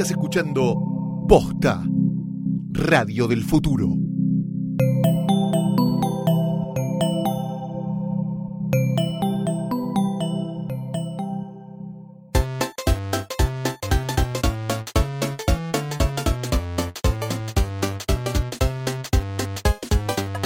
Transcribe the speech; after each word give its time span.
Estás 0.00 0.12
escuchando 0.12 1.26
Posta, 1.28 1.84
Radio 2.70 3.28
del 3.28 3.44
Futuro. 3.44 3.86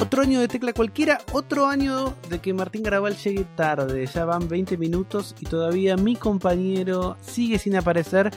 Otro 0.01 0.23
año 0.23 0.41
de 0.41 0.49
tecla 0.49 0.73
cualquiera, 0.73 1.21
otro 1.33 1.69
año 1.69 2.17
de 2.29 2.41
que 2.41 2.53
Martín 2.53 2.83
Garabal 2.83 3.17
llegue 3.17 3.47
tarde. 3.55 4.05
Ya 4.07 4.25
van 4.25 4.49
20 4.49 4.77
minutos 4.79 5.37
y 5.39 5.47
todavía 5.47 5.97
mi 5.97 6.17
compañero 6.17 7.17
sigue 7.21 7.61
sin 7.61 7.77
aparecer. 7.77 8.33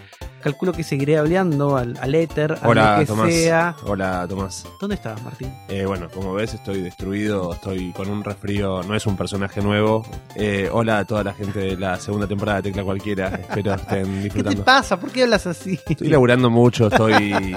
Calculo 0.47 0.71
que 0.71 0.81
seguiré 0.83 1.17
hablando 1.17 1.75
al, 1.75 1.97
al 1.99 2.15
éter, 2.15 2.53
a 2.61 2.67
Hola, 2.69 2.93
lo 2.93 2.99
que 2.99 3.05
Tomás. 3.05 3.33
sea. 3.33 3.75
Hola, 3.85 4.25
Tomás. 4.29 4.65
¿Dónde 4.79 4.95
estás, 4.95 5.21
Martín? 5.21 5.51
Eh, 5.67 5.85
bueno, 5.85 6.07
como 6.09 6.33
ves, 6.33 6.53
estoy 6.53 6.79
destruido, 6.81 7.51
estoy 7.51 7.91
con 7.91 8.09
un 8.09 8.23
resfrío, 8.23 8.81
no 8.83 8.95
es 8.95 9.05
un 9.05 9.17
personaje 9.17 9.61
nuevo. 9.61 10.05
Eh, 10.35 10.69
hola 10.71 10.99
a 10.99 11.05
toda 11.05 11.25
la 11.25 11.33
gente 11.33 11.59
de 11.59 11.75
la 11.75 11.99
segunda 11.99 12.27
temporada 12.27 12.61
de 12.61 12.69
Tecla 12.69 12.85
Cualquiera, 12.85 13.27
espero 13.27 13.73
estén 13.73 14.03
¿Qué 14.05 14.13
te 14.13 14.23
disfrutando. 14.23 14.63
pasa? 14.63 14.97
¿Por 14.97 15.11
qué 15.11 15.23
hablas 15.23 15.45
así? 15.47 15.77
Estoy 15.85 16.07
laburando 16.07 16.49
mucho, 16.49 16.87
estoy... 16.87 17.53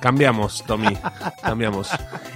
Cambiamos, 0.00 0.64
Tommy, 0.66 0.98
cambiamos. 1.40 1.90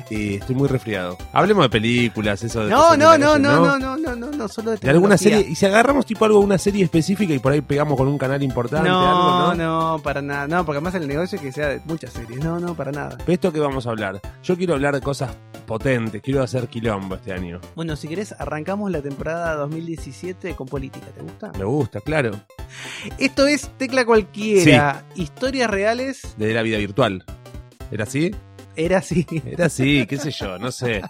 Y 0.09 0.37
estoy 0.37 0.55
muy 0.55 0.69
resfriado. 0.69 1.19
Hablemos 1.33 1.65
de 1.65 1.71
películas, 1.71 2.41
eso 2.45 2.65
de... 2.65 2.71
No, 2.71 2.97
no, 2.97 3.19
no, 3.19 3.37
no, 3.41 3.59
no, 3.59 3.77
no, 3.77 3.97
no, 3.97 4.15
no, 4.15 4.31
no, 4.31 4.47
solo 4.49 4.71
de 4.71 4.77
De 4.77 4.91
alguna 4.91 5.19
serie, 5.19 5.45
y 5.49 5.57
si 5.57 5.67
agarramos 5.67 6.07
tipo 6.07 6.25
algo, 6.25 6.39
una 6.39 6.59
serie 6.59 6.85
específica 6.85 7.35
y 7.35 7.41
por 7.41 7.51
ahí 7.51 7.61
pegamos 7.61 7.97
con 7.99 8.07
un 8.07 8.17
canal 8.19 8.41
importante, 8.45 8.89
No, 8.89 9.01
algo, 9.01 9.55
¿no? 9.57 9.95
no, 9.96 9.96
para 10.03 10.23
nada. 10.23 10.47
No, 10.47 10.65
porque 10.65 10.79
además 10.79 10.95
el 10.95 11.07
negocio 11.09 11.37
es 11.37 11.43
que 11.43 11.53
sea 11.53 11.69
de 11.69 11.81
muchas 11.85 12.13
series. 12.13 12.43
No, 12.43 12.59
no, 12.61 12.75
para 12.75 12.93
nada. 12.93 13.17
¿De 13.17 13.33
esto 13.35 13.53
que 13.53 13.61
vamos 13.61 13.87
a 13.87 13.91
hablar? 13.91 14.21
Yo 14.43 14.57
quiero 14.57 14.75
hablar 14.75 14.95
de 14.95 15.01
cosas 15.01 15.37
potentes, 15.67 16.23
quiero 16.23 16.43
hacer 16.43 16.69
quilombo 16.69 17.17
este 17.17 17.33
año. 17.33 17.61
Bueno, 17.75 17.97
si 17.97 18.07
querés, 18.09 18.33
arrancamos 18.39 18.91
la 18.91 19.03
temporada 19.03 19.55
2017 19.57 20.55
con 20.55 20.67
política. 20.69 21.07
¿Te 21.15 21.23
gusta? 21.23 21.53
Me 21.59 21.65
gusta, 21.65 22.01
claro. 22.01 22.31
Esto 23.19 23.47
es 23.47 23.69
Tecla 23.77 24.05
Cualquiera. 24.05 25.05
Historias 25.17 25.69
reales. 25.71 26.35
de 26.37 26.55
la 26.55 26.63
vida 26.63 26.79
virtual. 26.79 27.25
¿Era 27.91 28.05
así? 28.05 28.33
Era 28.77 28.99
así. 28.99 29.27
Era 29.47 29.67
así, 29.67 30.07
qué 30.07 30.19
sé 30.19 30.31
yo, 30.31 30.59
no 30.59 30.71
sé. 30.71 31.01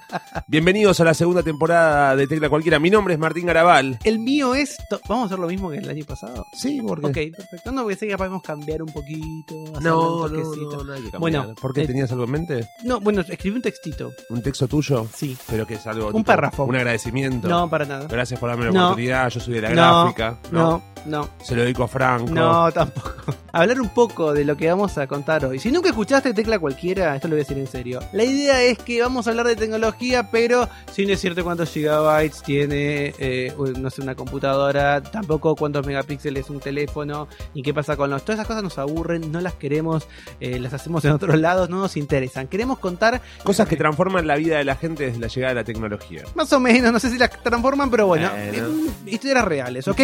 Bienvenidos 0.47 1.01
a 1.01 1.05
la 1.05 1.15
segunda 1.15 1.43
temporada 1.43 2.15
de 2.15 2.29
Tecla 2.29 2.49
Cualquiera. 2.49 2.79
Mi 2.79 2.91
nombre 2.91 3.15
es 3.15 3.21
Martín 3.21 3.47
Garabal. 3.47 3.99
El 4.05 4.21
mío 4.21 4.55
es. 4.55 4.77
¿Vamos 5.09 5.25
a 5.25 5.27
hacer 5.27 5.39
lo 5.41 5.49
mismo 5.49 5.71
que 5.71 5.79
el 5.79 5.89
año 5.89 6.05
pasado? 6.05 6.47
Sí, 6.53 6.81
porque... 6.87 7.07
Ok, 7.07 7.37
perfecto. 7.37 7.73
No, 7.73 7.83
porque 7.83 7.97
sé 7.97 8.07
que 8.07 8.17
podemos 8.17 8.43
cambiar 8.43 8.83
un 8.83 8.93
poquito. 8.93 9.55
No, 9.81 10.29
no, 10.29 10.29
no, 10.29 10.85
no 10.85 10.93
hay 10.93 11.03
que 11.03 11.11
cambiar. 11.11 11.21
Bueno, 11.21 11.55
¿por 11.61 11.75
qué 11.75 11.83
eh, 11.83 11.87
tenías 11.89 12.11
algo 12.13 12.25
en 12.25 12.31
mente? 12.31 12.69
No, 12.85 13.01
bueno, 13.01 13.23
escribí 13.23 13.57
un 13.57 13.63
textito. 13.63 14.13
¿Un 14.31 14.43
texto 14.43 14.69
tuyo? 14.69 15.07
Sí. 15.13 15.37
Pero 15.49 15.67
que 15.67 15.75
es 15.75 15.87
algo... 15.89 16.07
Un 16.07 16.13
tipo, 16.13 16.25
párrafo. 16.25 16.65
Un 16.65 16.77
agradecimiento. 16.77 17.49
No, 17.49 17.69
para 17.69 17.85
nada. 17.85 18.07
Gracias 18.09 18.39
por 18.39 18.49
darme 18.49 18.67
la 18.67 18.71
No. 18.71 18.85
oportunidad, 18.87 19.29
yo 19.31 19.41
soy 19.41 19.55
de 19.55 19.63
la 19.63 19.71
No, 19.71 20.03
gráfica. 20.05 20.39
No, 20.53 20.83
no. 21.05 21.29
Se 21.43 21.57
lo 21.57 21.63
dedico 21.63 21.83
a 21.83 21.89
Franco. 21.89 22.31
No, 22.33 22.71
tampoco. 22.71 23.11
Hablar 23.53 23.81
un 23.81 23.89
poco 23.89 24.33
de 24.35 24.45
lo 24.45 24.57
que 24.57 24.69
vamos 24.69 24.99
a 24.99 25.07
contar 25.07 25.45
hoy. 25.47 25.59
Si 25.59 25.73
nunca 25.73 25.89
escuchaste 25.89 26.35
Tecla 26.35 26.59
Cualquiera, 26.59 27.17
esto 27.17 27.27
lo 27.29 27.33
voy 27.35 27.41
a 27.41 27.45
decir 27.45 27.56
en 27.59 27.67
serio. 27.67 28.01
La 28.13 28.25
idea 28.25 28.63
es 28.63 28.79
que 28.79 29.01
vamos 29.01 29.27
a 29.27 29.31
hablar 29.31 29.47
de 29.47 29.57
tecnología, 29.57 30.31
pero 30.31 30.69
sin 30.93 31.09
decirte 31.09 31.43
cuántos 31.43 31.71
gigabytes 31.71 32.43
tiene, 32.43 33.15
eh, 33.19 33.53
no 33.79 33.91
sé, 33.91 34.03
una 34.03 34.15
computadora, 34.15 35.03
tampoco 35.03 35.55
cuántos 35.57 35.87
megapíxeles 35.87 36.45
es 36.45 36.51
un 36.51 36.61
teléfono, 36.61 37.29
ni 37.55 37.63
qué 37.63 37.73
pasa 37.75 37.97
con 37.97 38.11
los... 38.11 38.23
Todas 38.25 38.37
esas 38.39 38.47
cosas 38.47 38.63
nos 38.63 38.79
aburren, 38.79 39.31
no 39.33 39.41
las 39.41 39.55
queremos, 39.55 40.07
eh, 40.41 40.59
las 40.59 40.73
hacemos 40.73 41.05
en 41.05 41.13
otros 41.13 41.39
lados, 41.39 41.69
no 41.71 41.79
nos 41.81 41.97
interesan. 41.97 42.47
Queremos 42.49 42.79
contar 42.79 43.21
Cosas 43.45 43.69
que 43.69 43.77
transforman 43.77 44.27
la 44.27 44.37
vida 44.37 44.59
de 44.59 44.65
la 44.65 44.75
gente 44.77 45.07
desde 45.07 45.19
la 45.21 45.29
llegada 45.29 45.55
de 45.55 45.61
la 45.61 45.65
tecnología. 45.65 46.23
más 46.35 46.53
o 46.53 46.61
menos, 46.61 46.93
no 46.93 46.99
sé 47.01 47.11
si 47.11 47.19
las 47.19 47.31
transforman, 47.43 47.91
pero 47.91 48.07
bueno, 48.07 48.29
Bueno. 48.31 48.67
eh, 48.87 48.91
historias 49.11 49.45
reales, 49.45 49.87
¿ok? 49.89 50.01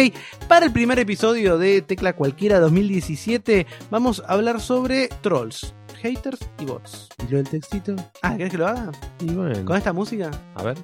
Para 0.47 0.65
el 0.65 0.71
primer 0.71 0.99
episodio 0.99 1.57
de 1.57 1.81
Tecla 1.81 2.13
Cualquiera 2.13 2.59
2017 2.59 3.65
vamos 3.89 4.23
a 4.27 4.33
hablar 4.33 4.61
sobre 4.61 5.09
trolls, 5.21 5.73
haters 6.03 6.39
y 6.59 6.65
bots. 6.65 7.07
¿Y 7.25 7.31
lo 7.31 7.37
del 7.37 7.49
textito? 7.49 7.95
Ah, 8.21 8.35
¿querés 8.35 8.51
que 8.51 8.57
lo 8.57 8.67
haga? 8.67 8.91
Y 9.21 9.31
bueno. 9.31 9.65
¿Con 9.65 9.77
esta 9.77 9.93
música? 9.93 10.29
A 10.53 10.63
ver. 10.63 10.77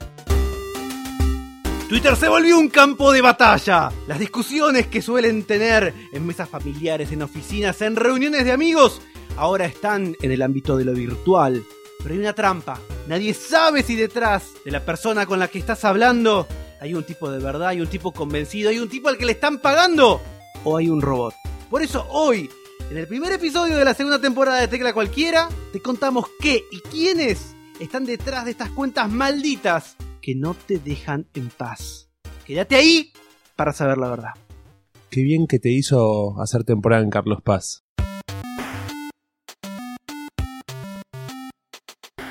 Twitter 1.89 2.15
se 2.15 2.29
volvió 2.29 2.57
un 2.57 2.69
campo 2.69 3.11
de 3.11 3.21
batalla. 3.21 3.91
Las 4.07 4.17
discusiones 4.17 4.87
que 4.87 5.01
suelen 5.01 5.43
tener 5.43 5.93
en 6.13 6.25
mesas 6.25 6.47
familiares, 6.47 7.11
en 7.11 7.21
oficinas, 7.21 7.81
en 7.81 7.97
reuniones 7.97 8.45
de 8.45 8.53
amigos, 8.53 9.01
ahora 9.35 9.65
están 9.65 10.15
en 10.21 10.31
el 10.31 10.41
ámbito 10.41 10.77
de 10.77 10.85
lo 10.85 10.93
virtual. 10.93 11.63
Pero 12.01 12.13
hay 12.13 12.19
una 12.19 12.33
trampa. 12.33 12.79
Nadie 13.07 13.33
sabe 13.33 13.83
si 13.83 13.95
detrás 13.97 14.51
de 14.63 14.71
la 14.71 14.85
persona 14.85 15.25
con 15.25 15.39
la 15.39 15.49
que 15.49 15.59
estás 15.59 15.83
hablando 15.83 16.47
hay 16.79 16.93
un 16.93 17.03
tipo 17.03 17.29
de 17.29 17.39
verdad, 17.39 17.67
hay 17.67 17.81
un 17.81 17.87
tipo 17.87 18.13
convencido, 18.13 18.69
hay 18.69 18.79
un 18.79 18.87
tipo 18.87 19.09
al 19.09 19.17
que 19.17 19.25
le 19.25 19.33
están 19.33 19.57
pagando 19.57 20.21
o 20.63 20.77
hay 20.77 20.87
un 20.87 21.01
robot. 21.01 21.33
Por 21.69 21.81
eso 21.81 22.05
hoy, 22.09 22.49
en 22.89 22.97
el 22.97 23.07
primer 23.07 23.31
episodio 23.31 23.77
de 23.77 23.85
la 23.85 23.93
segunda 23.93 24.19
temporada 24.19 24.59
de 24.59 24.67
Tecla 24.67 24.93
Cualquiera, 24.93 25.47
te 25.71 25.81
contamos 25.81 26.25
qué 26.39 26.63
y 26.71 26.79
quiénes 26.79 27.55
están 27.79 28.05
detrás 28.05 28.45
de 28.45 28.51
estas 28.51 28.69
cuentas 28.71 29.09
malditas 29.09 29.95
que 30.21 30.35
no 30.35 30.55
te 30.55 30.79
dejan 30.79 31.27
en 31.35 31.49
paz. 31.49 32.09
Quédate 32.45 32.75
ahí 32.75 33.13
para 33.55 33.73
saber 33.73 33.97
la 33.97 34.09
verdad. 34.09 34.31
Qué 35.11 35.21
bien 35.21 35.47
que 35.47 35.59
te 35.59 35.69
hizo 35.69 36.39
hacer 36.41 36.63
temporada 36.63 37.03
en 37.03 37.09
Carlos 37.09 37.41
Paz. 37.43 37.83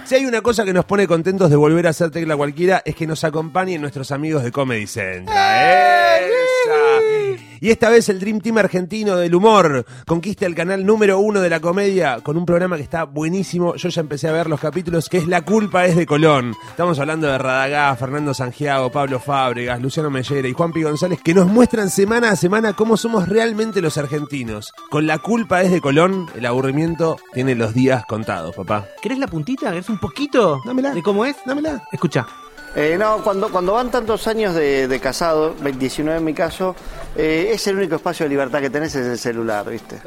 Si 0.04 0.14
hay 0.14 0.24
una 0.24 0.40
cosa 0.40 0.64
que 0.64 0.72
nos 0.72 0.86
pone 0.86 1.06
contentos 1.06 1.50
de 1.50 1.56
volver 1.56 1.86
a 1.86 1.90
hacer 1.90 2.10
tecla 2.10 2.36
cualquiera 2.36 2.82
es 2.84 2.96
que 2.96 3.06
nos 3.06 3.24
acompañen 3.24 3.80
nuestros 3.80 4.10
amigos 4.10 4.42
de 4.42 4.50
Comedy 4.50 4.86
Central. 4.86 6.24
¡Esa! 6.24 6.47
Y 7.60 7.70
esta 7.70 7.88
vez 7.90 8.08
el 8.08 8.20
Dream 8.20 8.40
Team 8.40 8.58
argentino 8.58 9.16
del 9.16 9.34
humor 9.34 9.84
conquista 10.06 10.46
el 10.46 10.54
canal 10.54 10.86
número 10.86 11.18
uno 11.18 11.40
de 11.40 11.50
la 11.50 11.58
comedia 11.60 12.20
con 12.22 12.36
un 12.36 12.46
programa 12.46 12.76
que 12.76 12.82
está 12.82 13.04
buenísimo. 13.04 13.74
Yo 13.74 13.88
ya 13.88 14.00
empecé 14.00 14.28
a 14.28 14.32
ver 14.32 14.48
los 14.48 14.60
capítulos, 14.60 15.08
que 15.08 15.18
es 15.18 15.26
La 15.26 15.42
culpa 15.42 15.84
es 15.86 15.96
de 15.96 16.06
Colón. 16.06 16.54
Estamos 16.70 16.98
hablando 17.00 17.26
de 17.26 17.36
Radagá, 17.38 17.94
Fernando 17.96 18.32
Sangiago, 18.32 18.92
Pablo 18.92 19.18
Fábregas, 19.18 19.80
Luciano 19.82 20.08
Mellera 20.10 20.46
y 20.46 20.52
Juan 20.52 20.72
Pi 20.72 20.82
González, 20.82 21.20
que 21.22 21.34
nos 21.34 21.46
muestran 21.48 21.90
semana 21.90 22.30
a 22.30 22.36
semana 22.36 22.74
cómo 22.74 22.96
somos 22.96 23.28
realmente 23.28 23.80
los 23.80 23.98
argentinos. 23.98 24.72
Con 24.90 25.06
La 25.06 25.18
culpa 25.18 25.62
es 25.62 25.70
de 25.72 25.80
Colón, 25.80 26.26
el 26.36 26.46
aburrimiento 26.46 27.16
tiene 27.32 27.54
los 27.54 27.74
días 27.74 28.04
contados, 28.06 28.54
papá. 28.54 28.86
¿Querés 29.02 29.18
la 29.18 29.26
puntita? 29.26 29.70
¿Querés 29.70 29.88
un 29.88 29.98
poquito 29.98 30.60
Dámela. 30.64 30.92
de 30.92 31.02
cómo 31.02 31.24
es? 31.24 31.36
Dámela. 31.44 31.82
Escucha. 31.92 32.26
Eh, 32.80 32.96
no, 32.96 33.24
cuando, 33.24 33.50
cuando 33.50 33.72
van 33.72 33.90
tantos 33.90 34.28
años 34.28 34.54
de, 34.54 34.86
de 34.86 35.00
casado, 35.00 35.52
19 35.52 36.18
en 36.18 36.24
mi 36.24 36.32
caso, 36.32 36.76
eh, 37.16 37.50
es 37.52 37.66
el 37.66 37.76
único 37.76 37.96
espacio 37.96 38.24
de 38.24 38.30
libertad 38.30 38.60
que 38.60 38.70
tenés 38.70 38.94
es 38.94 39.04
el 39.04 39.18
celular, 39.18 39.68
¿viste? 39.68 40.00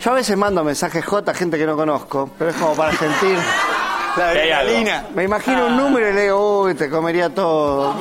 Yo 0.00 0.12
a 0.12 0.14
veces 0.14 0.36
mando 0.36 0.62
mensajes 0.62 1.04
J 1.04 1.28
a 1.28 1.34
gente 1.34 1.58
que 1.58 1.66
no 1.66 1.74
conozco, 1.74 2.30
pero 2.38 2.50
es 2.50 2.56
como 2.56 2.76
para 2.76 2.92
sentir 2.92 3.36
la 4.16 4.28
adrenalina. 4.28 5.06
Me 5.12 5.24
imagino 5.24 5.66
un 5.66 5.76
número 5.76 6.08
y 6.08 6.12
le 6.12 6.22
digo, 6.22 6.62
uy, 6.62 6.74
te 6.74 6.88
comería 6.88 7.30
todo. 7.30 7.92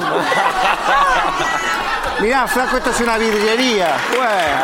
Mirá, 2.21 2.47
flaco, 2.47 2.77
esto 2.77 2.91
es 2.91 3.01
una 3.01 3.17
vidriería. 3.17 3.97
Bueno, 4.15 4.61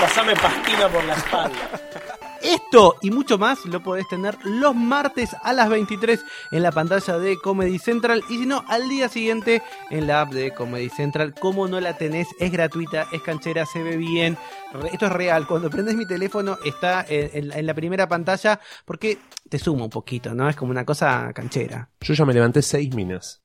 Pasame 0.00 0.34
pastina 0.36 0.88
por 0.88 1.04
la 1.04 1.12
espalda. 1.12 1.58
Esto 2.42 2.96
y 3.00 3.10
mucho 3.10 3.38
más 3.38 3.64
lo 3.66 3.82
podés 3.82 4.08
tener 4.08 4.36
los 4.44 4.74
martes 4.74 5.36
a 5.42 5.52
las 5.52 5.68
23 5.68 6.24
en 6.50 6.62
la 6.62 6.72
pantalla 6.72 7.18
de 7.18 7.38
Comedy 7.38 7.78
Central 7.78 8.22
y 8.28 8.38
si 8.38 8.46
no, 8.46 8.64
al 8.68 8.88
día 8.88 9.08
siguiente 9.08 9.62
en 9.90 10.06
la 10.06 10.22
app 10.22 10.32
de 10.32 10.52
Comedy 10.52 10.88
Central. 10.88 11.34
Como 11.38 11.68
no 11.68 11.80
la 11.80 11.96
tenés, 11.96 12.28
es 12.38 12.50
gratuita, 12.50 13.06
es 13.12 13.22
canchera, 13.22 13.64
se 13.66 13.82
ve 13.82 13.96
bien. 13.96 14.36
Esto 14.90 15.06
es 15.06 15.12
real. 15.12 15.46
Cuando 15.46 15.70
prendes 15.70 15.94
mi 15.94 16.06
teléfono 16.06 16.58
está 16.64 17.04
en, 17.08 17.52
en 17.52 17.66
la 17.66 17.74
primera 17.74 18.08
pantalla 18.08 18.60
porque 18.84 19.18
te 19.48 19.58
suma 19.58 19.84
un 19.84 19.90
poquito, 19.90 20.34
¿no? 20.34 20.48
Es 20.48 20.56
como 20.56 20.70
una 20.70 20.84
cosa 20.84 21.30
canchera. 21.34 21.90
Yo 22.00 22.14
ya 22.14 22.24
me 22.24 22.34
levanté 22.34 22.62
seis 22.62 22.94
minas. 22.94 23.41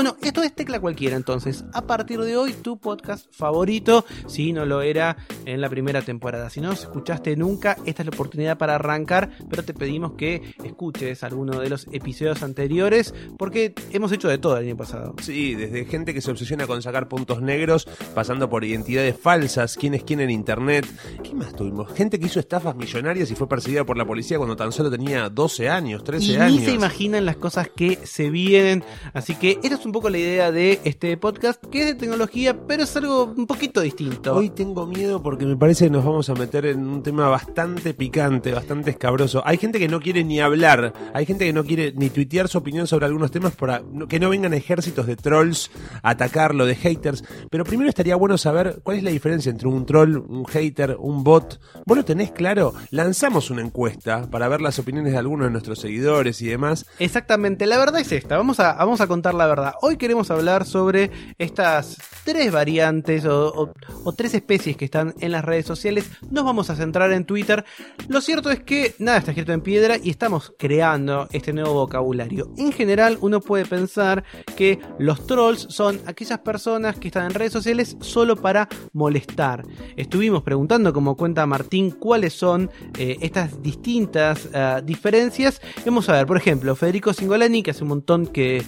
Bueno, 0.00 0.16
esto 0.22 0.42
es 0.42 0.54
Tecla 0.54 0.80
Cualquiera 0.80 1.14
entonces. 1.14 1.62
A 1.74 1.82
partir 1.82 2.22
de 2.22 2.34
hoy, 2.34 2.54
tu 2.54 2.78
podcast 2.78 3.26
favorito, 3.34 4.06
si 4.28 4.50
no 4.50 4.64
lo 4.64 4.80
era 4.80 5.18
en 5.44 5.60
la 5.60 5.68
primera 5.68 6.00
temporada. 6.00 6.48
Si 6.48 6.62
no 6.62 6.70
nos 6.70 6.80
escuchaste 6.84 7.36
nunca, 7.36 7.76
esta 7.84 8.00
es 8.00 8.06
la 8.06 8.14
oportunidad 8.14 8.56
para 8.56 8.76
arrancar, 8.76 9.28
pero 9.50 9.62
te 9.62 9.74
pedimos 9.74 10.12
que 10.12 10.54
escuches 10.64 11.22
alguno 11.22 11.60
de 11.60 11.68
los 11.68 11.86
episodios 11.92 12.42
anteriores, 12.42 13.12
porque 13.36 13.74
hemos 13.90 14.10
hecho 14.12 14.28
de 14.28 14.38
todo 14.38 14.56
el 14.56 14.64
año 14.68 14.76
pasado. 14.78 15.16
Sí, 15.20 15.54
desde 15.54 15.84
gente 15.84 16.14
que 16.14 16.22
se 16.22 16.30
obsesiona 16.30 16.66
con 16.66 16.80
sacar 16.80 17.06
puntos 17.06 17.42
negros, 17.42 17.86
pasando 18.14 18.48
por 18.48 18.64
identidades 18.64 19.18
falsas, 19.18 19.76
quién 19.76 19.92
es 19.92 20.02
quién 20.02 20.20
en 20.20 20.30
internet. 20.30 20.86
¿Qué 21.22 21.34
más 21.34 21.52
tuvimos? 21.54 21.92
Gente 21.92 22.18
que 22.18 22.24
hizo 22.24 22.40
estafas 22.40 22.74
millonarias 22.74 23.30
y 23.30 23.34
fue 23.34 23.50
perseguida 23.50 23.84
por 23.84 23.98
la 23.98 24.06
policía 24.06 24.38
cuando 24.38 24.56
tan 24.56 24.72
solo 24.72 24.90
tenía 24.90 25.28
12 25.28 25.68
años, 25.68 26.02
13 26.04 26.24
Y 26.24 26.36
años. 26.36 26.58
ni 26.60 26.64
se 26.64 26.72
imaginan 26.72 27.26
las 27.26 27.36
cosas 27.36 27.68
que 27.76 27.98
se 28.06 28.30
vienen. 28.30 28.82
Así 29.12 29.34
que 29.34 29.58
este 29.62 29.74
es 29.74 29.84
un 29.84 29.89
un 29.90 29.92
poco 29.92 30.08
la 30.08 30.18
idea 30.18 30.52
de 30.52 30.78
este 30.84 31.16
podcast, 31.16 31.60
que 31.66 31.80
es 31.80 31.86
de 31.86 31.94
tecnología, 31.94 32.56
pero 32.68 32.84
es 32.84 32.96
algo 32.96 33.24
un 33.36 33.44
poquito 33.44 33.80
distinto. 33.80 34.36
Hoy 34.36 34.50
tengo 34.50 34.86
miedo 34.86 35.20
porque 35.20 35.44
me 35.44 35.56
parece 35.56 35.86
que 35.86 35.90
nos 35.90 36.04
vamos 36.04 36.30
a 36.30 36.34
meter 36.34 36.64
en 36.66 36.86
un 36.86 37.02
tema 37.02 37.28
bastante 37.28 37.92
picante, 37.92 38.52
bastante 38.52 38.90
escabroso. 38.90 39.42
Hay 39.44 39.56
gente 39.56 39.80
que 39.80 39.88
no 39.88 39.98
quiere 39.98 40.22
ni 40.22 40.38
hablar, 40.38 40.92
hay 41.12 41.26
gente 41.26 41.44
que 41.44 41.52
no 41.52 41.64
quiere 41.64 41.92
ni 41.96 42.08
tuitear 42.08 42.46
su 42.46 42.58
opinión 42.58 42.86
sobre 42.86 43.06
algunos 43.06 43.32
temas 43.32 43.56
para 43.56 43.82
que 44.08 44.20
no 44.20 44.30
vengan 44.30 44.54
ejércitos 44.54 45.08
de 45.08 45.16
trolls 45.16 45.72
a 46.04 46.10
atacarlo, 46.10 46.66
de 46.66 46.76
haters. 46.76 47.24
Pero 47.50 47.64
primero 47.64 47.88
estaría 47.88 48.14
bueno 48.14 48.38
saber 48.38 48.78
cuál 48.84 48.98
es 48.98 49.02
la 49.02 49.10
diferencia 49.10 49.50
entre 49.50 49.66
un 49.66 49.86
troll, 49.86 50.18
un 50.18 50.46
hater, 50.46 50.98
un 51.00 51.24
bot. 51.24 51.60
¿Vos 51.84 51.96
lo 51.96 52.04
tenés 52.04 52.30
claro? 52.30 52.74
Lanzamos 52.90 53.50
una 53.50 53.62
encuesta 53.62 54.30
para 54.30 54.46
ver 54.46 54.60
las 54.60 54.78
opiniones 54.78 55.14
de 55.14 55.18
algunos 55.18 55.48
de 55.48 55.50
nuestros 55.50 55.80
seguidores 55.80 56.40
y 56.42 56.46
demás. 56.46 56.86
Exactamente, 57.00 57.66
la 57.66 57.76
verdad 57.76 58.00
es 58.00 58.12
esta, 58.12 58.36
vamos 58.36 58.60
a, 58.60 58.74
vamos 58.74 59.00
a 59.00 59.08
contar 59.08 59.34
la 59.34 59.48
verdad. 59.48 59.74
Hoy 59.82 59.96
queremos 59.96 60.30
hablar 60.30 60.66
sobre 60.66 61.10
estas 61.38 61.96
tres 62.24 62.52
variantes 62.52 63.24
o, 63.24 63.72
tres 64.14 64.34
especies 64.34 64.76
que 64.76 64.84
están 64.84 65.14
en 65.20 65.32
las 65.32 65.42
redes 65.42 65.64
sociales. 65.64 66.10
Nos 66.30 66.44
vamos 66.44 66.68
a 66.68 66.76
centrar 66.76 67.10
en 67.12 67.24
Twitter. 67.24 67.64
Lo 68.06 68.20
cierto 68.20 68.50
es 68.50 68.60
que 68.60 68.94
nada 68.98 69.16
está 69.16 69.30
escrito 69.30 69.52
en 69.52 69.62
piedra 69.62 69.96
y 69.96 70.10
estamos 70.10 70.52
creando 70.58 71.28
este 71.32 71.54
nuevo 71.54 71.72
vocabulario. 71.72 72.52
En 72.58 72.72
general, 72.72 73.16
uno 73.22 73.40
puede 73.40 73.64
pensar 73.64 74.22
que 74.54 74.78
los 74.98 75.26
trolls 75.26 75.66
son 75.70 75.98
aquellas 76.04 76.40
personas 76.40 76.98
que 76.98 77.08
están 77.08 77.24
en 77.24 77.34
redes 77.34 77.52
sociales 77.52 77.96
solo 78.00 78.36
para 78.36 78.68
molestar. 78.92 79.64
Estuvimos 79.96 80.42
preguntando, 80.42 80.92
como 80.92 81.16
cuenta 81.16 81.46
Martín, 81.46 81.90
cuáles 81.90 82.34
son 82.34 82.70
eh, 82.98 83.16
estas 83.22 83.62
distintas 83.62 84.44
uh, 84.46 84.84
diferencias. 84.84 85.62
Vamos 85.86 86.06
a 86.10 86.12
ver, 86.12 86.26
por 86.26 86.36
ejemplo, 86.36 86.76
Federico 86.76 87.14
Singolani, 87.14 87.62
que 87.62 87.70
hace 87.70 87.82
un 87.82 87.88
montón 87.88 88.26
que 88.26 88.62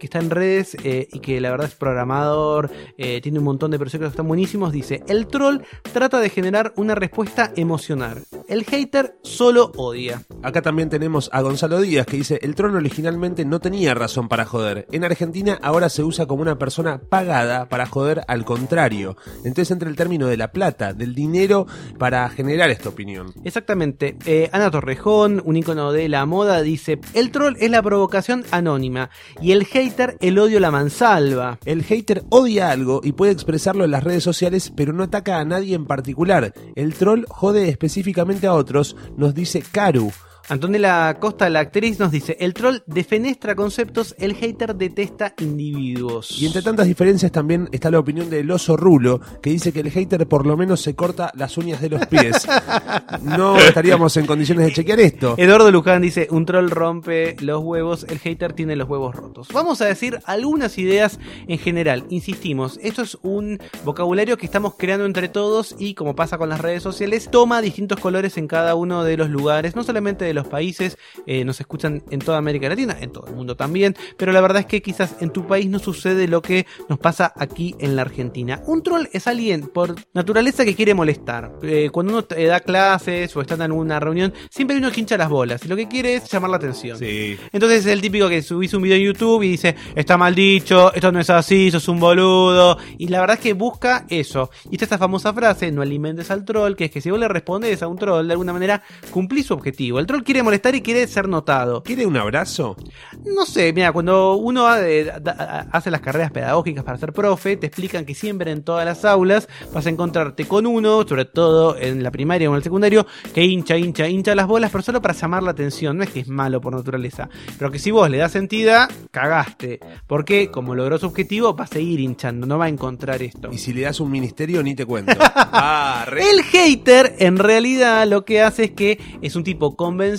está 0.00 0.18
en 0.18 0.30
redes 0.30 0.76
eh, 0.84 1.08
y 1.12 1.20
que 1.20 1.40
la 1.40 1.50
verdad 1.50 1.68
es 1.68 1.74
programador, 1.74 2.70
eh, 2.98 3.20
tiene 3.20 3.38
un 3.38 3.44
montón 3.44 3.70
de 3.70 3.78
proyectos 3.78 4.08
que 4.08 4.12
están 4.12 4.28
buenísimos, 4.28 4.72
dice, 4.72 5.02
el 5.08 5.26
troll 5.26 5.60
trata 5.92 6.20
de 6.20 6.30
generar 6.30 6.72
una 6.76 6.94
respuesta 6.94 7.52
emocional. 7.56 8.24
El 8.50 8.64
hater 8.64 9.16
solo 9.22 9.70
odia. 9.76 10.24
Acá 10.42 10.60
también 10.60 10.90
tenemos 10.90 11.30
a 11.32 11.40
Gonzalo 11.40 11.80
Díaz 11.80 12.04
que 12.04 12.16
dice, 12.16 12.40
el 12.42 12.56
troll 12.56 12.74
originalmente 12.74 13.44
no 13.44 13.60
tenía 13.60 13.94
razón 13.94 14.26
para 14.26 14.44
joder. 14.44 14.88
En 14.90 15.04
Argentina 15.04 15.56
ahora 15.62 15.88
se 15.88 16.02
usa 16.02 16.26
como 16.26 16.42
una 16.42 16.58
persona 16.58 17.00
pagada 17.00 17.68
para 17.68 17.86
joder 17.86 18.22
al 18.26 18.44
contrario. 18.44 19.16
Entonces 19.44 19.70
entra 19.70 19.88
el 19.88 19.94
término 19.94 20.26
de 20.26 20.36
la 20.36 20.50
plata, 20.50 20.92
del 20.94 21.14
dinero 21.14 21.68
para 21.96 22.28
generar 22.28 22.70
esta 22.70 22.88
opinión. 22.88 23.32
Exactamente. 23.44 24.16
Eh, 24.26 24.50
Ana 24.52 24.68
Torrejón, 24.72 25.40
un 25.44 25.56
icono 25.56 25.92
de 25.92 26.08
la 26.08 26.26
moda, 26.26 26.60
dice, 26.60 26.98
el 27.14 27.30
troll 27.30 27.54
es 27.60 27.70
la 27.70 27.84
provocación 27.84 28.44
anónima 28.50 29.10
y 29.40 29.52
el 29.52 29.64
hater 29.64 30.16
el 30.20 30.36
odio 30.40 30.58
la 30.58 30.72
mansalva. 30.72 31.60
El 31.64 31.84
hater 31.84 32.24
odia 32.30 32.72
algo 32.72 33.00
y 33.04 33.12
puede 33.12 33.30
expresarlo 33.30 33.84
en 33.84 33.92
las 33.92 34.02
redes 34.02 34.24
sociales, 34.24 34.72
pero 34.74 34.92
no 34.92 35.04
ataca 35.04 35.38
a 35.38 35.44
nadie 35.44 35.76
en 35.76 35.86
particular. 35.86 36.52
El 36.74 36.94
troll 36.94 37.26
jode 37.28 37.68
específicamente 37.68 38.39
a 38.46 38.54
otros, 38.54 38.96
nos 39.16 39.34
dice 39.34 39.62
Karu. 39.62 40.12
Antonella 40.50 41.16
Costa, 41.20 41.48
la 41.48 41.60
actriz, 41.60 42.00
nos 42.00 42.10
dice, 42.10 42.36
el 42.40 42.54
troll 42.54 42.78
defenestra 42.86 43.54
conceptos, 43.54 44.16
el 44.18 44.34
hater 44.34 44.74
detesta 44.74 45.32
individuos. 45.38 46.42
Y 46.42 46.46
entre 46.46 46.60
tantas 46.60 46.88
diferencias 46.88 47.30
también 47.30 47.68
está 47.70 47.88
la 47.88 48.00
opinión 48.00 48.28
del 48.28 48.50
oso 48.50 48.76
Rulo, 48.76 49.20
que 49.40 49.50
dice 49.50 49.72
que 49.72 49.78
el 49.78 49.92
hater 49.92 50.26
por 50.26 50.46
lo 50.46 50.56
menos 50.56 50.80
se 50.80 50.96
corta 50.96 51.30
las 51.36 51.56
uñas 51.56 51.80
de 51.80 51.90
los 51.90 52.04
pies. 52.08 52.48
no 53.22 53.58
estaríamos 53.58 54.16
en 54.16 54.26
condiciones 54.26 54.66
de 54.66 54.72
chequear 54.72 54.98
esto. 54.98 55.36
Eduardo 55.38 55.70
Luján 55.70 56.02
dice, 56.02 56.26
un 56.32 56.44
troll 56.46 56.68
rompe 56.68 57.36
los 57.38 57.62
huevos, 57.62 58.04
el 58.08 58.18
hater 58.18 58.52
tiene 58.52 58.74
los 58.74 58.88
huevos 58.88 59.14
rotos. 59.14 59.46
Vamos 59.52 59.80
a 59.82 59.84
decir 59.84 60.18
algunas 60.24 60.78
ideas 60.78 61.20
en 61.46 61.58
general. 61.58 62.06
Insistimos, 62.08 62.80
esto 62.82 63.02
es 63.02 63.16
un 63.22 63.60
vocabulario 63.84 64.36
que 64.36 64.46
estamos 64.46 64.74
creando 64.76 65.06
entre 65.06 65.28
todos 65.28 65.76
y 65.78 65.94
como 65.94 66.16
pasa 66.16 66.38
con 66.38 66.48
las 66.48 66.60
redes 66.60 66.82
sociales, 66.82 67.28
toma 67.30 67.62
distintos 67.62 68.00
colores 68.00 68.36
en 68.36 68.48
cada 68.48 68.74
uno 68.74 69.04
de 69.04 69.16
los 69.16 69.30
lugares, 69.30 69.76
no 69.76 69.84
solamente 69.84 70.24
de 70.24 70.34
los 70.34 70.39
países, 70.46 70.98
eh, 71.26 71.44
nos 71.44 71.60
escuchan 71.60 72.02
en 72.10 72.20
toda 72.20 72.38
América 72.38 72.68
Latina, 72.68 72.96
en 73.00 73.12
todo 73.12 73.26
el 73.26 73.34
mundo 73.34 73.56
también, 73.56 73.96
pero 74.16 74.32
la 74.32 74.40
verdad 74.40 74.60
es 74.60 74.66
que 74.66 74.82
quizás 74.82 75.16
en 75.20 75.30
tu 75.30 75.46
país 75.46 75.68
no 75.68 75.78
sucede 75.78 76.28
lo 76.28 76.42
que 76.42 76.66
nos 76.88 76.98
pasa 76.98 77.32
aquí 77.36 77.74
en 77.78 77.96
la 77.96 78.02
Argentina. 78.02 78.62
Un 78.66 78.82
troll 78.82 79.08
es 79.12 79.26
alguien 79.26 79.68
por 79.68 79.94
naturaleza 80.12 80.64
que 80.64 80.74
quiere 80.74 80.94
molestar. 80.94 81.52
Eh, 81.62 81.90
cuando 81.92 82.12
uno 82.12 82.24
te 82.24 82.44
da 82.44 82.60
clases 82.60 83.34
o 83.36 83.40
está 83.40 83.62
en 83.64 83.72
una 83.72 84.00
reunión, 84.00 84.32
siempre 84.50 84.76
uno 84.76 84.90
que 84.90 85.00
hincha 85.00 85.16
las 85.16 85.28
bolas 85.28 85.64
y 85.64 85.68
lo 85.68 85.76
que 85.76 85.88
quiere 85.88 86.14
es 86.14 86.30
llamar 86.30 86.50
la 86.50 86.56
atención. 86.56 86.98
Sí. 86.98 87.38
Entonces 87.52 87.80
es 87.80 87.86
el 87.86 88.00
típico 88.00 88.28
que 88.28 88.42
subís 88.42 88.74
un 88.74 88.82
video 88.82 88.96
en 88.96 89.04
YouTube 89.04 89.42
y 89.42 89.50
dice, 89.50 89.74
está 89.94 90.16
mal 90.16 90.34
dicho, 90.34 90.92
esto 90.94 91.12
no 91.12 91.20
es 91.20 91.30
así, 91.30 91.70
sos 91.70 91.88
un 91.88 92.00
boludo. 92.00 92.78
Y 92.98 93.08
la 93.08 93.20
verdad 93.20 93.36
es 93.36 93.42
que 93.42 93.52
busca 93.52 94.06
eso. 94.08 94.50
Y 94.70 94.74
está 94.74 94.84
esta 94.84 94.98
famosa 94.98 95.32
frase, 95.32 95.70
no 95.70 95.82
alimentes 95.82 96.30
al 96.30 96.44
troll, 96.44 96.74
que 96.74 96.86
es 96.86 96.90
que 96.90 97.00
si 97.00 97.10
vos 97.10 97.18
le 97.18 97.28
respondes 97.28 97.82
a 97.82 97.88
un 97.88 97.98
troll, 97.98 98.26
de 98.26 98.32
alguna 98.32 98.52
manera 98.52 98.82
cumplís 99.10 99.46
su 99.46 99.54
objetivo. 99.54 99.98
El 99.98 100.06
troll 100.06 100.19
quiere 100.24 100.42
molestar 100.42 100.74
y 100.74 100.80
quiere 100.82 101.06
ser 101.06 101.28
notado. 101.28 101.82
¿Quiere 101.82 102.06
un 102.06 102.16
abrazo? 102.16 102.76
No 103.24 103.44
sé, 103.46 103.72
mira, 103.72 103.92
cuando 103.92 104.34
uno 104.36 104.66
hace 104.66 105.90
las 105.90 106.00
carreras 106.00 106.30
pedagógicas 106.30 106.84
para 106.84 106.98
ser 106.98 107.12
profe, 107.12 107.56
te 107.56 107.66
explican 107.66 108.04
que 108.04 108.14
siempre 108.14 108.50
en 108.50 108.62
todas 108.62 108.84
las 108.84 109.04
aulas 109.04 109.48
vas 109.72 109.86
a 109.86 109.90
encontrarte 109.90 110.46
con 110.46 110.66
uno, 110.66 111.06
sobre 111.06 111.24
todo 111.24 111.76
en 111.76 112.02
la 112.02 112.10
primaria 112.10 112.48
o 112.48 112.52
en 112.52 112.56
el 112.58 112.62
secundario, 112.62 113.06
que 113.34 113.44
hincha, 113.44 113.76
hincha, 113.76 114.08
hincha 114.08 114.34
las 114.34 114.46
bolas, 114.46 114.70
pero 114.70 114.82
solo 114.82 115.00
para 115.02 115.14
llamar 115.14 115.42
la 115.42 115.50
atención. 115.52 115.96
No 115.96 116.04
es 116.04 116.10
que 116.10 116.20
es 116.20 116.28
malo 116.28 116.60
por 116.60 116.74
naturaleza, 116.74 117.28
pero 117.58 117.70
que 117.70 117.78
si 117.78 117.90
vos 117.90 118.08
le 118.10 118.18
das 118.18 118.32
sentida, 118.32 118.88
cagaste. 119.10 119.80
Porque 120.06 120.50
como 120.50 120.74
logró 120.74 120.98
su 120.98 121.06
objetivo, 121.06 121.54
va 121.54 121.64
a 121.64 121.68
seguir 121.68 122.00
hinchando, 122.00 122.46
no 122.46 122.58
va 122.58 122.66
a 122.66 122.68
encontrar 122.68 123.22
esto. 123.22 123.50
Y 123.52 123.58
si 123.58 123.72
le 123.72 123.82
das 123.82 124.00
un 124.00 124.10
ministerio, 124.10 124.62
ni 124.62 124.74
te 124.74 124.86
cuento. 124.86 125.12
ah, 125.20 126.04
re- 126.08 126.22
El 126.30 126.42
hater 126.42 127.16
en 127.18 127.38
realidad 127.38 128.06
lo 128.06 128.24
que 128.24 128.42
hace 128.42 128.64
es 128.64 128.70
que 128.72 128.98
es 129.22 129.36
un 129.36 129.44
tipo 129.44 129.76
convencido 129.76 130.09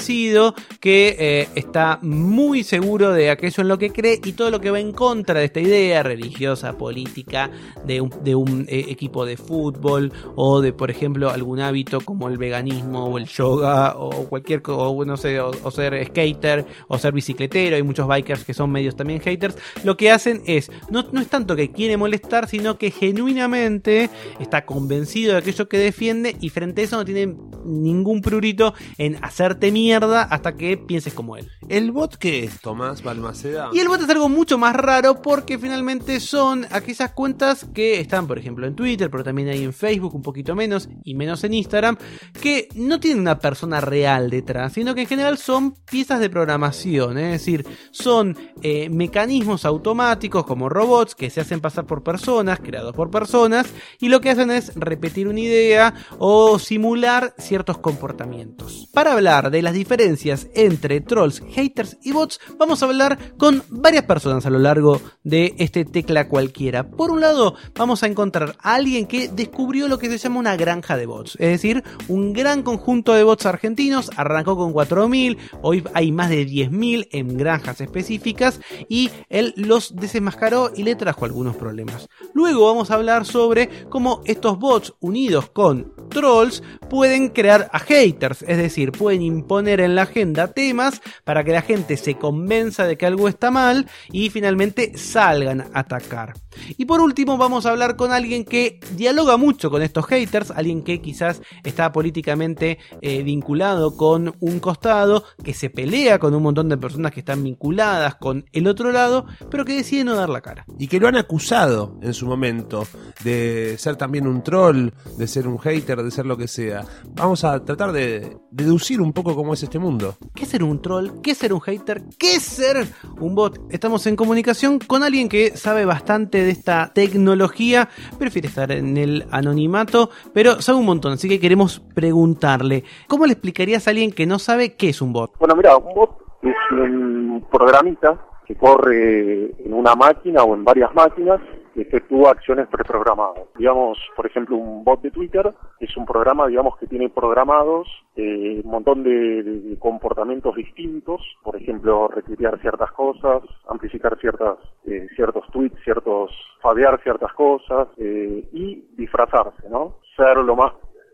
que 0.80 1.16
eh, 1.20 1.48
está 1.56 2.00
muy 2.02 2.64
seguro 2.64 3.12
de 3.12 3.30
aquello 3.30 3.62
en 3.62 3.68
lo 3.68 3.78
que 3.78 3.92
cree 3.92 4.20
y 4.24 4.34
todo 4.34 4.52
lo 4.52 4.62
que 4.62 4.72
va 4.72 4.80
en 4.80 4.92
contra 4.92 5.40
de 5.40 5.46
esta 5.46 5.60
idea 5.60 6.04
religiosa, 6.04 6.78
política, 6.78 7.50
de 7.86 8.02
un, 8.02 8.66
eh, 8.68 8.86
equipo 8.90 9.26
de 9.26 9.38
fútbol 9.38 10.12
o 10.36 10.62
de, 10.62 10.74
por 10.74 10.92
ejemplo, 10.92 11.30
algún 11.30 11.60
hábito 11.60 12.02
como 12.02 12.28
el 12.28 12.38
veganismo 12.38 13.06
o 13.06 13.18
el 13.18 13.26
yoga 13.26 13.96
o 13.98 14.28
cualquier, 14.28 14.62
o 14.68 15.06
no 15.06 15.18
sé, 15.18 15.40
o, 15.40 15.72
ser 15.72 16.06
skater 16.08 16.66
o 16.88 16.98
ser 16.98 17.14
bicicletero. 17.14 17.76
Hay 17.76 17.84
muchos 17.84 18.08
bikers 18.08 18.44
que 18.44 18.54
son 18.54 18.72
medios 18.72 18.96
también 18.96 19.20
haters. 19.22 19.56
Lo 19.84 19.98
que 19.98 20.12
hacen 20.12 20.42
es, 20.46 20.72
no, 20.90 21.06
no 21.12 21.22
es 21.22 21.28
tanto 21.28 21.56
que 21.56 21.72
quiere 21.72 21.98
molestar, 21.98 22.48
sino 22.48 22.78
que 22.78 22.92
genuinamente 22.92 24.10
está 24.40 24.66
convencido 24.66 25.34
de 25.34 25.40
aquello 25.40 25.68
que 25.68 25.78
defiende 25.78 26.36
y 26.40 26.50
frente 26.50 26.82
a 26.82 26.84
eso 26.86 26.98
no 26.98 27.06
tiene 27.06 27.36
ningún 27.66 28.22
prurito 28.22 28.74
en 28.98 29.18
hacerte 29.24 29.72
mierda 29.82 30.24
hasta 30.24 30.56
que 30.56 30.78
pienses 30.78 31.14
como 31.14 31.38
él. 31.38 31.50
¿El 31.68 31.92
bot 31.92 32.16
qué 32.18 32.44
es, 32.44 32.62
Tomás 32.62 33.02
Balmaceda? 33.02 33.70
Y 33.74 33.80
el 33.80 33.88
bot 33.88 34.02
es 34.02 34.10
algo 34.10 34.30
mucho 34.30 34.58
más 34.60 34.76
raro 34.76 35.22
porque 35.22 35.58
finalmente 35.58 36.20
son 36.20 36.68
aquellas 36.70 37.12
cuentas 37.14 37.66
que 37.74 38.00
están, 38.00 38.28
por 38.28 38.38
ejemplo, 38.38 38.68
en 38.68 38.76
Twitter, 38.76 39.10
pero 39.10 39.24
también 39.24 39.48
hay 39.50 39.64
en 39.64 39.74
Facebook, 39.74 40.14
un 40.14 40.22
poquito 40.22 40.54
menos, 40.54 40.88
y 41.04 41.16
menos 41.16 41.44
en 41.44 41.56
Instagram, 41.56 41.98
que 42.40 42.68
no 42.76 43.00
tienen 43.00 43.22
una 43.22 43.40
persona 43.40 43.82
real 43.82 44.30
detrás, 44.30 44.74
sino 44.74 44.94
que 44.94 45.02
en 45.02 45.08
general 45.08 45.40
son 45.40 45.74
piezas 45.90 46.20
de 46.20 46.30
programación, 46.30 47.18
es 47.18 47.32
decir, 47.32 47.66
son 47.90 48.38
eh, 48.62 48.90
mecanismos 48.90 49.66
automáticos 49.66 50.46
como 50.46 50.70
robots 50.70 51.16
que 51.16 51.32
se 51.32 51.42
hacen 51.42 51.60
pasar 51.60 51.86
por 51.86 52.04
personas, 52.04 52.60
creados 52.60 52.94
por 52.94 53.10
personas, 53.10 53.68
y 54.00 54.10
lo 54.10 54.22
que 54.22 54.30
hacen 54.30 54.52
es 54.52 54.76
repetir 54.76 55.28
una 55.28 55.40
idea 55.40 55.94
o 56.20 56.60
simular 56.60 57.34
ciertos 57.40 57.80
comportamientos. 57.80 58.88
Para 58.94 59.14
hablar 59.14 59.50
de 59.50 59.62
las 59.62 59.71
diferencias 59.74 60.48
entre 60.54 61.02
trolls, 61.02 61.42
haters 61.52 61.98
y 62.04 62.12
bots, 62.12 62.40
vamos 62.58 62.82
a 62.82 62.86
hablar 62.86 63.18
con 63.38 63.64
varias 63.70 64.04
personas 64.04 64.46
a 64.46 64.50
lo 64.50 64.60
largo 64.60 65.02
de 65.24 65.56
este 65.58 65.86
tecla 65.86 66.28
cualquiera. 66.28 66.90
Por 66.90 67.12
un 67.12 67.22
lado, 67.22 67.56
vamos 67.76 68.04
a 68.04 68.08
encontrar 68.08 68.56
a 68.62 68.76
alguien 68.76 69.08
que 69.08 69.28
descubrió 69.28 69.88
lo 69.88 69.98
que 69.98 70.10
se 70.10 70.18
llama 70.18 70.40
una 70.40 70.56
granja 70.56 70.98
de 70.98 71.06
bots, 71.06 71.36
es 71.40 71.50
decir, 71.50 71.84
un 72.08 72.34
gran 72.34 72.64
conjunto 72.64 73.14
de 73.14 73.24
bots 73.24 73.46
argentinos, 73.46 74.10
arrancó 74.16 74.56
con 74.56 74.74
4.000, 74.74 75.38
hoy 75.62 75.84
hay 75.94 76.12
más 76.12 76.30
de 76.30 76.46
10.000 76.48 77.10
en 77.12 77.38
granjas 77.38 77.82
específicas 77.82 78.60
y 78.90 79.10
él 79.30 79.54
los 79.58 79.96
desenmascaró 79.96 80.72
y 80.76 80.84
le 80.84 80.96
trajo 80.96 81.26
algunos 81.26 81.56
problemas. 81.56 82.10
Luego 82.34 82.66
vamos 82.68 82.92
a 82.92 82.96
hablar 82.96 83.26
sobre 83.26 83.70
cómo 83.90 84.22
estos 84.26 84.60
bots 84.60 84.94
unidos 85.00 85.50
con 85.50 85.94
trolls 86.10 86.64
pueden 86.90 87.30
crear 87.30 87.70
a 87.72 87.80
haters, 87.80 88.44
es 88.44 88.58
decir, 88.58 88.92
pueden 88.92 89.22
imponer 89.22 89.61
en 89.68 89.96
la 89.96 90.04
agenda 90.04 90.48
temas 90.48 91.02
para 91.24 91.44
que 91.44 91.52
la 91.52 91.62
gente 91.62 91.98
se 91.98 92.16
convenza 92.16 92.86
de 92.86 92.98
que 92.98 93.06
algo 93.06 93.28
está 93.28 93.52
mal 93.52 93.88
y 94.12 94.30
finalmente 94.30 94.98
salgan 94.98 95.62
a 95.62 95.80
atacar. 95.80 96.34
Y 96.78 96.86
por 96.86 97.02
último 97.02 97.38
vamos 97.38 97.66
a 97.66 97.72
hablar 97.72 97.96
con 97.96 98.12
alguien 98.12 98.46
que 98.46 98.80
dialoga 98.96 99.38
mucho 99.38 99.70
con 99.70 99.82
estos 99.82 100.06
haters, 100.06 100.52
alguien 100.52 100.84
que 100.84 101.02
quizás 101.02 101.42
está 101.64 101.92
políticamente 101.92 102.80
eh, 103.02 103.24
vinculado 103.24 103.96
con 103.96 104.36
un 104.40 104.60
costado, 104.60 105.24
que 105.44 105.54
se 105.54 105.70
pelea 105.70 106.20
con 106.20 106.34
un 106.34 106.44
montón 106.44 106.70
de 106.70 106.78
personas 106.78 107.12
que 107.12 107.22
están 107.22 107.44
vinculadas 107.44 108.16
con 108.16 108.46
el 108.52 108.68
otro 108.68 108.92
lado, 108.92 109.26
pero 109.50 109.66
que 109.66 109.76
decide 109.76 110.04
no 110.04 110.16
dar 110.16 110.30
la 110.30 110.42
cara. 110.42 110.66
Y 110.78 110.88
que 110.88 111.00
lo 111.00 111.08
han 111.08 111.16
acusado 111.16 111.98
en 112.02 112.14
su 112.14 112.26
momento 112.26 112.86
de 113.24 113.76
ser 113.78 113.96
también 113.96 114.28
un 114.28 114.44
troll, 114.44 114.90
de 115.18 115.28
ser 115.28 115.48
un 115.48 115.60
hater, 115.60 116.04
de 116.04 116.12
ser 116.12 116.26
lo 116.26 116.38
que 116.38 116.48
sea. 116.48 116.86
Vamos 117.14 117.44
a 117.44 117.64
tratar 117.64 117.92
de 117.92 118.38
deducir 118.52 119.02
un 119.02 119.14
poco 119.14 119.36
cómo 119.36 119.51
es 119.54 119.64
este 119.64 119.80
mundo. 119.80 120.16
¿Qué 120.34 120.44
es 120.44 120.50
ser 120.50 120.64
un 120.64 120.82
troll? 120.82 121.22
¿Qué 121.22 121.32
es 121.32 121.38
ser 121.38 121.54
un 121.54 121.62
hater? 121.62 122.02
¿Qué 122.18 122.36
es 122.36 122.44
ser 122.44 122.86
un 123.20 123.36
bot? 123.36 123.60
Estamos 123.70 124.06
en 124.08 124.16
comunicación 124.16 124.80
con 124.80 125.04
alguien 125.04 125.30
que 125.30 125.58
sabe 125.58 125.86
bastante 125.86 126.44
de 126.44 126.52
esta 126.52 126.92
tecnología, 126.94 127.90
prefiere 128.18 128.48
estar 128.48 128.72
en 128.72 128.98
el 128.98 129.26
anonimato, 129.32 130.10
pero 130.34 130.62
sabe 130.62 130.80
un 130.80 130.86
montón, 130.86 131.14
así 131.14 131.28
que 131.28 131.40
queremos 131.40 131.80
preguntarle, 131.80 132.84
¿cómo 133.08 133.26
le 133.26 133.34
explicarías 133.34 133.88
a 133.88 133.92
alguien 133.92 134.12
que 134.12 134.26
no 134.26 134.40
sabe 134.40 134.76
qué 134.76 134.90
es 134.90 135.02
un 135.02 135.14
bot? 135.14 135.38
Bueno, 135.40 135.56
mira, 135.56 135.78
un 135.78 135.94
bot 135.94 136.12
es 136.42 136.56
un 136.72 137.46
programita 137.52 138.20
que 138.46 138.56
corre 138.56 139.52
en 139.64 139.74
una 139.74 139.96
máquina 139.96 140.44
o 140.44 140.56
en 140.56 140.64
varias 140.64 140.94
máquinas 140.94 141.40
efectúa 141.76 142.32
acciones 142.32 142.68
preprogramadas. 142.68 143.44
Digamos, 143.58 143.98
por 144.16 144.26
ejemplo, 144.26 144.58
un 144.58 144.84
bot 144.84 145.02
de 145.02 145.12
Twitter 145.12 145.54
es 145.80 145.96
un 145.98 146.06
programa, 146.06 146.48
digamos, 146.48 146.78
que 146.78 146.88
tiene 146.88 147.10
programados 147.10 147.88
eh, 148.16 148.62
un 148.64 148.72
montón 148.72 149.04
de, 149.04 149.78
comportamientos 149.80 150.56
distintos, 150.56 151.22
por 151.44 151.56
ejemplo, 151.56 152.08
retuitear 152.08 152.60
ciertas 152.60 152.92
cosas, 152.92 153.42
amplificar 153.68 154.18
ciertas, 154.20 154.58
eh, 154.86 155.08
ciertos 155.16 155.46
tweets, 155.52 155.78
ciertos, 155.84 156.32
fadear 156.62 157.02
ciertas 157.04 157.32
cosas 157.34 157.88
eh, 157.98 158.48
y 158.52 158.86
disfrazarse, 158.98 159.70
¿no? 159.70 160.00
Ser 160.16 160.38
lo 160.38 160.56
más, 160.56 160.74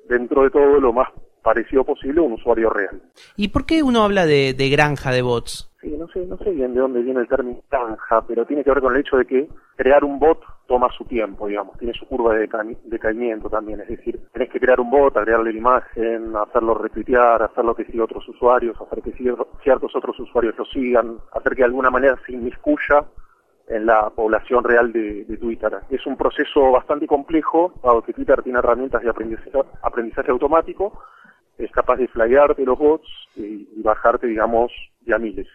dentro 0.10 0.44
de 0.44 0.50
todo, 0.50 0.80
lo 0.80 0.94
más 0.94 1.10
parecido 1.44 1.84
posible 1.84 2.20
a 2.20 2.24
un 2.24 2.34
usuario 2.34 2.70
real. 2.70 3.02
¿Y 3.38 3.50
por 3.50 3.66
qué 3.66 3.84
uno 3.84 4.04
habla 4.04 4.26
de 4.26 4.70
granja 4.70 5.12
de 5.12 5.22
bots? 5.22 5.72
Sí, 5.88 5.96
no 5.98 6.06
sé, 6.10 6.26
no 6.26 6.38
sé 6.40 6.52
bien 6.52 6.74
de 6.74 6.82
dónde 6.82 7.02
viene 7.02 7.22
el 7.22 7.30
término 7.30 7.62
granja, 7.72 8.22
pero 8.28 8.46
tiene 8.46 8.62
que 8.62 8.72
ver 8.72 8.82
con 8.82 8.94
el 8.94 9.00
hecho 9.00 9.16
de 9.16 9.26
que 9.26 9.48
crear 9.78 10.04
un 10.04 10.20
bot 10.20 10.44
toma 10.68 10.90
su 10.92 11.06
tiempo, 11.06 11.48
digamos, 11.48 11.78
tiene 11.78 11.94
su 11.94 12.06
curva 12.08 12.34
de 12.34 12.50
deca- 12.50 12.78
decaimiento 12.84 13.50
también, 13.50 13.80
es 13.80 13.88
decir, 13.88 14.20
tenés 14.34 14.50
que 14.50 14.60
crear 14.60 14.82
un 14.82 14.90
bot, 14.90 15.16
agregarle 15.16 15.54
la 15.54 15.58
imagen, 15.58 16.36
hacerlo 16.36 16.74
retuitear, 16.74 17.42
hacerlo 17.42 17.74
que 17.74 17.86
siga 17.86 18.04
otros 18.04 18.28
usuarios, 18.28 18.76
hacer 18.82 19.02
que 19.02 19.14
cier- 19.14 19.48
ciertos 19.64 19.96
otros 19.96 20.20
usuarios 20.20 20.58
lo 20.58 20.66
sigan, 20.66 21.20
hacer 21.32 21.54
que 21.54 21.62
de 21.62 21.68
alguna 21.68 21.90
manera 21.90 22.20
se 22.26 22.34
inmiscuya 22.34 23.06
en 23.70 23.86
la 23.86 24.10
población 24.10 24.66
real 24.66 24.92
de, 24.92 25.24
de 25.24 25.38
Twitter. 25.38 25.72
Es 25.90 26.06
un 26.06 26.18
proceso 26.18 26.70
bastante 26.70 27.08
complejo, 27.08 27.72
dado 27.82 28.02
que 28.02 28.12
Twitter 28.12 28.44
tiene 28.44 28.60
herramientas 28.60 29.04
de 29.04 29.10
aprendizaje, 29.10 30.32
automático, 30.32 31.02
es 31.58 31.72
capaz 31.72 31.96
de 31.96 32.10
flaguearte 32.10 32.66
los 32.66 32.78
bots 32.78 33.08
y, 33.38 33.82
bajarte, 33.82 34.28
digamos, 34.28 34.70
de 35.02 35.16
a 35.16 35.18
miles. 35.18 35.48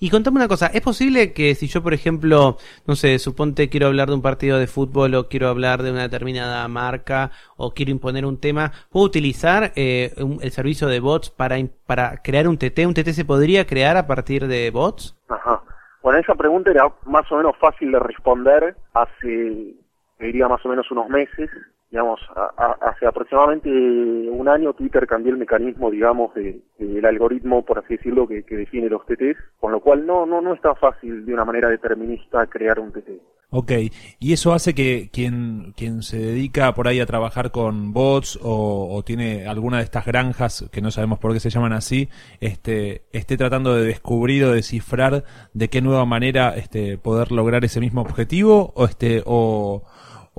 Y 0.00 0.10
contame 0.10 0.36
una 0.36 0.48
cosa, 0.48 0.66
¿es 0.68 0.80
posible 0.80 1.32
que 1.32 1.54
si 1.54 1.66
yo, 1.66 1.82
por 1.82 1.94
ejemplo, 1.94 2.56
no 2.86 2.96
sé, 2.96 3.18
suponte 3.18 3.68
quiero 3.68 3.86
hablar 3.86 4.08
de 4.08 4.14
un 4.14 4.22
partido 4.22 4.58
de 4.58 4.66
fútbol 4.66 5.14
o 5.14 5.28
quiero 5.28 5.48
hablar 5.48 5.82
de 5.82 5.90
una 5.90 6.02
determinada 6.02 6.66
marca 6.68 7.30
o 7.56 7.72
quiero 7.72 7.90
imponer 7.90 8.24
un 8.24 8.38
tema, 8.38 8.72
¿puedo 8.90 9.06
utilizar 9.06 9.72
eh, 9.76 10.12
el 10.40 10.50
servicio 10.52 10.88
de 10.88 11.00
bots 11.00 11.30
para, 11.30 11.56
para 11.86 12.22
crear 12.22 12.48
un 12.48 12.58
TT? 12.58 12.86
¿Un 12.86 12.94
TT 12.94 13.08
se 13.10 13.24
podría 13.24 13.66
crear 13.66 13.96
a 13.96 14.06
partir 14.06 14.46
de 14.46 14.70
bots? 14.70 15.16
Ajá. 15.28 15.62
Bueno, 16.02 16.20
esa 16.20 16.34
pregunta 16.34 16.70
era 16.70 16.90
más 17.06 17.30
o 17.32 17.36
menos 17.36 17.56
fácil 17.58 17.92
de 17.92 17.98
responder 17.98 18.76
hace, 18.94 19.74
diría 20.18 20.48
más 20.48 20.64
o 20.64 20.68
menos 20.68 20.90
unos 20.90 21.08
meses. 21.08 21.50
Digamos, 21.90 22.20
a- 22.36 22.52
a- 22.56 22.90
hace 22.90 23.06
aproximadamente 23.06 23.70
un 23.70 24.46
año 24.48 24.74
Twitter 24.74 25.06
cambió 25.06 25.32
el 25.32 25.38
mecanismo, 25.38 25.90
digamos, 25.90 26.34
de- 26.34 26.60
del 26.78 27.04
algoritmo, 27.04 27.64
por 27.64 27.78
así 27.78 27.96
decirlo, 27.96 28.28
que, 28.28 28.42
define 28.48 28.88
los 28.90 29.06
TTs, 29.06 29.36
con 29.58 29.72
lo 29.72 29.80
cual 29.80 30.06
no, 30.06 30.26
no, 30.26 30.40
no 30.42 30.52
es 30.54 30.60
tan 30.60 30.76
fácil 30.76 31.24
de 31.24 31.32
una 31.32 31.44
manera 31.44 31.68
determinista 31.68 32.46
crear 32.46 32.78
un 32.78 32.92
TT. 32.92 33.20
Ok, 33.50 33.72
y 34.18 34.34
eso 34.34 34.52
hace 34.52 34.74
que 34.74 35.08
quien, 35.10 35.72
quien 35.74 36.02
se 36.02 36.18
dedica 36.18 36.74
por 36.74 36.86
ahí 36.86 37.00
a 37.00 37.06
trabajar 37.06 37.50
con 37.50 37.94
bots 37.94 38.38
o, 38.42 38.94
o 38.94 39.02
tiene 39.02 39.46
alguna 39.46 39.78
de 39.78 39.84
estas 39.84 40.04
granjas, 40.04 40.68
que 40.70 40.82
no 40.82 40.90
sabemos 40.90 41.18
por 41.18 41.32
qué 41.32 41.40
se 41.40 41.48
llaman 41.48 41.72
así, 41.72 42.10
este, 42.40 43.04
esté 43.12 43.38
tratando 43.38 43.74
de 43.74 43.86
descubrir 43.86 44.44
o 44.44 44.52
descifrar 44.52 45.24
de 45.54 45.68
qué 45.68 45.80
nueva 45.80 46.04
manera 46.04 46.54
este, 46.56 46.98
poder 46.98 47.32
lograr 47.32 47.64
ese 47.64 47.80
mismo 47.80 48.02
objetivo 48.02 48.74
o, 48.74 48.84
este, 48.84 49.22
o, 49.24 49.82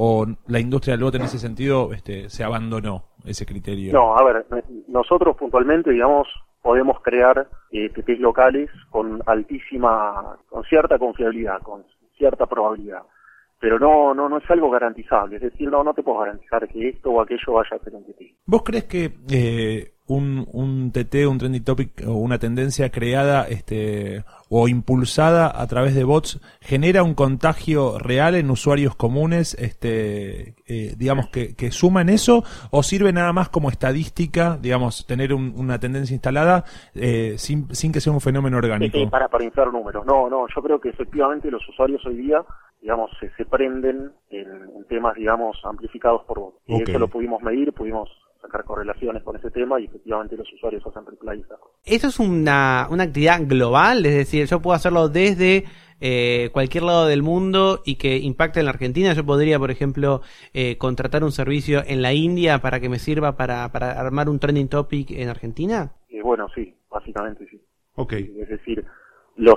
o 0.02 0.26
la 0.48 0.60
industria 0.62 0.94
del 0.94 1.04
bot 1.04 1.16
en 1.16 1.24
ese 1.24 1.38
sentido 1.38 1.92
este, 1.92 2.30
se 2.30 2.46
abandonó 2.46 3.04
ese 3.26 3.46
criterio. 3.46 3.92
No, 3.92 4.16
a 4.16 4.24
ver, 4.24 4.46
nosotros 4.88 5.36
puntualmente, 5.36 5.92
digamos, 5.92 6.26
podemos 6.62 7.02
crear 7.02 7.50
eh, 7.74 7.92
locales 8.18 8.70
con 8.92 9.22
altísima, 9.26 10.38
con 10.48 10.64
cierta 10.64 10.98
confiabilidad, 10.98 11.62
con 11.64 11.84
cierta 12.18 12.46
probabilidad. 12.46 13.02
Pero 13.60 13.78
no, 13.78 14.14
no, 14.14 14.30
no 14.30 14.38
es 14.38 14.50
algo 14.50 14.70
garantizable. 14.70 15.36
Es 15.36 15.42
decir, 15.42 15.70
no, 15.70 15.84
no 15.84 15.94
te 15.94 16.02
puedo 16.04 16.20
garantizar 16.20 16.68
que 16.68 16.90
esto 16.90 17.12
o 17.12 17.22
aquello 17.22 17.54
vaya 17.54 17.76
a 17.76 17.84
ser 17.84 17.94
un 17.94 18.04
TT. 18.06 18.22
¿Vos 18.46 18.64
crees 18.64 18.86
que 18.86 19.12
eh, 19.30 19.94
un, 20.08 20.48
un 20.54 20.92
TT, 20.92 21.28
un 21.28 21.38
trending 21.38 21.64
topic 21.66 22.04
o 22.08 22.14
una 22.14 22.40
tendencia 22.40 22.90
creada 22.90 23.46
este, 23.50 24.24
o 24.50 24.68
impulsada 24.70 25.52
a 25.62 25.68
través 25.68 25.94
de 25.94 26.04
bots 26.06 26.40
genera 26.62 27.04
un 27.04 27.14
contagio 27.16 28.00
real 28.00 28.36
en 28.36 28.50
usuarios 28.50 28.96
comunes, 28.96 29.54
este, 29.60 30.56
eh, 30.68 30.96
digamos, 30.98 31.28
que, 31.30 31.54
que 31.56 31.70
suma 31.72 32.02
en 32.02 32.10
eso 32.10 32.44
o 32.72 32.82
sirve 32.82 33.12
nada 33.14 33.34
más 33.34 33.50
como 33.50 33.70
estadística, 33.70 34.58
digamos, 34.60 35.06
tener 35.06 35.34
un- 35.34 35.54
una 35.58 35.80
tendencia 35.80 36.14
instalada 36.14 36.64
eh, 36.96 37.36
sin, 37.38 37.68
sin 37.76 37.92
que 37.92 38.00
sea 38.02 38.14
un 38.14 38.22
fenómeno 38.22 38.58
orgánico? 38.58 38.98
Sí, 38.98 39.06
para, 39.08 39.28
para 39.28 39.44
inflar 39.44 39.72
números. 39.72 40.06
No, 40.06 40.30
no, 40.30 40.46
yo 40.56 40.62
creo 40.62 40.80
que 40.80 40.90
efectivamente 40.90 41.52
los 41.52 41.68
usuarios 41.70 42.04
hoy 42.06 42.16
día, 42.18 42.42
digamos, 42.82 43.12
se, 43.20 43.30
se 43.36 43.46
prenden 43.46 44.12
en, 44.30 44.48
en 44.48 44.86
temas, 44.88 45.16
digamos, 45.16 45.58
amplificados 45.64 46.24
por 46.26 46.40
voz. 46.40 46.54
Y 46.68 46.82
eso 46.82 47.00
lo 47.00 47.08
pudimos 47.08 47.42
medir, 47.42 47.74
pudimos 47.74 48.10
sacar 48.42 48.64
correlaciones 48.64 49.24
con 49.24 49.36
ese 49.36 49.52
tema 49.52 49.80
y 49.80 49.86
efectivamente 49.86 50.38
los 50.38 50.52
usuarios 50.54 50.86
hacen 50.86 51.06
replies. 51.06 51.46
¿Eso 51.86 52.08
es 52.08 52.20
una, 52.20 52.88
una 52.90 53.04
actividad 53.04 53.42
global? 53.44 54.06
Es 54.06 54.16
decir, 54.16 54.46
yo 54.46 54.62
puedo 54.62 54.76
hacerlo 54.76 55.10
desde 55.10 55.66
eh, 56.00 56.50
cualquier 56.54 56.84
lado 56.84 57.08
del 57.08 57.22
mundo 57.22 57.82
y 57.86 57.96
que 57.96 58.18
impacte 58.18 58.60
en 58.60 58.66
la 58.66 58.72
Argentina. 58.72 59.14
Yo 59.14 59.26
podría, 59.26 59.60
por 59.60 59.72
ejemplo, 59.72 60.22
eh, 60.54 60.78
contratar 60.78 61.24
un 61.24 61.32
servicio 61.32 61.82
en 61.86 62.02
la 62.02 62.14
India 62.14 62.60
para 62.60 62.80
que 62.80 62.90
me 62.90 63.00
sirva 63.00 63.36
para, 63.36 63.70
para 63.72 63.92
armar 63.92 64.30
un 64.30 64.40
trending 64.40 64.70
topic 64.70 65.12
en 65.12 65.28
Argentina. 65.28 65.92
Y 66.08 66.22
bueno, 66.22 66.48
sí, 66.56 66.76
básicamente 66.90 67.46
sí. 67.50 67.62
Ok. 67.96 68.14
Es 68.14 68.48
decir, 68.48 68.86
los 69.36 69.56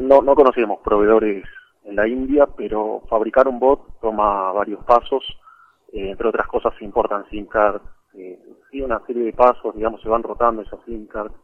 no, 0.00 0.20
no 0.20 0.34
conocemos 0.34 0.80
proveedores 0.84 1.44
en 1.88 1.96
la 1.96 2.06
India, 2.06 2.46
pero 2.46 3.02
fabricar 3.08 3.48
un 3.48 3.58
bot 3.58 3.98
toma 4.00 4.52
varios 4.52 4.84
pasos. 4.84 5.24
Eh, 5.92 6.10
entre 6.10 6.28
otras 6.28 6.46
cosas 6.46 6.74
se 6.78 6.84
importan 6.84 7.28
SIM 7.30 7.46
cards. 7.46 7.82
Eh, 8.14 8.38
sí, 8.70 8.80
una 8.82 9.00
serie 9.06 9.24
de 9.24 9.32
pasos, 9.32 9.74
digamos, 9.74 10.02
se 10.02 10.08
van 10.08 10.22
rotando 10.22 10.62
esas 10.62 10.80
SIM 10.84 11.06
cards. 11.06 11.34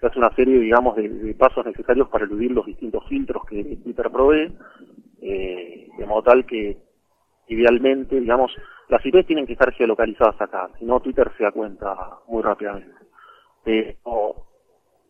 Se 0.00 0.06
hace 0.06 0.18
una 0.18 0.34
serie, 0.34 0.58
digamos, 0.58 0.96
de, 0.96 1.34
pasos 1.38 1.64
necesarios 1.66 2.08
para 2.08 2.24
eludir 2.24 2.50
los 2.52 2.66
distintos 2.66 3.06
filtros 3.08 3.44
que 3.44 3.62
Twitter 3.82 4.10
provee, 4.10 4.56
eh, 5.20 5.88
de 5.96 6.06
modo 6.06 6.22
tal 6.22 6.44
que 6.44 6.76
idealmente, 7.48 8.18
digamos, 8.20 8.52
las 8.88 9.04
IPs 9.04 9.26
tienen 9.26 9.46
que 9.46 9.52
estar 9.52 9.72
geolocalizadas 9.72 10.40
acá, 10.40 10.68
si 10.78 10.84
no 10.84 11.00
Twitter 11.00 11.30
se 11.36 11.44
da 11.44 11.52
cuenta 11.52 12.18
muy 12.28 12.42
rápidamente. 12.42 12.92
O, 14.04 14.46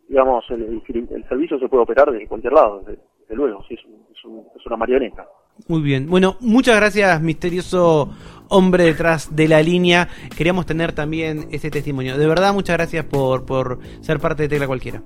digamos, 0.09 0.45
el, 0.51 0.83
el- 1.11 1.29
servicio 1.29 1.59
se 1.59 1.69
puede 1.69 1.83
operar 1.85 2.11
desde 2.11 2.29
cualquier 2.29 2.53
lado, 2.53 2.83
luego, 3.31 3.65
sí, 3.69 3.75
es 3.75 4.67
una 4.67 4.77
marioneta. 4.77 5.27
Muy 5.69 5.81
bien. 5.81 6.09
Bueno, 6.09 6.37
muchas 6.41 6.77
gracias, 6.77 7.21
misterioso 7.21 8.11
hombre 8.49 8.85
detrás 8.85 9.35
de 9.35 9.49
la 9.49 9.63
línea. 9.63 10.09
Queríamos 10.37 10.67
tener 10.67 10.93
también 10.93 11.49
ese 11.51 11.71
testimonio. 11.71 12.19
De 12.19 12.27
verdad, 12.27 12.53
muchas 12.53 12.77
gracias 12.77 13.05
por, 13.05 13.47
por 13.47 13.79
ser 14.01 14.19
parte 14.19 14.45
de 14.45 14.49
Tecla 14.49 14.67
Cualquiera. 14.67 15.03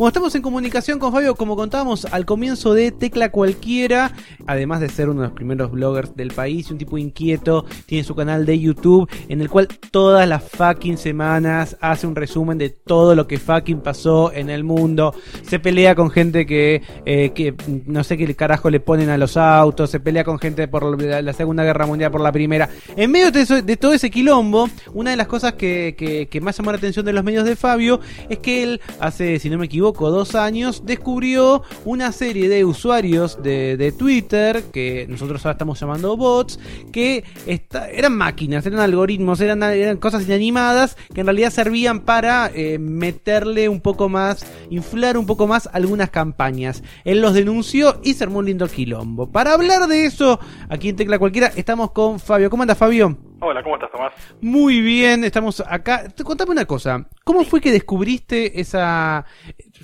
Bueno, 0.00 0.08
estamos 0.08 0.34
en 0.34 0.40
comunicación 0.40 0.98
con 0.98 1.12
Fabio, 1.12 1.34
como 1.34 1.56
contábamos 1.56 2.06
al 2.06 2.24
comienzo 2.24 2.72
de 2.72 2.90
Tecla 2.90 3.30
Cualquiera, 3.30 4.12
además 4.46 4.80
de 4.80 4.88
ser 4.88 5.10
uno 5.10 5.20
de 5.20 5.26
los 5.26 5.36
primeros 5.36 5.70
bloggers 5.70 6.16
del 6.16 6.32
país, 6.32 6.70
un 6.70 6.78
tipo 6.78 6.96
inquieto, 6.96 7.66
tiene 7.84 8.02
su 8.02 8.14
canal 8.14 8.46
de 8.46 8.58
YouTube 8.58 9.10
en 9.28 9.42
el 9.42 9.50
cual 9.50 9.68
todas 9.90 10.26
las 10.26 10.42
fucking 10.42 10.96
semanas 10.96 11.76
hace 11.82 12.06
un 12.06 12.16
resumen 12.16 12.56
de 12.56 12.70
todo 12.70 13.14
lo 13.14 13.26
que 13.26 13.38
fucking 13.38 13.82
pasó 13.82 14.32
en 14.32 14.48
el 14.48 14.64
mundo, 14.64 15.14
se 15.42 15.58
pelea 15.58 15.94
con 15.94 16.08
gente 16.08 16.46
que, 16.46 16.80
eh, 17.04 17.32
que 17.34 17.54
no 17.84 18.02
sé 18.02 18.16
qué 18.16 18.34
carajo 18.34 18.70
le 18.70 18.80
ponen 18.80 19.10
a 19.10 19.18
los 19.18 19.36
autos, 19.36 19.90
se 19.90 20.00
pelea 20.00 20.24
con 20.24 20.38
gente 20.38 20.66
por 20.66 20.98
la, 20.98 21.32
Segunda 21.34 21.62
Guerra 21.62 21.84
Mundial, 21.84 22.10
por 22.10 22.22
la 22.22 22.32
Primera. 22.32 22.70
En 22.96 23.10
medio 23.10 23.30
de 23.30 23.76
todo 23.76 23.92
ese 23.92 24.10
quilombo, 24.10 24.66
una 24.94 25.10
de 25.10 25.18
las 25.18 25.26
cosas 25.26 25.52
que, 25.52 25.94
que, 25.94 26.26
que 26.26 26.40
más 26.40 26.56
llamó 26.56 26.72
la 26.72 26.78
atención 26.78 27.04
de 27.04 27.12
los 27.12 27.22
medios 27.22 27.44
de 27.44 27.54
Fabio 27.54 28.00
es 28.30 28.38
que 28.38 28.62
él 28.62 28.80
hace, 28.98 29.38
si 29.38 29.50
no 29.50 29.58
me 29.58 29.66
equivoco, 29.66 29.89
dos 29.92 30.34
años, 30.34 30.82
descubrió 30.86 31.62
una 31.84 32.12
serie 32.12 32.48
de 32.48 32.64
usuarios 32.64 33.42
de, 33.42 33.76
de 33.76 33.92
Twitter, 33.92 34.62
que 34.72 35.06
nosotros 35.08 35.44
ahora 35.44 35.52
estamos 35.52 35.80
llamando 35.80 36.16
bots, 36.16 36.58
que 36.92 37.24
esta- 37.46 37.88
eran 37.90 38.16
máquinas, 38.16 38.64
eran 38.66 38.80
algoritmos, 38.80 39.40
eran, 39.40 39.62
eran 39.62 39.96
cosas 39.96 40.24
inanimadas 40.26 40.96
que 41.12 41.20
en 41.20 41.26
realidad 41.26 41.50
servían 41.50 42.00
para 42.00 42.50
eh, 42.54 42.78
meterle 42.78 43.68
un 43.68 43.80
poco 43.80 44.08
más, 44.08 44.46
inflar 44.70 45.16
un 45.18 45.26
poco 45.26 45.46
más 45.46 45.68
algunas 45.72 46.10
campañas. 46.10 46.82
Él 47.04 47.20
los 47.20 47.34
denunció 47.34 48.00
y 48.02 48.14
se 48.14 48.24
armó 48.24 48.38
un 48.38 48.46
lindo 48.46 48.68
quilombo. 48.68 49.30
Para 49.30 49.52
hablar 49.54 49.86
de 49.88 50.04
eso, 50.06 50.38
aquí 50.68 50.88
en 50.90 50.96
Tecla 50.96 51.18
Cualquiera, 51.18 51.48
estamos 51.56 51.90
con 51.92 52.20
Fabio. 52.20 52.50
¿Cómo 52.50 52.62
anda 52.62 52.74
Fabio? 52.74 53.16
Hola, 53.42 53.62
¿cómo 53.62 53.76
estás, 53.76 53.90
Tomás? 53.90 54.12
Muy 54.42 54.82
bien, 54.82 55.24
estamos 55.24 55.60
acá. 55.66 56.02
Contame 56.22 56.52
una 56.52 56.66
cosa. 56.66 57.06
¿Cómo 57.24 57.42
fue 57.44 57.62
que 57.62 57.70
descubriste 57.70 58.60
esa... 58.60 59.24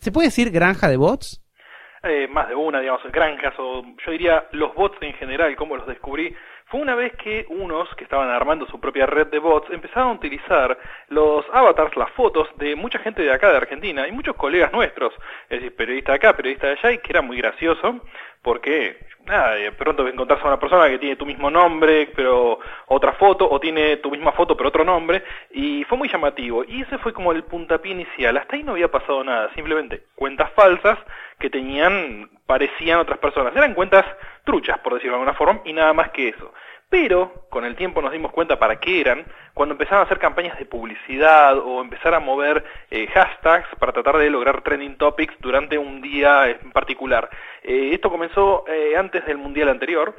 ¿Se 0.02 0.12
puede 0.12 0.28
decir 0.28 0.50
granja 0.50 0.88
de 0.88 0.98
bots? 0.98 1.42
Eh, 2.02 2.28
más 2.28 2.48
de 2.48 2.54
una, 2.54 2.80
digamos, 2.80 3.02
granjas 3.10 3.54
o 3.58 3.82
yo 4.04 4.12
diría 4.12 4.46
los 4.52 4.75
bots 4.75 4.98
en 5.00 5.14
general, 5.14 5.56
cómo 5.56 5.75
los 5.76 5.86
descubrí. 5.86 6.36
Fue 6.66 6.80
una 6.80 6.94
vez 6.94 7.14
que 7.16 7.46
unos 7.48 7.88
que 7.94 8.04
estaban 8.04 8.28
armando 8.28 8.66
su 8.66 8.78
propia 8.78 9.06
red 9.06 9.28
de 9.28 9.38
bots 9.38 9.70
empezaron 9.70 10.08
a 10.10 10.12
utilizar 10.12 10.76
los 11.08 11.46
avatars, 11.52 11.96
las 11.96 12.10
fotos 12.10 12.48
de 12.58 12.76
mucha 12.76 12.98
gente 12.98 13.22
de 13.22 13.32
acá 13.32 13.50
de 13.50 13.56
Argentina 13.56 14.06
y 14.06 14.12
muchos 14.12 14.36
colegas 14.36 14.72
nuestros, 14.72 15.14
es 15.48 15.60
decir, 15.60 15.75
periodista 15.75 16.12
de 16.12 16.16
acá, 16.16 16.36
periodista 16.36 16.66
de 16.66 16.72
allá, 16.75 16.92
y 16.92 16.98
que 16.98 17.12
era 17.12 17.22
muy 17.22 17.38
gracioso 17.38 18.00
porque, 18.46 18.96
nada, 19.24 19.56
de 19.56 19.72
pronto 19.72 20.06
encontrás 20.06 20.40
a 20.40 20.46
una 20.46 20.60
persona 20.60 20.88
que 20.88 21.00
tiene 21.00 21.16
tu 21.16 21.26
mismo 21.26 21.50
nombre, 21.50 22.12
pero 22.14 22.60
otra 22.86 23.14
foto, 23.14 23.50
o 23.50 23.58
tiene 23.58 23.96
tu 23.96 24.08
misma 24.08 24.30
foto 24.30 24.56
pero 24.56 24.68
otro 24.68 24.84
nombre, 24.84 25.24
y 25.50 25.82
fue 25.82 25.98
muy 25.98 26.08
llamativo. 26.08 26.62
Y 26.62 26.82
ese 26.82 26.96
fue 26.98 27.12
como 27.12 27.32
el 27.32 27.42
puntapié 27.42 27.90
inicial. 27.90 28.36
Hasta 28.36 28.54
ahí 28.54 28.62
no 28.62 28.70
había 28.70 28.88
pasado 28.88 29.24
nada, 29.24 29.50
simplemente 29.56 30.04
cuentas 30.14 30.52
falsas 30.52 30.96
que 31.40 31.50
tenían, 31.50 32.30
parecían 32.46 33.00
otras 33.00 33.18
personas. 33.18 33.56
Eran 33.56 33.74
cuentas 33.74 34.04
truchas, 34.44 34.78
por 34.78 34.94
decirlo 34.94 35.16
de 35.16 35.22
alguna 35.22 35.36
forma, 35.36 35.60
y 35.64 35.72
nada 35.72 35.92
más 35.92 36.10
que 36.10 36.28
eso. 36.28 36.54
Pero 36.88 37.46
con 37.50 37.64
el 37.64 37.74
tiempo 37.74 38.00
nos 38.00 38.12
dimos 38.12 38.30
cuenta 38.30 38.58
para 38.58 38.78
qué 38.78 39.00
eran, 39.00 39.24
cuando 39.54 39.72
empezaron 39.72 40.00
a 40.00 40.04
hacer 40.04 40.18
campañas 40.18 40.56
de 40.58 40.66
publicidad 40.66 41.58
o 41.58 41.80
empezar 41.80 42.14
a 42.14 42.20
mover 42.20 42.64
eh, 42.90 43.08
hashtags 43.08 43.68
para 43.80 43.92
tratar 43.92 44.18
de 44.18 44.30
lograr 44.30 44.62
trending 44.62 44.96
topics 44.96 45.34
durante 45.40 45.78
un 45.78 46.00
día 46.00 46.48
en 46.48 46.70
particular. 46.70 47.28
Eh, 47.62 47.90
esto 47.92 48.08
comenzó 48.08 48.64
eh, 48.68 48.96
antes 48.96 49.26
del 49.26 49.38
mundial 49.38 49.68
anterior, 49.68 50.14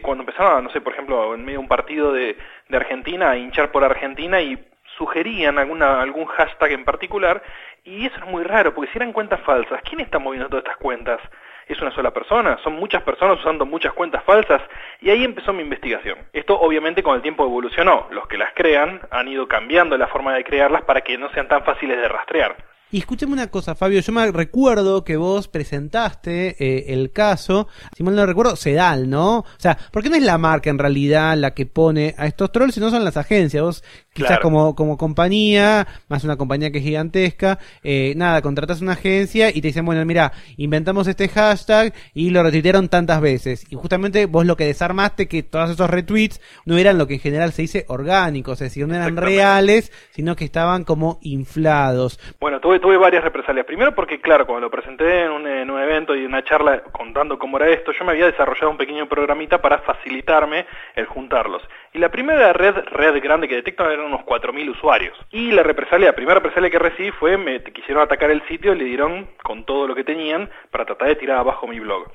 cuando 0.00 0.22
empezaron, 0.22 0.56
a, 0.56 0.62
no 0.62 0.70
sé, 0.70 0.80
por 0.80 0.94
ejemplo, 0.94 1.34
en 1.34 1.44
medio 1.44 1.58
de 1.58 1.62
un 1.62 1.68
partido 1.68 2.10
de, 2.10 2.38
Argentina, 2.72 3.30
a 3.32 3.36
hinchar 3.36 3.72
por 3.72 3.84
Argentina 3.84 4.40
y 4.40 4.58
sugerían 4.96 5.58
algún 5.58 6.24
hashtag 6.26 6.72
en 6.72 6.84
particular, 6.84 7.42
y 7.84 8.06
eso 8.06 8.16
es 8.16 8.26
muy 8.26 8.42
raro, 8.42 8.74
porque 8.74 8.90
si 8.90 8.96
eran 8.96 9.12
cuentas 9.12 9.40
falsas, 9.42 9.82
¿quién 9.82 10.00
está 10.00 10.18
moviendo 10.18 10.48
todas 10.48 10.64
estas 10.64 10.78
cuentas? 10.78 11.20
¿Es 11.66 11.80
una 11.80 11.90
sola 11.90 12.12
persona? 12.12 12.58
¿Son 12.62 12.74
muchas 12.74 13.02
personas 13.02 13.40
usando 13.40 13.66
muchas 13.66 13.92
cuentas 13.92 14.22
falsas? 14.22 14.62
Y 15.00 15.10
ahí 15.10 15.24
empezó 15.24 15.52
mi 15.52 15.62
investigación. 15.62 16.16
Esto 16.32 16.58
obviamente 16.60 17.02
con 17.02 17.16
el 17.16 17.22
tiempo 17.22 17.44
evolucionó. 17.44 18.06
Los 18.10 18.28
que 18.28 18.38
las 18.38 18.52
crean 18.54 19.00
han 19.10 19.26
ido 19.26 19.48
cambiando 19.48 19.98
la 19.98 20.06
forma 20.06 20.34
de 20.34 20.44
crearlas 20.44 20.82
para 20.82 21.00
que 21.00 21.18
no 21.18 21.28
sean 21.30 21.48
tan 21.48 21.64
fáciles 21.64 21.96
de 21.96 22.08
rastrear. 22.08 22.54
Y 22.92 22.98
escúchame 22.98 23.32
una 23.32 23.48
cosa, 23.48 23.74
Fabio. 23.74 24.00
Yo 24.00 24.12
me 24.12 24.30
recuerdo 24.30 25.02
que 25.02 25.16
vos 25.16 25.48
presentaste 25.48 26.54
eh, 26.60 26.84
el 26.94 27.10
caso, 27.10 27.66
si 27.96 28.04
mal 28.04 28.14
no 28.14 28.24
recuerdo, 28.24 28.54
Sedal, 28.54 29.10
¿no? 29.10 29.38
O 29.40 29.44
sea, 29.58 29.76
porque 29.90 30.08
no 30.08 30.14
es 30.14 30.22
la 30.22 30.38
marca 30.38 30.70
en 30.70 30.78
realidad 30.78 31.36
la 31.36 31.52
que 31.52 31.66
pone 31.66 32.14
a 32.16 32.26
estos 32.26 32.52
trolls, 32.52 32.74
sino 32.74 32.88
son 32.90 33.04
las 33.04 33.16
agencias. 33.16 33.60
Vos, 33.62 33.84
quizás 34.12 34.28
Claro. 34.28 34.42
como, 34.42 34.74
como 34.76 34.96
compañía, 34.96 35.86
más 36.08 36.22
una 36.22 36.36
compañía 36.36 36.70
que 36.70 36.78
es 36.78 36.84
gigantesca, 36.84 37.58
eh, 37.82 38.14
nada, 38.16 38.40
contratas 38.40 38.80
una 38.80 38.92
agencia 38.92 39.50
y 39.50 39.60
te 39.60 39.68
dicen, 39.68 39.84
bueno, 39.84 40.04
mira, 40.04 40.32
inventamos 40.56 41.08
este 41.08 41.28
hashtag 41.28 41.92
y 42.14 42.30
lo 42.30 42.44
retuitearon 42.44 42.88
tantas 42.88 43.20
veces. 43.20 43.66
Y 43.68 43.74
justamente 43.74 44.26
vos 44.26 44.46
lo 44.46 44.56
que 44.56 44.64
desarmaste, 44.64 45.26
que 45.26 45.42
todos 45.42 45.70
esos 45.70 45.90
retweets 45.90 46.40
no 46.64 46.78
eran 46.78 46.98
lo 46.98 47.08
que 47.08 47.14
en 47.14 47.20
general 47.20 47.52
se 47.52 47.62
dice 47.62 47.84
orgánicos, 47.88 48.60
es 48.62 48.66
decir, 48.70 48.86
no 48.86 48.94
eran 48.94 49.16
reales, 49.16 49.90
sino 50.12 50.36
que 50.36 50.44
estaban 50.44 50.84
como 50.84 51.18
inflados. 51.22 52.18
Bueno, 52.40 52.60
tuve, 52.60 52.80
tuve 52.86 52.98
varias 52.98 53.24
represalias. 53.24 53.66
Primero 53.66 53.96
porque, 53.96 54.20
claro, 54.20 54.46
cuando 54.46 54.66
lo 54.66 54.70
presenté 54.70 55.24
en 55.24 55.32
un, 55.32 55.44
en 55.44 55.68
evento 55.70 56.14
y 56.14 56.24
una 56.24 56.44
charla 56.44 56.84
contando 56.92 57.36
cómo 57.36 57.56
era 57.56 57.68
esto, 57.68 57.90
yo 57.90 58.04
me 58.04 58.12
había 58.12 58.26
desarrollado 58.26 58.70
un 58.70 58.76
pequeño 58.76 59.08
programita 59.08 59.60
para 59.60 59.78
facilitarme 59.78 60.66
el 60.94 61.06
juntarlos. 61.06 61.64
Y 61.92 61.98
la 61.98 62.12
primera 62.12 62.52
red, 62.52 62.76
red 62.92 63.20
grande 63.20 63.48
que 63.48 63.56
detectan 63.56 63.90
eran 63.90 64.04
unos 64.04 64.20
4.000 64.20 64.70
usuarios. 64.70 65.18
Y 65.32 65.50
la 65.50 65.64
represalia, 65.64 66.06
la 66.10 66.14
primera 66.14 66.36
represalia 66.36 66.70
que 66.70 66.78
recibí 66.78 67.10
fue, 67.10 67.36
me 67.36 67.60
quisieron 67.60 68.04
atacar 68.04 68.30
el 68.30 68.46
sitio 68.46 68.72
y 68.72 68.78
le 68.78 68.84
dieron 68.84 69.30
con 69.42 69.64
todo 69.64 69.88
lo 69.88 69.96
que 69.96 70.04
tenían 70.04 70.48
para 70.70 70.84
tratar 70.84 71.08
de 71.08 71.16
tirar 71.16 71.38
abajo 71.38 71.66
mi 71.66 71.80
blog. 71.80 72.06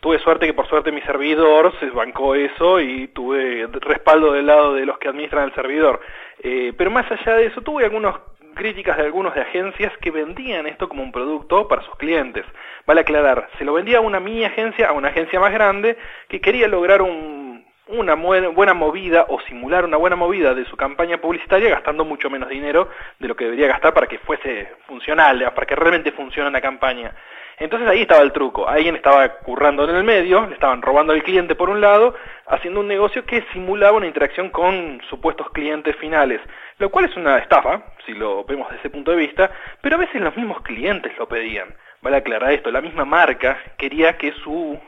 Tuve 0.00 0.18
suerte 0.18 0.46
que 0.46 0.54
por 0.54 0.68
suerte 0.68 0.90
mi 0.90 1.02
servidor 1.02 1.72
se 1.78 1.88
bancó 1.90 2.34
eso 2.34 2.80
y 2.80 3.06
tuve 3.08 3.68
respaldo 3.80 4.32
del 4.32 4.46
lado 4.46 4.74
de 4.74 4.86
los 4.86 4.98
que 4.98 5.08
administran 5.08 5.44
el 5.44 5.54
servidor. 5.54 6.00
Eh, 6.42 6.72
pero 6.76 6.90
más 6.90 7.10
allá 7.10 7.36
de 7.36 7.46
eso, 7.46 7.60
tuve 7.62 7.84
algunas 7.84 8.16
críticas 8.56 8.96
de 8.96 9.04
algunos 9.04 9.34
de 9.34 9.42
agencias 9.42 9.96
que 9.98 10.10
vendían 10.10 10.66
esto 10.66 10.88
como 10.88 11.04
un 11.04 11.12
producto 11.12 11.68
para 11.68 11.82
sus 11.82 11.94
clientes. 11.96 12.44
Vale 12.86 13.02
aclarar, 13.02 13.48
se 13.58 13.64
lo 13.64 13.74
vendía 13.74 13.98
a 13.98 14.00
una 14.00 14.18
mini 14.18 14.44
agencia, 14.44 14.88
a 14.88 14.92
una 14.92 15.08
agencia 15.08 15.38
más 15.38 15.52
grande, 15.52 15.96
que 16.28 16.40
quería 16.40 16.66
lograr 16.66 17.02
un, 17.02 17.64
una 17.88 18.14
buena 18.14 18.74
movida 18.74 19.26
o 19.28 19.40
simular 19.42 19.84
una 19.84 19.96
buena 19.96 20.16
movida 20.16 20.54
de 20.54 20.64
su 20.64 20.76
campaña 20.76 21.18
publicitaria 21.18 21.70
gastando 21.70 22.04
mucho 22.04 22.28
menos 22.28 22.48
dinero 22.48 22.88
de 23.20 23.28
lo 23.28 23.36
que 23.36 23.44
debería 23.44 23.68
gastar 23.68 23.94
para 23.94 24.08
que 24.08 24.18
fuese 24.18 24.72
funcional, 24.88 25.52
para 25.54 25.66
que 25.66 25.76
realmente 25.76 26.10
funcione 26.10 26.48
una 26.48 26.60
campaña. 26.60 27.14
Entonces 27.58 27.88
ahí 27.88 28.02
estaba 28.02 28.22
el 28.22 28.32
truco, 28.32 28.68
alguien 28.68 28.96
estaba 28.96 29.26
currando 29.38 29.88
en 29.88 29.96
el 29.96 30.04
medio, 30.04 30.46
le 30.46 30.54
estaban 30.54 30.82
robando 30.82 31.14
al 31.14 31.22
cliente 31.22 31.54
por 31.54 31.70
un 31.70 31.80
lado, 31.80 32.14
haciendo 32.46 32.80
un 32.80 32.88
negocio 32.88 33.24
que 33.24 33.44
simulaba 33.52 33.96
una 33.96 34.06
interacción 34.06 34.50
con 34.50 35.00
supuestos 35.08 35.48
clientes 35.50 35.96
finales, 35.96 36.40
lo 36.78 36.90
cual 36.90 37.06
es 37.06 37.16
una 37.16 37.38
estafa, 37.38 37.82
si 38.04 38.12
lo 38.12 38.44
vemos 38.44 38.68
desde 38.68 38.80
ese 38.80 38.90
punto 38.90 39.10
de 39.10 39.16
vista, 39.16 39.50
pero 39.80 39.96
a 39.96 40.00
veces 40.00 40.20
los 40.20 40.36
mismos 40.36 40.60
clientes 40.60 41.16
lo 41.18 41.26
pedían. 41.28 41.74
Vale 42.02 42.18
aclarar 42.18 42.52
esto, 42.52 42.70
la 42.70 42.82
misma 42.82 43.06
marca 43.06 43.58
quería 43.78 44.18
que 44.18 44.32
su 44.44 44.78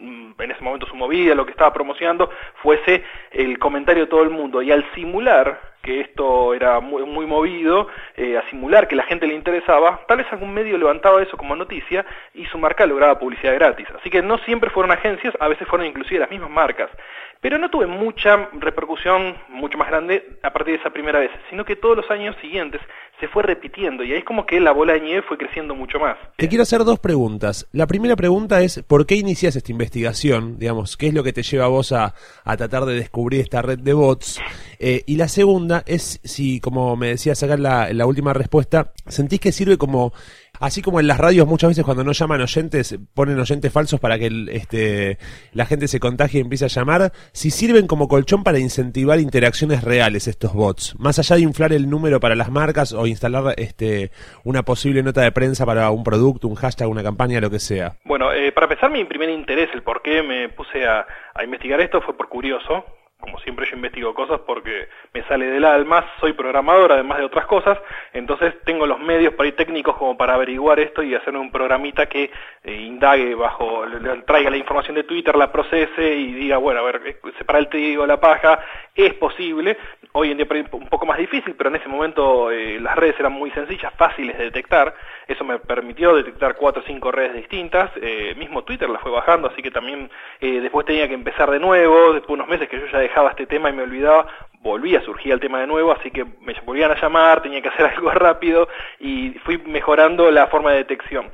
mm, 0.00 0.32
en 0.40 0.50
ese 0.50 0.60
momento 0.62 0.86
su 0.86 0.96
movida, 0.96 1.36
lo 1.36 1.46
que 1.46 1.52
estaba 1.52 1.72
promocionando, 1.72 2.30
fuese 2.62 3.04
el 3.30 3.60
comentario 3.60 4.04
de 4.04 4.10
todo 4.10 4.24
el 4.24 4.30
mundo. 4.30 4.60
Y 4.60 4.72
al 4.72 4.84
simular 4.92 5.67
que 5.82 6.00
esto 6.00 6.54
era 6.54 6.80
muy, 6.80 7.26
movido, 7.26 7.88
eh, 8.16 8.36
a 8.36 8.48
simular 8.50 8.88
que 8.88 8.96
la 8.96 9.04
gente 9.04 9.26
le 9.26 9.34
interesaba, 9.34 10.00
tal 10.06 10.18
vez 10.18 10.26
algún 10.32 10.52
medio 10.52 10.76
levantaba 10.76 11.22
eso 11.22 11.36
como 11.36 11.56
noticia 11.56 12.04
y 12.34 12.46
su 12.46 12.58
marca 12.58 12.86
lograba 12.86 13.18
publicidad 13.18 13.54
gratis. 13.54 13.86
Así 13.98 14.10
que 14.10 14.22
no 14.22 14.38
siempre 14.38 14.70
fueron 14.70 14.90
agencias, 14.92 15.34
a 15.40 15.48
veces 15.48 15.66
fueron 15.68 15.86
inclusive 15.86 16.20
las 16.20 16.30
mismas 16.30 16.50
marcas. 16.50 16.90
Pero 17.40 17.58
no 17.58 17.70
tuve 17.70 17.86
mucha 17.86 18.48
repercusión, 18.58 19.36
mucho 19.48 19.78
más 19.78 19.88
grande, 19.88 20.38
a 20.42 20.52
partir 20.52 20.74
de 20.74 20.80
esa 20.80 20.90
primera 20.90 21.20
vez, 21.20 21.30
sino 21.50 21.64
que 21.64 21.76
todos 21.76 21.96
los 21.96 22.10
años 22.10 22.34
siguientes 22.40 22.80
se 23.20 23.28
fue 23.28 23.42
repitiendo 23.42 24.04
y 24.04 24.12
ahí 24.12 24.18
es 24.18 24.24
como 24.24 24.46
que 24.46 24.60
la 24.60 24.72
bola 24.72 24.92
de 24.92 25.00
nieve 25.00 25.22
fue 25.22 25.36
creciendo 25.36 25.74
mucho 25.74 25.98
más. 25.98 26.16
Te 26.36 26.48
quiero 26.48 26.62
hacer 26.62 26.84
dos 26.84 27.00
preguntas. 27.00 27.66
La 27.72 27.86
primera 27.86 28.14
pregunta 28.16 28.60
es, 28.60 28.82
¿por 28.84 29.06
qué 29.06 29.16
inicias 29.16 29.56
esta 29.56 29.72
investigación? 29.72 30.58
Digamos, 30.58 30.96
¿qué 30.96 31.08
es 31.08 31.14
lo 31.14 31.24
que 31.24 31.32
te 31.32 31.42
lleva 31.42 31.64
a 31.64 31.68
vos 31.68 31.92
a, 31.92 32.14
a 32.44 32.56
tratar 32.56 32.84
de 32.84 32.94
descubrir 32.94 33.40
esta 33.40 33.62
red 33.62 33.78
de 33.78 33.92
bots? 33.92 34.40
Eh, 34.78 35.02
y 35.06 35.16
la 35.16 35.28
segunda 35.28 35.82
es 35.86 36.20
si, 36.22 36.60
como 36.60 36.96
me 36.96 37.08
decías 37.08 37.42
acá 37.42 37.54
en 37.54 37.62
la, 37.64 37.90
en 37.90 37.98
la 37.98 38.06
última 38.06 38.32
respuesta, 38.32 38.92
¿sentís 39.06 39.40
que 39.40 39.50
sirve 39.50 39.78
como, 39.78 40.12
así 40.60 40.82
como 40.82 41.00
en 41.00 41.06
las 41.06 41.18
radios 41.18 41.46
muchas 41.46 41.70
veces 41.70 41.84
cuando 41.84 42.04
no 42.04 42.12
llaman 42.12 42.40
oyentes, 42.40 42.98
ponen 43.14 43.38
oyentes 43.38 43.72
falsos 43.72 44.00
para 44.00 44.18
que 44.18 44.26
el, 44.26 44.48
este, 44.48 45.18
la 45.52 45.66
gente 45.66 45.88
se 45.88 46.00
contagie 46.00 46.38
y 46.38 46.42
empiece 46.42 46.64
a 46.64 46.68
llamar, 46.68 47.12
si 47.32 47.50
sirven 47.50 47.86
como 47.86 48.08
colchón 48.08 48.44
para 48.44 48.58
incentivar 48.58 49.20
interacciones 49.20 49.84
reales 49.84 50.28
estos 50.28 50.52
bots? 50.54 50.98
Más 50.98 51.18
allá 51.18 51.36
de 51.36 51.42
inflar 51.42 51.72
el 51.72 51.88
número 51.88 52.20
para 52.20 52.34
las 52.34 52.50
marcas 52.50 52.92
o 52.92 53.06
instalar 53.06 53.54
este, 53.56 54.10
una 54.44 54.62
posible 54.62 55.02
nota 55.02 55.22
de 55.22 55.32
prensa 55.32 55.66
para 55.66 55.90
un 55.90 56.04
producto, 56.04 56.48
un 56.48 56.54
hashtag, 56.54 56.88
una 56.88 57.02
campaña, 57.02 57.40
lo 57.40 57.50
que 57.50 57.58
sea. 57.58 57.96
Bueno, 58.04 58.32
eh, 58.32 58.52
para 58.52 58.66
empezar, 58.66 58.90
mi 58.90 59.04
primer 59.04 59.30
interés, 59.30 59.68
el 59.74 59.82
por 59.82 60.02
qué 60.02 60.22
me 60.22 60.48
puse 60.48 60.86
a, 60.86 61.06
a 61.34 61.44
investigar 61.44 61.80
esto 61.80 62.00
fue 62.00 62.16
por 62.16 62.28
curioso. 62.28 62.84
Como 63.20 63.38
siempre 63.40 63.66
yo 63.68 63.76
investigo 63.76 64.14
cosas 64.14 64.40
porque 64.46 64.88
me 65.14 65.22
sale 65.24 65.46
del 65.46 65.64
alma, 65.64 66.04
soy 66.20 66.34
programador 66.34 66.92
además 66.92 67.18
de 67.18 67.24
otras 67.24 67.46
cosas, 67.46 67.78
entonces 68.12 68.54
tengo 68.64 68.86
los 68.86 69.00
medios 69.00 69.34
por 69.34 69.46
ahí 69.46 69.52
técnicos 69.52 69.96
como 69.96 70.16
para 70.16 70.34
averiguar 70.34 70.78
esto 70.80 71.02
y 71.02 71.14
hacer 71.14 71.34
un 71.36 71.50
programita 71.50 72.06
que 72.06 72.30
eh, 72.64 72.72
indague 72.72 73.34
bajo, 73.34 73.84
traiga 74.26 74.50
la 74.50 74.56
información 74.58 74.96
de 74.96 75.04
Twitter, 75.04 75.34
la 75.36 75.50
procese 75.50 76.14
y 76.14 76.34
diga, 76.34 76.58
bueno, 76.58 76.80
a 76.80 76.82
ver, 76.84 77.00
eh, 77.06 77.16
separa 77.38 77.58
el 77.58 77.68
trigo 77.68 78.02
de 78.02 78.08
la 78.08 78.20
paja, 78.20 78.60
es 78.94 79.14
posible, 79.14 79.78
hoy 80.12 80.30
en 80.30 80.36
día 80.36 80.46
un 80.72 80.88
poco 80.88 81.06
más 81.06 81.18
difícil, 81.18 81.54
pero 81.56 81.70
en 81.70 81.76
ese 81.76 81.88
momento 81.88 82.50
eh, 82.50 82.78
las 82.80 82.96
redes 82.96 83.18
eran 83.18 83.32
muy 83.32 83.50
sencillas, 83.52 83.92
fáciles 83.94 84.36
de 84.36 84.44
detectar, 84.44 84.94
eso 85.26 85.44
me 85.44 85.58
permitió 85.58 86.14
detectar 86.14 86.54
cuatro 86.56 86.82
o 86.82 86.86
cinco 86.86 87.10
redes 87.12 87.34
distintas, 87.34 87.90
mismo 88.36 88.62
Twitter 88.64 88.88
la 88.88 88.98
fue 88.98 89.10
bajando, 89.10 89.48
así 89.48 89.62
que 89.62 89.70
también 89.70 90.10
después 90.40 90.86
tenía 90.86 91.06
que 91.08 91.14
empezar 91.14 91.50
de 91.50 91.58
nuevo, 91.58 92.12
después 92.14 92.28
de 92.28 92.32
unos 92.34 92.48
meses 92.48 92.68
que 92.68 92.80
yo 92.80 92.86
ya 92.86 92.98
dejaba 92.98 93.30
este 93.30 93.46
tema 93.46 93.68
y 93.70 93.72
me 93.72 93.82
olvidaba, 93.82 94.26
volvía 94.60 94.98
a 94.98 95.04
surgir 95.04 95.32
el 95.32 95.40
tema 95.40 95.60
de 95.60 95.66
nuevo, 95.66 95.92
así 95.92 96.10
que 96.10 96.24
me 96.24 96.54
volvían 96.64 96.90
a 96.90 97.00
llamar, 97.00 97.42
tenía 97.42 97.62
que 97.62 97.68
hacer 97.68 97.86
algo 97.96 98.10
rápido 98.10 98.68
y 98.98 99.30
fui 99.44 99.58
mejorando 99.58 100.30
la 100.30 100.46
forma 100.48 100.72
de 100.72 100.78
detección. 100.78 101.30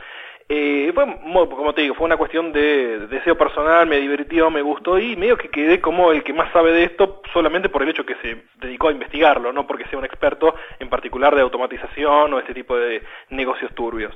Eh, 0.47 0.93
fue, 0.95 1.07
como 1.33 1.73
te 1.73 1.83
digo, 1.83 1.95
fue 1.95 2.05
una 2.05 2.19
cuestión 2.19 2.53
de, 2.53 3.07
deseo 3.09 3.37
personal, 3.37 3.87
me 3.87 3.97
divirtió, 3.97 4.51
me 4.51 4.61
gustó 4.61 4.99
y 4.99 5.17
medio 5.17 5.39
que 5.39 5.49
quedé 5.49 5.81
como 5.81 6.13
el 6.13 6.23
que 6.23 6.35
más 6.35 6.53
sabe 6.53 6.73
de 6.73 6.85
esto 6.85 7.23
solamente 7.33 7.71
por 7.71 7.83
el 7.83 7.89
hecho 7.89 8.05
que 8.05 8.17
se 8.17 8.43
dedicó 8.57 8.89
a 8.89 8.93
investigarlo, 8.93 9.53
no 9.55 9.67
porque 9.67 9.87
sea 9.87 9.99
un 9.99 10.05
experto 10.05 10.55
en 10.79 10.91
particular 10.91 11.35
de 11.35 11.41
automatización 11.41 12.35
o 12.35 12.39
este 12.39 12.53
tipo 12.53 12.77
de 12.77 13.03
negocios 13.31 13.75
turbios. 13.75 14.15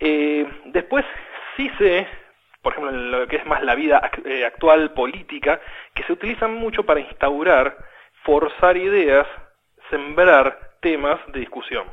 Eh, 0.00 0.46
después 0.66 1.04
sí 1.56 1.70
sé, 1.76 2.06
por 2.62 2.72
ejemplo, 2.72 2.94
en 2.94 3.10
lo 3.10 3.26
que 3.26 3.36
es 3.36 3.46
más 3.46 3.62
la 3.62 3.74
vida 3.74 4.10
eh, 4.24 4.46
actual 4.46 4.92
política, 4.92 5.60
que 5.92 6.02
se 6.04 6.14
utilizan 6.14 6.54
mucho 6.54 6.84
para 6.84 7.00
instaurar, 7.00 7.76
forzar 8.22 8.76
ideas, 8.76 9.26
sembrar 9.90 10.58
temas 10.80 11.18
de 11.28 11.40
discusión 11.40 11.84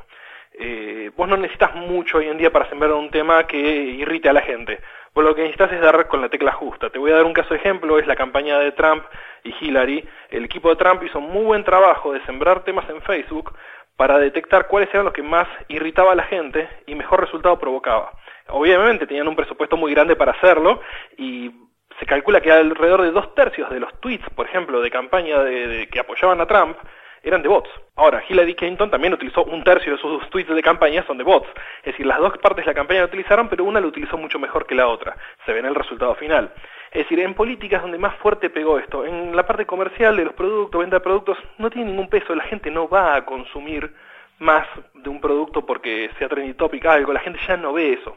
eh, 0.58 1.10
vos 1.16 1.28
no 1.28 1.36
necesitas 1.36 1.74
mucho 1.74 2.18
hoy 2.18 2.28
en 2.28 2.38
día 2.38 2.50
para 2.50 2.68
sembrar 2.68 2.92
un 2.92 3.10
tema 3.10 3.46
que 3.46 3.58
irrite 3.58 4.28
a 4.28 4.32
la 4.32 4.40
gente. 4.40 4.80
Vos 5.14 5.24
lo 5.24 5.34
que 5.34 5.42
necesitas 5.42 5.72
es 5.72 5.80
dar 5.80 6.08
con 6.08 6.20
la 6.20 6.28
tecla 6.28 6.52
justa. 6.52 6.90
Te 6.90 6.98
voy 6.98 7.10
a 7.10 7.16
dar 7.16 7.24
un 7.24 7.32
caso 7.32 7.50
de 7.50 7.60
ejemplo, 7.60 7.98
es 7.98 8.06
la 8.06 8.16
campaña 8.16 8.58
de 8.58 8.72
Trump 8.72 9.04
y 9.44 9.54
Hillary. 9.60 10.06
El 10.30 10.44
equipo 10.44 10.70
de 10.70 10.76
Trump 10.76 11.02
hizo 11.02 11.20
muy 11.20 11.44
buen 11.44 11.64
trabajo 11.64 12.12
de 12.12 12.24
sembrar 12.24 12.64
temas 12.64 12.88
en 12.88 13.02
Facebook 13.02 13.54
para 13.96 14.18
detectar 14.18 14.66
cuáles 14.66 14.90
eran 14.90 15.04
los 15.04 15.14
que 15.14 15.22
más 15.22 15.48
irritaba 15.68 16.12
a 16.12 16.16
la 16.16 16.24
gente 16.24 16.68
y 16.86 16.94
mejor 16.94 17.20
resultado 17.20 17.58
provocaba. 17.58 18.12
Obviamente 18.48 19.06
tenían 19.06 19.28
un 19.28 19.36
presupuesto 19.36 19.76
muy 19.76 19.92
grande 19.92 20.16
para 20.16 20.32
hacerlo 20.32 20.80
y 21.16 21.50
se 21.98 22.06
calcula 22.06 22.40
que 22.40 22.52
alrededor 22.52 23.02
de 23.02 23.10
dos 23.10 23.34
tercios 23.34 23.70
de 23.70 23.80
los 23.80 24.00
tweets, 24.00 24.28
por 24.30 24.46
ejemplo, 24.46 24.80
de 24.80 24.90
campaña 24.90 25.42
de 25.42 25.88
que 25.88 26.00
apoyaban 26.00 26.40
a 26.40 26.46
Trump, 26.46 26.76
eran 27.22 27.42
de 27.42 27.48
bots. 27.48 27.68
Ahora, 27.96 28.22
Hillary 28.28 28.54
Clinton 28.54 28.88
también 28.88 29.12
utilizó 29.12 29.42
un 29.44 29.64
tercio 29.64 29.92
de 29.92 29.98
sus 29.98 30.30
tweets 30.30 30.54
de 30.54 30.62
campaña 30.62 31.04
son 31.06 31.18
de 31.18 31.24
bots. 31.24 31.48
Es 31.78 31.92
decir, 31.92 32.06
las 32.06 32.18
dos 32.18 32.38
partes 32.38 32.64
de 32.64 32.70
la 32.70 32.74
campaña 32.74 33.00
la 33.00 33.06
utilizaron, 33.06 33.48
pero 33.48 33.64
una 33.64 33.80
lo 33.80 33.88
utilizó 33.88 34.16
mucho 34.16 34.38
mejor 34.38 34.64
que 34.64 34.76
la 34.76 34.86
otra. 34.86 35.16
Se 35.44 35.52
ve 35.52 35.58
en 35.58 35.66
el 35.66 35.74
resultado 35.74 36.14
final. 36.14 36.52
Es 36.92 37.02
decir, 37.02 37.18
en 37.18 37.34
políticas 37.34 37.82
donde 37.82 37.98
más 37.98 38.14
fuerte 38.18 38.48
pegó 38.48 38.78
esto, 38.78 39.04
en 39.04 39.34
la 39.34 39.44
parte 39.44 39.66
comercial 39.66 40.16
de 40.16 40.24
los 40.24 40.34
productos, 40.34 40.78
venta 40.78 40.96
de 40.96 41.00
productos, 41.00 41.36
no 41.58 41.68
tiene 41.68 41.90
ningún 41.90 42.08
peso, 42.08 42.32
la 42.34 42.44
gente 42.44 42.70
no 42.70 42.88
va 42.88 43.16
a 43.16 43.24
consumir 43.24 43.92
más 44.38 44.66
de 44.94 45.08
un 45.08 45.20
producto 45.20 45.66
porque 45.66 46.10
sea 46.18 46.28
trendy 46.28 46.54
topic 46.54 46.86
algo, 46.86 47.12
la 47.12 47.20
gente 47.20 47.40
ya 47.46 47.56
no 47.56 47.72
ve 47.72 47.94
eso. 47.94 48.16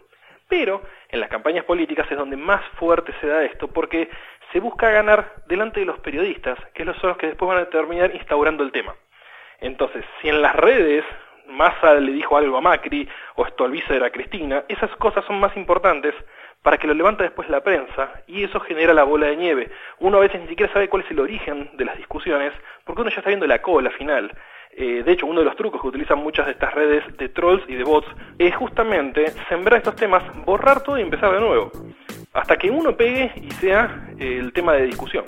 Pero 0.50 0.82
en 1.08 1.22
las 1.22 1.30
campañas 1.30 1.64
políticas 1.64 2.12
es 2.12 2.18
donde 2.18 2.36
más 2.36 2.62
fuerte 2.80 3.14
se 3.22 3.28
da 3.28 3.44
esto, 3.46 3.70
porque 3.70 4.10
se 4.52 4.60
busca 4.60 4.90
ganar 4.90 5.44
delante 5.46 5.80
de 5.80 5.86
los 5.86 6.00
periodistas, 6.00 6.60
que 6.74 6.84
son 6.84 7.10
los 7.10 7.18
que 7.18 7.28
después 7.28 7.48
van 7.48 7.60
a 7.60 7.70
terminar 7.70 8.14
instaurando 8.14 8.64
el 8.64 8.72
tema. 8.72 8.96
Entonces, 9.62 10.04
si 10.22 10.30
en 10.30 10.42
las 10.42 10.56
redes 10.56 11.06
Massa 11.48 11.96
le 11.96 12.12
dijo 12.12 12.38
algo 12.38 12.58
a 12.58 12.62
Macri 12.62 13.08
o 13.36 13.46
Stolbizer 13.46 13.98
era 13.98 14.12
Cristina, 14.12 14.64
esas 14.68 14.92
cosas 14.98 15.26
son 15.26 15.40
más 15.40 15.56
importantes 15.58 16.14
para 16.62 16.78
que 16.78 16.88
lo 16.88 16.94
levante 16.94 17.24
después 17.24 17.50
la 17.50 17.62
prensa 17.62 18.24
y 18.28 18.44
eso 18.44 18.60
genera 18.60 18.94
la 18.94 19.04
bola 19.04 19.28
de 19.28 19.38
nieve. 19.38 19.70
Uno 20.00 20.18
a 20.18 20.22
veces 20.22 20.42
ni 20.42 20.48
siquiera 20.48 20.72
sabe 20.74 20.90
cuál 20.90 21.04
es 21.04 21.12
el 21.12 21.20
origen 21.20 21.70
de 21.74 21.86
las 21.86 21.98
discusiones 21.98 22.54
porque 22.84 23.02
uno 23.02 23.10
ya 23.10 23.18
está 23.18 23.30
viendo 23.30 23.48
la 23.48 23.62
cola 23.62 23.90
final. 23.92 24.32
Eh, 24.72 25.04
de 25.04 25.12
hecho, 25.12 25.26
uno 25.26 25.40
de 25.40 25.46
los 25.46 25.56
trucos 25.56 25.82
que 25.82 25.88
utilizan 25.88 26.20
muchas 26.20 26.46
de 26.46 26.54
estas 26.54 26.74
redes 26.74 27.04
de 27.18 27.30
trolls 27.30 27.64
y 27.68 27.76
de 27.76 27.84
bots 27.84 28.08
es 28.38 28.56
justamente 28.56 29.32
sembrar 29.50 29.80
estos 29.80 29.96
temas, 29.96 30.24
borrar 30.46 30.82
todo 30.84 30.98
y 30.98 31.02
empezar 31.02 31.34
de 31.34 31.40
nuevo 31.40 31.72
hasta 32.34 32.58
que 32.58 32.70
uno 32.70 32.96
pegue 32.96 33.32
y 33.42 33.52
sea 33.52 34.10
el 34.20 34.54
tema 34.54 34.74
de 34.74 34.86
discusión. 34.86 35.26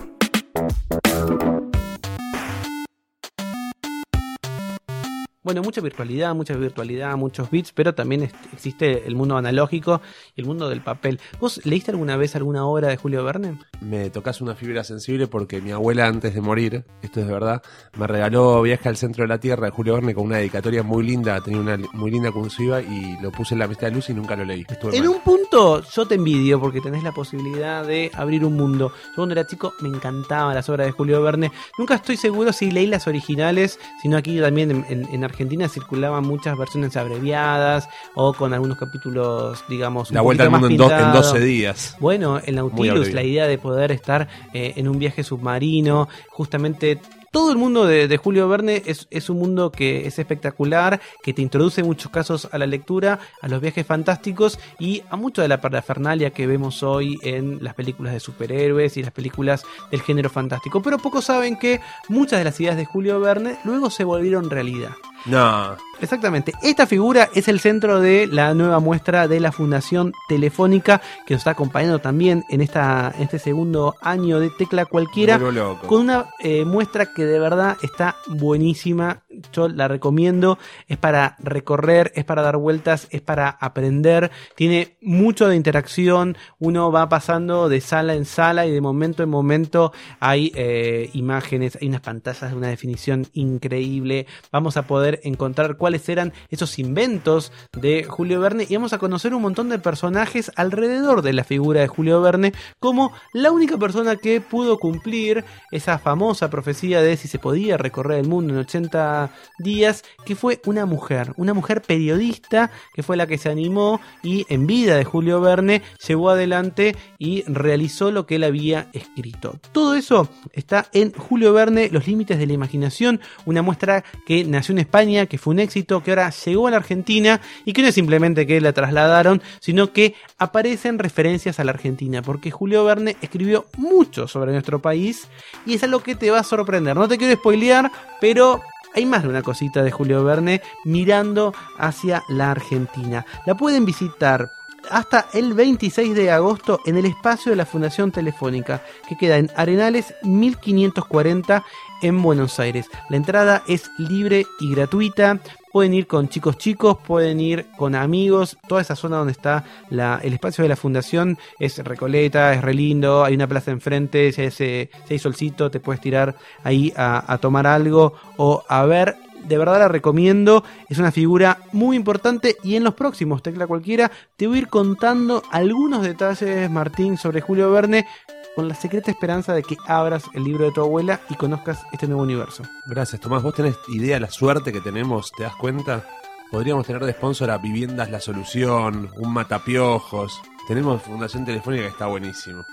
Bueno, 5.44 5.64
mucha 5.64 5.82
virtualidad, 5.82 6.36
mucha 6.36 6.54
virtualidad, 6.56 7.18
muchos 7.18 7.50
bits, 7.50 7.72
pero 7.72 7.96
también 7.96 8.30
existe 8.54 9.08
el 9.08 9.16
mundo 9.16 9.38
analógico 9.38 10.00
y 10.36 10.42
el 10.42 10.46
mundo 10.46 10.70
del 10.70 10.82
papel. 10.82 11.20
¿Vos 11.40 11.66
leíste 11.66 11.90
alguna 11.90 12.16
vez 12.16 12.36
alguna 12.36 12.64
obra 12.68 12.90
de 12.90 12.98
Julio 12.98 13.24
Verne? 13.24 13.58
Me 13.82 14.12
tocas 14.12 14.40
una 14.42 14.54
fibra 14.54 14.84
sensible 14.84 15.26
porque 15.26 15.60
mi 15.60 15.72
abuela 15.72 16.06
antes 16.06 16.36
de 16.36 16.42
morir, 16.42 16.86
esto 17.02 17.22
es 17.22 17.26
de 17.26 17.34
verdad, 17.34 17.64
me 17.98 18.06
regaló 18.06 18.62
Viaje 18.62 18.88
al 18.88 18.98
centro 18.98 19.24
de 19.24 19.30
la 19.30 19.40
Tierra 19.40 19.66
de 19.66 19.72
Julio 19.72 19.96
Verne 19.96 20.14
con 20.14 20.26
una 20.26 20.38
dedicatoria 20.38 20.84
muy 20.84 21.04
linda, 21.04 21.42
tenía 21.42 21.60
una 21.60 21.76
muy 21.94 22.12
linda 22.12 22.32
cursiva 22.32 22.80
y 22.80 23.18
lo 23.20 23.32
puse 23.32 23.56
en 23.56 23.60
la 23.62 23.68
vista 23.68 23.88
de 23.88 23.94
luz 23.94 24.12
y 24.12 24.14
nunca 24.14 24.36
lo 24.36 24.46
leí. 24.46 24.64
en 24.94 25.08
un 25.08 25.22
punto 25.22 25.82
yo 25.82 26.06
te 26.06 26.16
envidio 26.16 26.60
porque 26.60 26.82
tenés 26.82 27.02
la 27.02 27.14
posibilidad 27.14 27.84
de 27.84 28.12
abrir 28.14 28.46
un 28.46 28.56
mundo. 28.56 28.92
Yo 29.08 29.16
cuando 29.16 29.34
era 29.34 29.48
chico 29.48 29.74
me 29.82 29.90
encantaban 29.90 30.54
las 30.54 30.70
obras 30.70 30.86
de 30.86 30.92
Julio 30.92 31.20
Verne. 31.24 31.52
Nunca 31.80 31.96
estoy 31.96 32.18
seguro 32.18 32.54
si 32.54 32.70
leí 32.70 32.86
las 32.86 33.08
originales, 33.08 33.80
sino 34.04 34.18
aquí 34.18 34.40
también 34.40 34.70
en, 34.70 34.86
en, 34.88 35.08
en 35.12 35.31
Argentina 35.32 35.68
circulaban 35.68 36.24
muchas 36.24 36.58
versiones 36.58 36.96
abreviadas 36.96 37.90
o 38.16 38.34
con 38.34 38.54
algunos 38.54 38.78
capítulos, 38.78 39.64
digamos, 39.68 40.12
la 40.12 40.22
vuelta 40.22 40.44
al 40.44 40.52
mundo 40.52 40.92
en, 40.92 41.12
12 41.12 41.40
días. 41.40 41.98
Bueno, 42.00 42.40
el 42.40 42.56
Nautilus, 42.56 43.14
la 43.14 43.24
idea 43.24 43.48
de 43.48 43.58
poder 43.58 43.92
estar 43.92 44.28
eh, 44.54 44.74
en 44.76 44.88
un 44.88 45.00
viaje 45.00 45.24
submarino, 45.24 46.08
justamente 46.30 47.00
todo 47.32 47.52
el 47.52 47.58
mundo 47.58 47.86
de, 47.86 48.18
Julio 48.18 48.50
Verne 48.50 48.84
es, 48.86 49.30
un 49.30 49.40
mundo 49.40 49.72
que 49.72 50.06
es 50.06 50.20
espectacular, 50.20 51.00
que 51.24 51.34
te 51.34 51.42
introduce 51.42 51.80
en 51.80 51.88
muchos 51.88 52.12
casos 52.12 52.50
a 52.52 52.58
la 52.58 52.68
lectura, 52.68 53.20
a 53.42 53.48
los 53.48 53.62
viajes 53.62 53.86
fantásticos 53.86 54.60
y 54.80 55.04
a 55.10 55.16
mucho 55.16 55.42
de 55.42 55.48
la 55.48 55.62
parafernalia 55.62 56.32
que 56.32 56.46
vemos 56.46 56.84
hoy 56.84 57.18
en 57.24 57.64
las 57.64 57.74
películas 57.74 58.14
de 58.14 58.20
superhéroes 58.20 58.98
y 58.98 59.04
las 59.04 59.14
películas 59.14 59.64
del 59.92 60.02
género 60.02 60.30
fantástico. 60.30 60.82
Pero 60.82 60.98
pocos 60.98 61.24
saben 61.24 61.58
que 61.58 61.80
muchas 62.10 62.40
de 62.40 62.44
las 62.44 62.60
ideas 62.60 62.76
de 62.76 62.86
Julio 62.86 63.20
Verne 63.22 63.58
luego 63.64 63.90
se 63.90 64.04
volvieron 64.04 64.50
realidad. 64.50 64.92
No. 65.26 65.78
Exactamente. 66.02 66.54
Esta 66.64 66.88
figura 66.88 67.30
es 67.36 67.48
el 67.48 67.60
centro 67.60 68.02
de 68.02 68.26
la 68.26 68.56
nueva 68.56 68.80
muestra 68.80 69.28
de 69.28 69.40
la 69.40 69.52
Fundación 69.52 70.14
Telefónica 70.28 71.00
que 71.28 71.36
nos 71.36 71.42
está 71.42 71.52
acompañando 71.52 72.00
también 72.00 72.44
en, 72.50 72.62
esta, 72.62 73.14
este 73.20 73.38
segundo 73.38 73.96
año 74.02 74.40
de 74.40 74.50
Tecla 74.50 74.86
Cualquiera 74.86 75.40
con 75.86 76.02
una 76.02 76.26
eh, 76.40 76.66
muestra 76.66 77.14
que 77.14 77.26
de 77.26 77.38
verdad 77.38 77.78
está 77.84 78.16
buenísima. 78.28 79.22
Yo 79.54 79.68
la 79.68 79.88
recomiendo. 79.88 80.58
Es 80.88 80.98
para 80.98 81.36
recorrer, 81.40 82.12
es 82.16 82.26
para 82.26 82.42
dar 82.42 82.58
vueltas, 82.58 83.08
es 83.12 83.22
para 83.22 83.50
aprender. 83.50 84.32
Tiene 84.56 84.98
mucho 85.02 85.48
de 85.48 85.56
interacción. 85.56 86.36
Uno 86.58 86.92
va 86.92 87.10
pasando 87.10 87.70
de 87.70 87.80
sala 87.80 88.16
en 88.16 88.26
sala 88.26 88.66
y 88.66 88.72
de 88.72 88.82
momento 88.82 89.22
en 89.22 89.30
momento 89.30 89.94
hay 90.20 90.52
eh, 90.56 91.12
imágenes, 91.14 91.78
hay 91.80 91.90
unas 91.90 92.02
pantallas 92.02 92.50
de 92.50 92.58
una 92.58 92.70
definición 92.70 93.28
increíble. 93.34 94.26
Vamos 94.52 94.78
a 94.78 94.88
poder 94.88 95.11
encontrar 95.24 95.78
cuáles 95.78 96.08
eran 96.10 96.34
esos 96.50 96.80
inventos 96.80 97.52
de 97.74 98.04
Julio 98.04 98.40
Verne 98.40 98.66
y 98.70 98.76
vamos 98.76 98.94
a 98.94 98.98
conocer 98.98 99.34
un 99.34 99.42
montón 99.42 99.70
de 99.70 99.80
personajes 99.80 100.52
alrededor 100.56 101.22
de 101.22 101.34
la 101.34 101.44
figura 101.44 101.82
de 101.82 101.88
Julio 101.88 102.22
Verne 102.22 102.54
como 102.80 103.12
la 103.34 103.52
única 103.52 103.78
persona 103.78 104.16
que 104.16 104.42
pudo 104.42 104.78
cumplir 104.78 105.44
esa 105.72 106.00
famosa 106.00 106.50
profecía 106.50 107.02
de 107.02 107.18
si 107.18 107.28
se 107.28 107.40
podía 107.40 107.78
recorrer 107.78 108.20
el 108.20 108.28
mundo 108.28 108.54
en 108.54 108.60
80 108.60 109.32
días, 109.60 110.04
que 110.26 110.36
fue 110.36 110.62
una 110.66 110.86
mujer, 110.86 111.34
una 111.38 111.54
mujer 111.54 111.82
periodista 111.82 112.72
que 112.94 113.04
fue 113.04 113.18
la 113.18 113.28
que 113.28 113.38
se 113.38 113.50
animó 113.50 114.02
y 114.24 114.46
en 114.50 114.68
vida 114.68 114.96
de 114.96 115.04
Julio 115.04 115.42
Verne 115.42 115.82
llevó 116.08 116.30
adelante 116.30 116.96
y 117.18 117.44
realizó 117.44 118.12
lo 118.12 118.26
que 118.26 118.36
él 118.36 118.44
había 118.44 118.88
escrito. 118.94 119.56
Todo 119.72 119.96
eso 119.96 120.30
está 120.54 120.88
en 120.94 121.12
Julio 121.14 121.54
Verne, 121.54 121.90
Los 121.90 122.08
Límites 122.08 122.38
de 122.38 122.48
la 122.48 122.54
Imaginación, 122.54 123.20
una 123.46 123.62
muestra 123.62 124.04
que 124.26 124.44
nació 124.44 124.74
en 124.74 124.80
España 124.80 125.01
que 125.02 125.38
fue 125.40 125.54
un 125.54 125.60
éxito, 125.60 126.04
que 126.04 126.12
ahora 126.12 126.30
llegó 126.30 126.68
a 126.68 126.72
la 126.72 126.78
Argentina 126.78 127.42
y 127.66 127.74
que 127.74 127.82
no 127.82 127.88
es 127.88 127.96
simplemente 127.96 128.46
que 128.46 128.62
la 128.62 128.72
trasladaron, 128.72 129.42
sino 129.60 129.92
que 129.92 130.14
aparecen 130.38 131.00
referencias 131.00 131.60
a 131.60 131.64
la 131.64 131.72
Argentina, 131.72 132.22
porque 132.22 132.52
Julio 132.52 132.86
Verne 132.86 133.18
escribió 133.22 133.66
mucho 133.78 134.28
sobre 134.28 134.52
nuestro 134.52 134.80
país 134.80 135.28
y 135.66 135.74
es 135.74 135.84
algo 135.84 136.02
que 136.02 136.16
te 136.16 136.30
va 136.30 136.40
a 136.40 136.44
sorprender. 136.44 136.96
No 136.96 137.08
te 137.08 137.18
quiero 137.18 137.34
spoilear, 137.34 137.92
pero 138.20 138.62
hay 138.94 139.08
más 139.08 139.24
de 139.24 139.30
una 139.30 139.42
cosita 139.42 139.82
de 139.82 139.90
Julio 139.90 140.24
Verne 140.24 140.62
mirando 140.86 141.54
hacia 141.80 142.24
la 142.30 142.52
Argentina. 142.52 143.26
La 143.48 143.56
pueden 143.56 143.86
visitar 143.86 144.52
hasta 144.90 145.28
el 145.34 145.54
26 145.54 146.14
de 146.16 146.32
agosto 146.32 146.80
en 146.86 146.98
el 146.98 147.06
espacio 147.06 147.52
de 147.52 147.56
la 147.56 147.66
Fundación 147.66 148.12
Telefónica, 148.12 148.84
que 149.08 149.18
queda 149.18 149.38
en 149.38 149.50
Arenales 149.56 150.14
1540 150.24 151.64
en 152.02 152.22
Buenos 152.22 152.60
Aires. 152.60 152.88
La 153.10 153.18
entrada 153.18 153.64
es 153.68 153.90
libre 153.98 154.46
y 154.60 154.74
gratuita. 154.74 155.40
Pueden 155.72 155.94
ir 155.94 156.08
con 156.08 156.28
chicos 156.28 156.58
chicos, 156.58 156.98
pueden 157.06 157.40
ir 157.40 157.68
con 157.78 157.96
amigos. 157.96 158.58
Toda 158.68 158.82
esa 158.82 158.96
zona 158.96 159.18
donde 159.18 159.32
está 159.32 159.64
el 159.90 160.34
espacio 160.34 160.64
de 160.64 160.70
la 160.70 160.76
fundación 160.76 161.38
es 161.60 161.78
recoleta, 161.80 162.54
es 162.54 162.62
re 162.62 162.74
lindo. 162.74 163.24
Hay 163.24 163.36
una 163.36 163.48
plaza 163.48 163.72
enfrente, 163.72 164.32
si 164.32 164.42
hay, 164.42 164.52
si 164.52 165.20
solcito, 165.20 165.72
te 165.72 165.80
puedes 165.80 166.02
tirar 166.02 166.36
ahí 166.64 166.92
a 166.96 167.38
tomar 167.40 167.68
algo 167.68 168.14
o 168.38 168.64
a 168.68 168.86
ver 168.86 169.16
de 169.48 169.58
verdad 169.58 169.80
la 169.80 169.88
recomiendo, 169.88 170.64
es 170.90 170.98
una 171.00 171.12
figura 171.12 171.60
muy 171.72 171.96
importante 171.96 172.58
y 172.64 172.76
en 172.76 172.84
los 172.84 172.94
próximos 172.94 173.42
Tecla 173.42 173.68
Cualquiera 173.68 174.12
te 174.36 174.48
voy 174.48 174.58
a 174.58 174.62
ir 174.62 174.68
contando 174.68 175.44
algunos 175.52 176.04
detalles, 176.04 176.70
Martín, 176.70 177.18
sobre 177.18 177.42
Julio 177.42 177.72
Verne 177.72 178.08
con 178.56 178.68
la 178.68 178.76
secreta 178.76 179.12
esperanza 179.12 179.54
de 179.54 179.64
que 179.64 179.78
abras 179.88 180.26
el 180.34 180.44
libro 180.44 180.66
de 180.66 180.72
tu 180.72 180.82
abuela 180.82 181.22
y 181.30 181.36
conozcas 181.36 181.84
este 181.92 182.08
nuevo 182.08 182.24
universo. 182.24 182.64
Gracias, 182.86 183.22
Tomás. 183.22 183.44
¿Vos 183.44 183.56
tenés 183.56 183.78
idea 183.88 184.16
de 184.16 184.22
la 184.22 184.32
suerte 184.32 184.72
que 184.72 184.82
tenemos? 184.82 185.32
¿Te 185.32 185.44
das 185.44 185.56
cuenta? 185.56 186.06
Podríamos 186.52 186.86
tener 186.86 187.04
de 187.06 187.14
sponsor 187.14 187.50
a 187.50 187.58
Viviendas 187.58 188.12
La 188.12 188.20
Solución, 188.20 189.10
un 189.16 189.34
Matapiojos. 189.34 190.42
Tenemos 190.68 191.02
Fundación 191.02 191.46
Telefónica 191.46 191.84
que 191.84 191.90
está 191.90 192.08
buenísimo. 192.08 192.66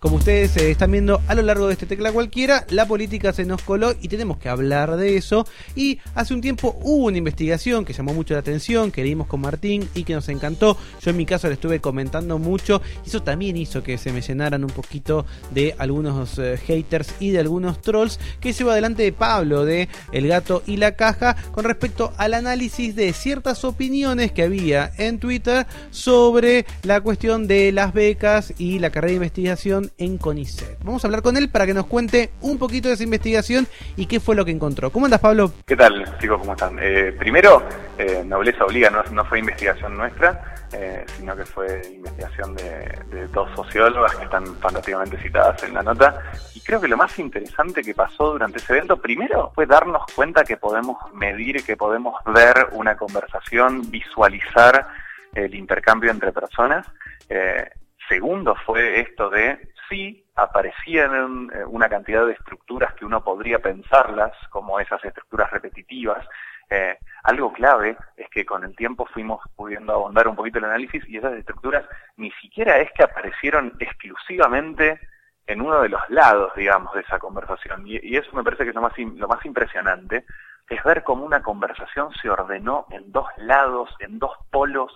Como 0.00 0.18
ustedes 0.18 0.56
eh, 0.58 0.70
están 0.70 0.92
viendo 0.92 1.20
a 1.26 1.34
lo 1.34 1.42
largo 1.42 1.66
de 1.66 1.72
este 1.72 1.84
tecla 1.84 2.12
cualquiera, 2.12 2.64
la 2.70 2.86
política 2.86 3.32
se 3.32 3.44
nos 3.44 3.62
coló 3.62 3.96
y 4.00 4.06
tenemos 4.06 4.38
que 4.38 4.48
hablar 4.48 4.96
de 4.96 5.16
eso. 5.16 5.44
Y 5.74 5.98
hace 6.14 6.34
un 6.34 6.40
tiempo 6.40 6.78
hubo 6.82 7.06
una 7.06 7.18
investigación 7.18 7.84
que 7.84 7.92
llamó 7.92 8.14
mucho 8.14 8.34
la 8.34 8.38
atención, 8.38 8.92
que 8.92 9.02
leímos 9.02 9.26
con 9.26 9.40
Martín 9.40 9.88
y 9.94 10.04
que 10.04 10.14
nos 10.14 10.28
encantó. 10.28 10.78
Yo 11.02 11.10
en 11.10 11.16
mi 11.16 11.26
caso 11.26 11.48
le 11.48 11.54
estuve 11.54 11.80
comentando 11.80 12.38
mucho 12.38 12.80
eso 13.04 13.24
también 13.24 13.56
hizo 13.56 13.82
que 13.82 13.98
se 13.98 14.12
me 14.12 14.20
llenaran 14.20 14.62
un 14.62 14.70
poquito 14.70 15.26
de 15.50 15.74
algunos 15.78 16.38
eh, 16.38 16.56
haters 16.64 17.16
y 17.18 17.30
de 17.30 17.40
algunos 17.40 17.82
trolls 17.82 18.20
que 18.38 18.52
lleva 18.52 18.74
adelante 18.74 19.02
de 19.02 19.12
Pablo 19.12 19.64
de 19.64 19.88
El 20.12 20.28
Gato 20.28 20.62
y 20.64 20.76
la 20.76 20.94
Caja 20.94 21.34
con 21.50 21.64
respecto 21.64 22.12
al 22.18 22.34
análisis 22.34 22.94
de 22.94 23.12
ciertas 23.12 23.64
opiniones 23.64 24.30
que 24.30 24.44
había 24.44 24.92
en 24.96 25.18
Twitter 25.18 25.66
sobre 25.90 26.66
la 26.84 27.00
cuestión 27.00 27.48
de 27.48 27.72
las 27.72 27.92
becas 27.92 28.54
y 28.58 28.78
la 28.78 28.90
carrera 28.90 29.10
de 29.10 29.16
investigación 29.16 29.87
en 29.98 30.18
CONICET. 30.18 30.78
Vamos 30.84 31.04
a 31.04 31.08
hablar 31.08 31.22
con 31.22 31.36
él 31.36 31.48
para 31.50 31.66
que 31.66 31.74
nos 31.74 31.86
cuente 31.86 32.30
un 32.40 32.58
poquito 32.58 32.88
de 32.88 32.94
esa 32.94 33.04
investigación 33.04 33.66
y 33.96 34.06
qué 34.06 34.20
fue 34.20 34.34
lo 34.34 34.44
que 34.44 34.50
encontró. 34.50 34.90
¿Cómo 34.90 35.06
andas, 35.06 35.20
Pablo? 35.20 35.52
¿Qué 35.66 35.76
tal, 35.76 36.18
chicos? 36.18 36.38
¿Cómo 36.38 36.52
están? 36.52 36.78
Eh, 36.80 37.12
primero, 37.18 37.62
eh, 37.96 38.22
Nobleza 38.24 38.64
Obliga 38.64 38.90
no, 38.90 39.24
fue 39.24 39.40
investigación 39.40 39.96
nuestra, 39.96 40.56
eh, 40.72 41.04
sino 41.16 41.36
que 41.36 41.44
fue 41.44 41.82
investigación 41.94 42.54
de, 42.56 43.26
dos 43.32 43.48
sociólogas 43.54 44.14
que 44.16 44.24
están 44.24 44.46
fantásticamente 44.56 45.16
citadas 45.18 45.62
en 45.62 45.74
la 45.74 45.82
nota. 45.82 46.22
Y 46.54 46.60
creo 46.60 46.80
que 46.80 46.88
lo 46.88 46.96
más 46.96 47.18
interesante 47.18 47.82
que 47.82 47.94
pasó 47.94 48.32
durante 48.32 48.58
ese 48.58 48.74
evento, 48.74 49.00
primero, 49.00 49.52
fue 49.54 49.66
darnos 49.66 50.02
cuenta 50.14 50.44
que 50.44 50.56
podemos 50.56 50.96
medir, 51.14 51.64
que 51.64 51.76
podemos 51.76 52.14
ver 52.26 52.68
una 52.72 52.96
conversación, 52.96 53.90
visualizar 53.90 54.88
el 55.34 55.54
intercambio 55.54 56.10
entre 56.10 56.32
personas. 56.32 56.86
segundo 58.08 58.54
fue 58.64 59.00
esto 59.00 59.28
de 59.28 59.58
sí 59.88 60.24
aparecían 60.34 61.50
eh, 61.52 61.64
una 61.64 61.88
cantidad 61.88 62.26
de 62.26 62.32
estructuras 62.32 62.94
que 62.94 63.04
uno 63.04 63.22
podría 63.22 63.58
pensarlas 63.58 64.32
como 64.50 64.80
esas 64.80 65.04
estructuras 65.04 65.50
repetitivas. 65.50 66.26
Eh, 66.70 66.98
algo 67.22 67.52
clave 67.52 67.96
es 68.16 68.28
que 68.30 68.44
con 68.44 68.62
el 68.64 68.76
tiempo 68.76 69.06
fuimos 69.06 69.40
pudiendo 69.56 69.92
ahondar 69.92 70.28
un 70.28 70.36
poquito 70.36 70.58
el 70.58 70.66
análisis 70.66 71.02
y 71.08 71.16
esas 71.16 71.32
estructuras 71.34 71.84
ni 72.16 72.30
siquiera 72.32 72.78
es 72.78 72.90
que 72.92 73.04
aparecieron 73.04 73.74
exclusivamente 73.78 75.00
en 75.46 75.62
uno 75.62 75.80
de 75.80 75.88
los 75.88 76.02
lados, 76.10 76.52
digamos, 76.54 76.92
de 76.94 77.00
esa 77.00 77.18
conversación. 77.18 77.82
Y, 77.86 78.16
eso 78.16 78.30
me 78.34 78.44
parece 78.44 78.64
que 78.64 78.70
es 78.70 78.74
lo 78.74 78.82
más, 78.82 78.92
lo 78.98 79.28
más 79.28 79.44
impresionante, 79.46 80.26
es 80.68 80.84
ver 80.84 81.02
cómo 81.02 81.24
una 81.24 81.42
conversación 81.42 82.12
se 82.20 82.28
ordenó 82.28 82.86
en 82.90 83.10
dos 83.10 83.26
lados, 83.38 83.88
en 84.00 84.18
dos 84.18 84.36
polos 84.50 84.92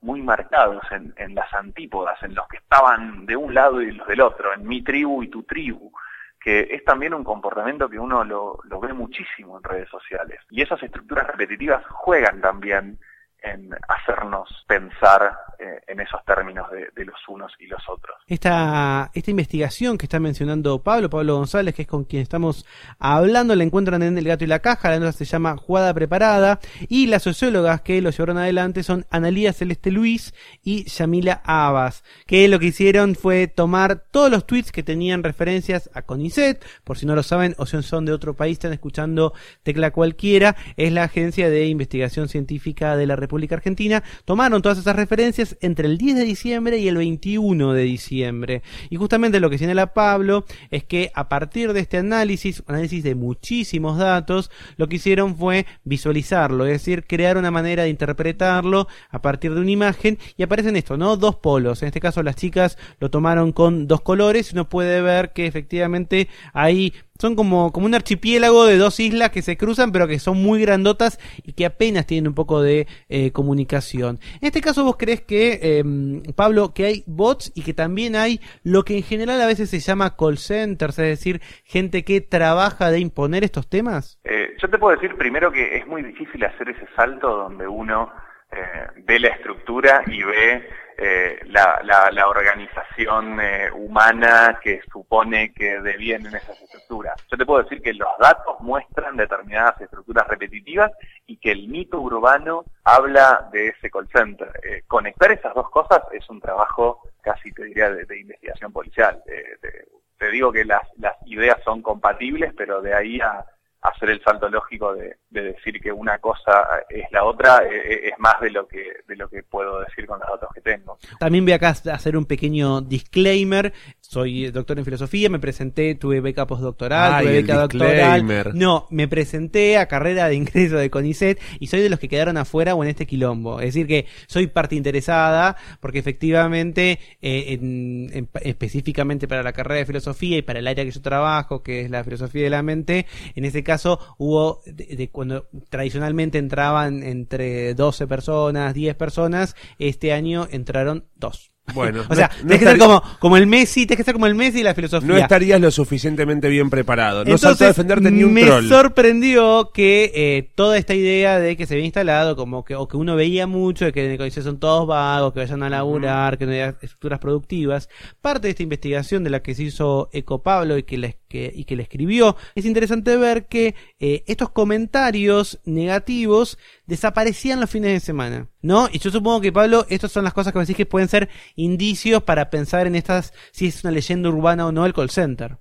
muy 0.00 0.22
marcados 0.22 0.82
en, 0.90 1.12
en, 1.16 1.34
las 1.34 1.52
antípodas, 1.52 2.22
en 2.22 2.34
los 2.34 2.46
que 2.48 2.58
estaban 2.58 3.26
de 3.26 3.36
un 3.36 3.54
lado 3.54 3.82
y 3.82 3.92
los 3.92 4.06
del 4.06 4.20
otro, 4.20 4.52
en 4.54 4.66
mi 4.66 4.82
tribu 4.82 5.22
y 5.22 5.28
tu 5.28 5.42
tribu, 5.42 5.92
que 6.40 6.68
es 6.70 6.84
también 6.84 7.14
un 7.14 7.24
comportamiento 7.24 7.88
que 7.88 7.98
uno 7.98 8.24
lo, 8.24 8.60
lo 8.64 8.80
ve 8.80 8.92
muchísimo 8.92 9.58
en 9.58 9.64
redes 9.64 9.88
sociales. 9.88 10.40
Y 10.50 10.62
esas 10.62 10.82
estructuras 10.82 11.26
repetitivas 11.26 11.84
juegan 11.86 12.40
también 12.40 12.98
en 13.42 13.70
hacernos 13.88 14.48
pensar 14.66 15.36
eh, 15.58 15.80
en 15.86 16.00
esos 16.00 16.24
términos 16.24 16.66
de, 16.70 17.04
los 17.04 17.16
unos 17.28 17.52
y 17.58 17.66
los 17.66 17.82
otros. 17.88 18.16
Esta, 18.26 19.10
esta 19.14 19.30
investigación 19.30 19.96
que 19.96 20.06
está 20.06 20.18
mencionando 20.20 20.82
Pablo, 20.82 21.08
Pablo 21.08 21.36
González, 21.36 21.74
que 21.74 21.82
es 21.82 21.88
con 21.88 22.04
quien 22.04 22.22
estamos 22.22 22.66
hablando, 22.98 23.54
la 23.54 23.64
encuentran 23.64 24.02
en 24.02 24.18
El 24.18 24.24
Gato 24.24 24.44
y 24.44 24.48
la 24.48 24.58
Caja, 24.58 24.90
la 24.90 24.98
nota 24.98 25.12
se 25.12 25.24
llama 25.24 25.56
Jugada 25.56 25.94
Preparada, 25.94 26.58
y 26.88 27.06
las 27.06 27.22
sociólogas 27.22 27.80
que 27.82 28.02
lo 28.02 28.10
llevaron 28.10 28.38
adelante 28.38 28.82
son 28.82 29.06
Analía 29.10 29.52
Celeste 29.52 29.90
Luis 29.90 30.34
y 30.62 30.84
Yamila 30.84 31.40
Abbas, 31.44 32.04
que 32.26 32.48
lo 32.48 32.58
que 32.58 32.66
hicieron 32.66 33.14
fue 33.14 33.46
tomar 33.46 34.04
todos 34.10 34.30
los 34.30 34.46
tweets 34.46 34.72
que 34.72 34.82
tenían 34.82 35.22
referencias 35.22 35.90
a 35.94 36.02
CONICET, 36.02 36.64
por 36.84 36.98
si 36.98 37.06
no 37.06 37.14
lo 37.14 37.22
saben, 37.22 37.54
o 37.58 37.66
si 37.66 37.80
son 37.82 38.04
de 38.04 38.12
otro 38.12 38.34
país, 38.34 38.54
están 38.54 38.72
escuchando 38.72 39.32
Tecla 39.62 39.92
Cualquiera, 39.92 40.56
es 40.76 40.92
la 40.92 41.04
agencia 41.04 41.48
de 41.48 41.66
investigación 41.66 42.28
científica 42.28 42.96
de 42.96 43.06
la 43.06 43.16
República 43.16 43.27
República 43.28 43.56
Argentina, 43.56 44.02
tomaron 44.24 44.62
todas 44.62 44.78
esas 44.78 44.96
referencias 44.96 45.56
entre 45.60 45.86
el 45.86 45.98
10 45.98 46.16
de 46.16 46.24
diciembre 46.24 46.78
y 46.78 46.88
el 46.88 46.96
21 46.96 47.74
de 47.74 47.82
diciembre. 47.82 48.62
Y 48.90 48.96
justamente 48.96 49.38
lo 49.38 49.50
que 49.50 49.58
señala 49.58 49.92
Pablo 49.92 50.46
es 50.70 50.84
que 50.84 51.12
a 51.14 51.28
partir 51.28 51.72
de 51.72 51.80
este 51.80 51.98
análisis, 51.98 52.62
análisis 52.66 53.04
de 53.04 53.14
muchísimos 53.14 53.98
datos, 53.98 54.50
lo 54.76 54.88
que 54.88 54.96
hicieron 54.96 55.36
fue 55.36 55.66
visualizarlo, 55.84 56.64
es 56.66 56.72
decir, 56.72 57.04
crear 57.06 57.36
una 57.36 57.50
manera 57.50 57.82
de 57.82 57.90
interpretarlo 57.90 58.88
a 59.10 59.20
partir 59.20 59.54
de 59.54 59.60
una 59.60 59.70
imagen 59.70 60.18
y 60.36 60.42
aparecen 60.42 60.76
esto, 60.76 60.96
¿no? 60.96 61.16
Dos 61.16 61.36
polos. 61.36 61.82
En 61.82 61.88
este 61.88 62.00
caso 62.00 62.22
las 62.22 62.36
chicas 62.36 62.78
lo 62.98 63.10
tomaron 63.10 63.52
con 63.52 63.86
dos 63.86 64.00
colores 64.00 64.48
uno 64.52 64.68
puede 64.68 65.00
ver 65.00 65.32
que 65.32 65.46
efectivamente 65.46 66.28
hay 66.52 66.94
son 67.18 67.36
como, 67.36 67.72
como 67.72 67.86
un 67.86 67.94
archipiélago 67.94 68.66
de 68.66 68.78
dos 68.78 69.00
islas 69.00 69.30
que 69.30 69.42
se 69.42 69.56
cruzan, 69.56 69.92
pero 69.92 70.06
que 70.06 70.18
son 70.18 70.42
muy 70.42 70.60
grandotas 70.60 71.18
y 71.44 71.52
que 71.52 71.66
apenas 71.66 72.06
tienen 72.06 72.28
un 72.28 72.34
poco 72.34 72.62
de 72.62 72.86
eh, 73.08 73.32
comunicación. 73.32 74.18
En 74.40 74.46
este 74.46 74.60
caso, 74.60 74.84
vos 74.84 74.96
crees 74.96 75.20
que, 75.20 75.58
eh, 75.62 76.32
Pablo, 76.34 76.72
que 76.74 76.86
hay 76.86 77.04
bots 77.06 77.52
y 77.54 77.62
que 77.62 77.74
también 77.74 78.16
hay 78.16 78.40
lo 78.62 78.84
que 78.84 78.96
en 78.96 79.02
general 79.02 79.40
a 79.40 79.46
veces 79.46 79.70
se 79.70 79.80
llama 79.80 80.16
call 80.16 80.38
centers, 80.38 80.98
es 80.98 81.06
decir, 81.06 81.40
gente 81.64 82.04
que 82.04 82.20
trabaja 82.20 82.90
de 82.90 83.00
imponer 83.00 83.44
estos 83.44 83.68
temas? 83.68 84.18
Eh, 84.24 84.54
yo 84.60 84.68
te 84.68 84.78
puedo 84.78 84.94
decir 84.94 85.16
primero 85.16 85.50
que 85.50 85.76
es 85.76 85.86
muy 85.86 86.02
difícil 86.02 86.44
hacer 86.44 86.68
ese 86.68 86.86
salto 86.96 87.28
donde 87.28 87.66
uno 87.66 88.10
eh, 88.50 89.02
ve 89.04 89.18
la 89.18 89.28
estructura 89.28 90.02
y 90.06 90.22
ve 90.22 90.68
eh, 91.00 91.38
la, 91.46 91.80
la, 91.84 92.10
la, 92.10 92.28
organización 92.28 93.40
eh, 93.40 93.70
humana 93.72 94.58
que 94.60 94.80
supone 94.90 95.52
que 95.52 95.80
devienen 95.80 96.34
esas 96.34 96.60
estructuras. 96.60 97.14
Yo 97.30 97.36
te 97.36 97.46
puedo 97.46 97.62
decir 97.62 97.80
que 97.80 97.94
los 97.94 98.08
datos 98.18 98.56
muestran 98.58 99.16
determinadas 99.16 99.80
estructuras 99.80 100.26
repetitivas 100.26 100.90
y 101.26 101.36
que 101.36 101.52
el 101.52 101.68
mito 101.68 102.00
urbano 102.00 102.64
habla 102.82 103.48
de 103.52 103.68
ese 103.68 103.90
call 103.90 104.08
center. 104.08 104.50
Eh, 104.64 104.82
conectar 104.88 105.30
esas 105.30 105.54
dos 105.54 105.70
cosas 105.70 106.02
es 106.12 106.28
un 106.28 106.40
trabajo 106.40 107.00
casi 107.22 107.52
te 107.52 107.62
diría 107.64 107.90
de, 107.90 108.18
investigación 108.18 108.72
policial. 108.72 109.22
Eh, 109.26 109.86
te, 110.18 110.30
digo 110.30 110.50
que 110.50 110.64
las 110.64 110.82
ideas 111.26 111.62
son 111.62 111.80
compatibles, 111.80 112.52
pero 112.56 112.82
de 112.82 112.92
ahí 112.92 113.20
a 113.20 113.44
hacer 113.82 114.10
el 114.10 114.22
salto 114.22 114.48
lógico 114.48 114.94
de, 114.94 115.16
de, 115.30 115.42
decir 115.42 115.80
que 115.80 115.92
una 115.92 116.18
cosa 116.18 116.66
es 116.88 117.04
la 117.10 117.24
otra 117.24 117.62
eh, 117.64 118.08
es 118.08 118.18
más 118.18 118.40
de 118.40 118.50
lo 118.50 118.66
que 118.66 118.84
de 119.06 119.16
lo 119.16 119.28
que 119.28 119.42
puedo 119.42 119.80
decir 119.80 120.06
con 120.06 120.18
los 120.18 120.28
datos 120.28 120.48
que 120.54 120.60
tengo. 120.60 120.98
También 121.18 121.44
voy 121.44 121.52
acá 121.52 121.68
a 121.68 121.94
hacer 121.94 122.16
un 122.16 122.26
pequeño 122.26 122.80
disclaimer. 122.80 123.72
Soy 124.00 124.50
doctor 124.50 124.78
en 124.78 124.84
filosofía, 124.84 125.28
me 125.28 125.38
presenté, 125.38 125.94
tuve 125.94 126.20
beca 126.20 126.46
postdoctoral, 126.46 127.14
Ay, 127.14 127.26
tuve 127.26 127.42
beca 127.42 127.56
doctoral. 127.56 128.52
No, 128.54 128.86
me 128.90 129.08
presenté 129.08 129.78
a 129.78 129.86
carrera 129.86 130.28
de 130.28 130.34
ingreso 130.34 130.76
de 130.76 130.90
CONICET 130.90 131.40
y 131.60 131.66
soy 131.66 131.80
de 131.80 131.90
los 131.90 131.98
que 131.98 132.08
quedaron 132.08 132.36
afuera 132.36 132.74
o 132.74 132.82
en 132.82 132.90
este 132.90 133.06
quilombo. 133.06 133.60
Es 133.60 133.74
decir 133.74 133.86
que 133.86 134.06
soy 134.26 134.46
parte 134.46 134.76
interesada 134.76 135.56
porque 135.80 135.98
efectivamente 135.98 136.98
eh, 137.20 137.44
en, 137.48 138.10
en, 138.12 138.28
específicamente 138.42 139.28
para 139.28 139.42
la 139.42 139.52
carrera 139.52 139.78
de 139.78 139.86
filosofía 139.86 140.38
y 140.38 140.42
para 140.42 140.58
el 140.58 140.66
área 140.66 140.84
que 140.84 140.90
yo 140.90 141.02
trabajo, 141.02 141.62
que 141.62 141.82
es 141.82 141.90
la 141.90 142.04
filosofía 142.04 142.44
de 142.44 142.50
la 142.50 142.62
mente, 142.62 143.06
en 143.34 143.44
ese 143.44 143.62
caso 143.62 143.98
hubo 144.18 144.62
de, 144.66 144.96
de 144.96 145.08
cuando 145.18 145.48
tradicionalmente 145.68 146.38
entraban 146.38 147.02
entre 147.02 147.74
12 147.74 148.06
personas, 148.06 148.72
10 148.72 148.94
personas, 148.94 149.56
este 149.80 150.12
año 150.12 150.46
entraron 150.52 151.06
dos. 151.16 151.50
Bueno, 151.74 152.04
o 152.08 152.14
sea, 152.14 152.30
no, 152.42 152.48
tienes 152.48 152.58
que 152.60 152.64
ser 152.66 152.78
como, 152.78 153.02
como 153.18 153.36
el 153.36 153.48
Messi, 153.48 153.84
tienes 153.84 153.96
que 153.96 154.04
ser 154.04 154.14
como 154.14 154.28
el 154.28 154.36
Messi 154.36 154.60
y 154.60 154.62
la 154.62 154.74
filosofía. 154.74 155.08
No 155.08 155.16
estarías 155.16 155.60
lo 155.60 155.72
suficientemente 155.72 156.48
bien 156.48 156.70
preparado. 156.70 157.24
No 157.24 157.32
Entonces, 157.32 157.40
saltó 157.40 157.64
a 157.64 157.66
defenderte 157.66 158.12
ni 158.12 158.22
un 158.22 158.32
me 158.32 158.44
troll. 158.44 158.68
sorprendió 158.68 159.72
que 159.74 160.12
eh, 160.14 160.52
toda 160.54 160.78
esta 160.78 160.94
idea 160.94 161.40
de 161.40 161.56
que 161.56 161.66
se 161.66 161.74
había 161.74 161.84
instalado, 161.86 162.36
como 162.36 162.64
que, 162.64 162.76
o 162.76 162.86
que 162.86 162.96
uno 162.96 163.16
veía 163.16 163.48
mucho, 163.48 163.86
de 163.86 163.92
que 163.92 164.04
en 164.04 164.12
el 164.12 164.18
CONICET 164.18 164.44
son 164.44 164.60
todos 164.60 164.86
vagos, 164.86 165.32
que 165.32 165.40
vayan 165.40 165.64
a 165.64 165.68
laburar, 165.68 166.34
uh 166.34 166.36
-huh. 166.36 166.38
que 166.38 166.46
no 166.46 166.52
haya 166.52 166.68
estructuras 166.80 167.18
productivas. 167.18 167.88
Parte 168.20 168.46
de 168.46 168.50
esta 168.50 168.62
investigación 168.62 169.24
de 169.24 169.30
la 169.30 169.42
que 169.42 169.56
se 169.56 169.64
hizo 169.64 170.10
Eco 170.12 170.44
Pablo 170.44 170.78
y 170.78 170.84
que 170.84 170.96
le, 170.96 171.18
que, 171.28 171.50
y 171.54 171.64
que 171.64 171.76
le 171.76 171.82
escribió, 171.82 172.36
es 172.54 172.64
interesante 172.64 173.16
ver 173.16 173.46
que 173.46 173.74
eh, 174.00 174.24
estos 174.26 174.50
comentarios 174.50 175.60
negativos 175.64 176.58
desaparecían 176.86 177.60
los 177.60 177.70
fines 177.70 177.92
de 177.92 178.00
semana, 178.00 178.48
¿no? 178.62 178.88
Y 178.90 178.98
yo 178.98 179.10
supongo 179.10 179.40
que 179.40 179.52
Pablo, 179.52 179.84
estas 179.88 180.10
son 180.10 180.24
las 180.24 180.34
cosas 180.34 180.52
que 180.52 180.58
me 180.58 180.64
decís 180.64 180.76
que 180.76 180.86
pueden 180.86 181.08
ser 181.08 181.28
indicios 181.54 182.22
para 182.22 182.50
pensar 182.50 182.86
en 182.86 182.94
estas, 182.94 183.32
si 183.52 183.68
es 183.68 183.84
una 183.84 183.92
leyenda 183.92 184.28
urbana 184.28 184.66
o 184.66 184.72
no 184.72 184.86
el 184.86 184.94
call 184.94 185.10
center. 185.10 185.58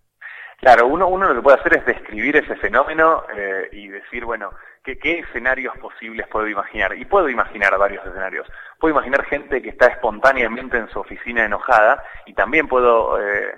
Claro, 0.60 0.88
uno, 0.88 1.08
uno 1.08 1.27
lo 1.27 1.36
que 1.36 1.41
puede 1.41 1.60
hacer 1.60 1.77
es 1.77 1.86
describir 1.86 2.36
ese 2.36 2.56
fenómeno 2.56 3.23
eh, 3.36 3.69
y 3.73 3.89
decir, 3.89 4.25
bueno, 4.25 4.51
¿qué, 4.84 4.97
¿qué 4.97 5.19
escenarios 5.19 5.77
posibles 5.77 6.27
puedo 6.30 6.47
imaginar? 6.47 6.97
Y 6.97 7.06
puedo 7.06 7.30
imaginar 7.30 7.77
varios 7.77 8.03
escenarios. 8.06 8.47
puedo 8.80 8.95
imaginar 8.95 9.23
gente 9.25 9.62
que 9.62 9.69
está 9.69 9.88
espontáneamente 9.88 10.77
en 10.77 10.89
su 10.89 10.99
oficina 10.99 11.45
enojada 11.45 12.03
y 12.25 12.34
también 12.34 12.67
puedo 12.67 13.21
eh, 13.21 13.53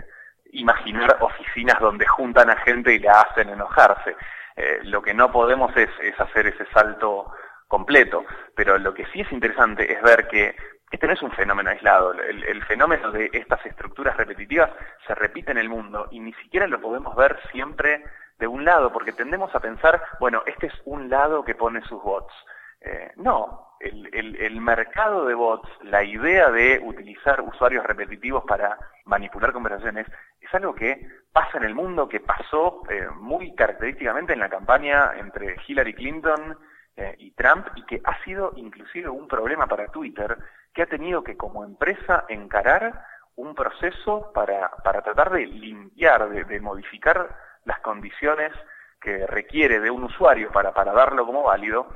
imaginar 0.53 1.17
oficinas 1.21 1.79
donde 1.79 2.05
juntan 2.05 2.49
a 2.49 2.57
gente 2.57 2.93
y 2.93 2.99
la 2.99 3.21
hacen 3.21 3.49
enojarse. 3.49 4.15
Eh, 4.55 4.79
lo 4.83 5.01
que 5.01 5.13
no 5.13 5.31
podemos 5.31 5.75
es, 5.77 5.89
hacer 6.19 6.47
ese 6.47 6.65
salto 6.73 7.31
completo, 7.67 8.25
pero 8.55 8.77
lo 8.77 8.93
que 8.93 9.05
sí 9.07 9.21
es 9.21 9.31
interesante 9.31 9.91
es 9.91 10.01
ver 10.01 10.27
que 10.27 10.55
este 10.91 11.05
no 11.05 11.13
es 11.13 11.21
un 11.21 11.31
fenómeno 11.31 11.69
aislado, 11.69 12.13
el, 12.13 12.43
el, 12.43 12.63
fenómeno 12.65 13.11
de 13.11 13.29
estas 13.31 13.63
estructuras 13.65 14.17
repetitivas 14.17 14.71
se 15.05 15.13
repite 15.13 15.51
en 15.51 15.59
el 15.59 15.69
mundo 15.69 16.07
y 16.09 16.19
ni 16.19 16.33
siquiera 16.33 16.65
lo 16.65 16.81
podemos 16.81 17.15
ver 17.15 17.39
siempre 17.51 18.03
de 18.39 18.47
un 18.47 18.65
lado, 18.65 18.91
porque 18.91 19.11
tendemos 19.11 19.53
a 19.53 19.59
pensar, 19.59 20.01
bueno, 20.19 20.41
este 20.47 20.67
es 20.67 20.73
un 20.85 21.09
lado 21.09 21.43
que 21.43 21.55
pone 21.55 21.81
sus 21.81 22.01
bots. 22.01 22.33
Eh, 22.81 23.11
no, 23.17 23.75
el, 23.79 24.61
mercado 24.61 25.25
de 25.25 25.33
bots, 25.33 25.69
la 25.83 26.03
idea 26.03 26.49
de 26.49 26.79
utilizar 26.83 27.41
usuarios 27.41 27.85
repetitivos 27.85 28.43
para 28.45 28.77
manipular 29.05 29.51
conversaciones, 29.51 30.07
es 30.39 30.53
algo 30.53 30.73
que 30.73 31.07
pasa 31.31 31.57
en 31.57 31.63
el 31.63 31.75
mundo, 31.75 32.07
que 32.07 32.19
pasó 32.19 32.83
eh, 32.89 33.07
muy 33.15 33.55
característicamente 33.55 34.33
en 34.33 34.39
la 34.39 34.49
campaña 34.49 35.13
entre 35.17 35.57
Hillary 35.67 35.93
Clinton 35.93 36.57
eh, 36.95 37.15
y 37.17 37.31
Trump, 37.31 37.67
y 37.75 37.83
que 37.85 38.01
ha 38.03 38.21
sido 38.23 38.53
inclusive 38.55 39.09
un 39.09 39.27
problema 39.27 39.67
para 39.67 39.87
Twitter, 39.87 40.37
que 40.73 40.83
ha 40.83 40.87
tenido 40.87 41.23
que 41.23 41.37
como 41.37 41.63
empresa 41.63 42.25
encarar 42.29 43.03
un 43.35 43.55
proceso 43.55 44.31
para, 44.33 44.69
para 44.83 45.01
tratar 45.01 45.31
de 45.31 45.45
limpiar, 45.45 46.29
de, 46.29 46.43
de 46.43 46.59
modificar 46.59 47.35
las 47.65 47.79
condiciones 47.79 48.51
que 48.99 49.25
requiere 49.27 49.79
de 49.79 49.89
un 49.89 50.03
usuario 50.03 50.51
para, 50.51 50.73
para 50.73 50.91
darlo 50.91 51.25
como 51.25 51.43
válido, 51.43 51.87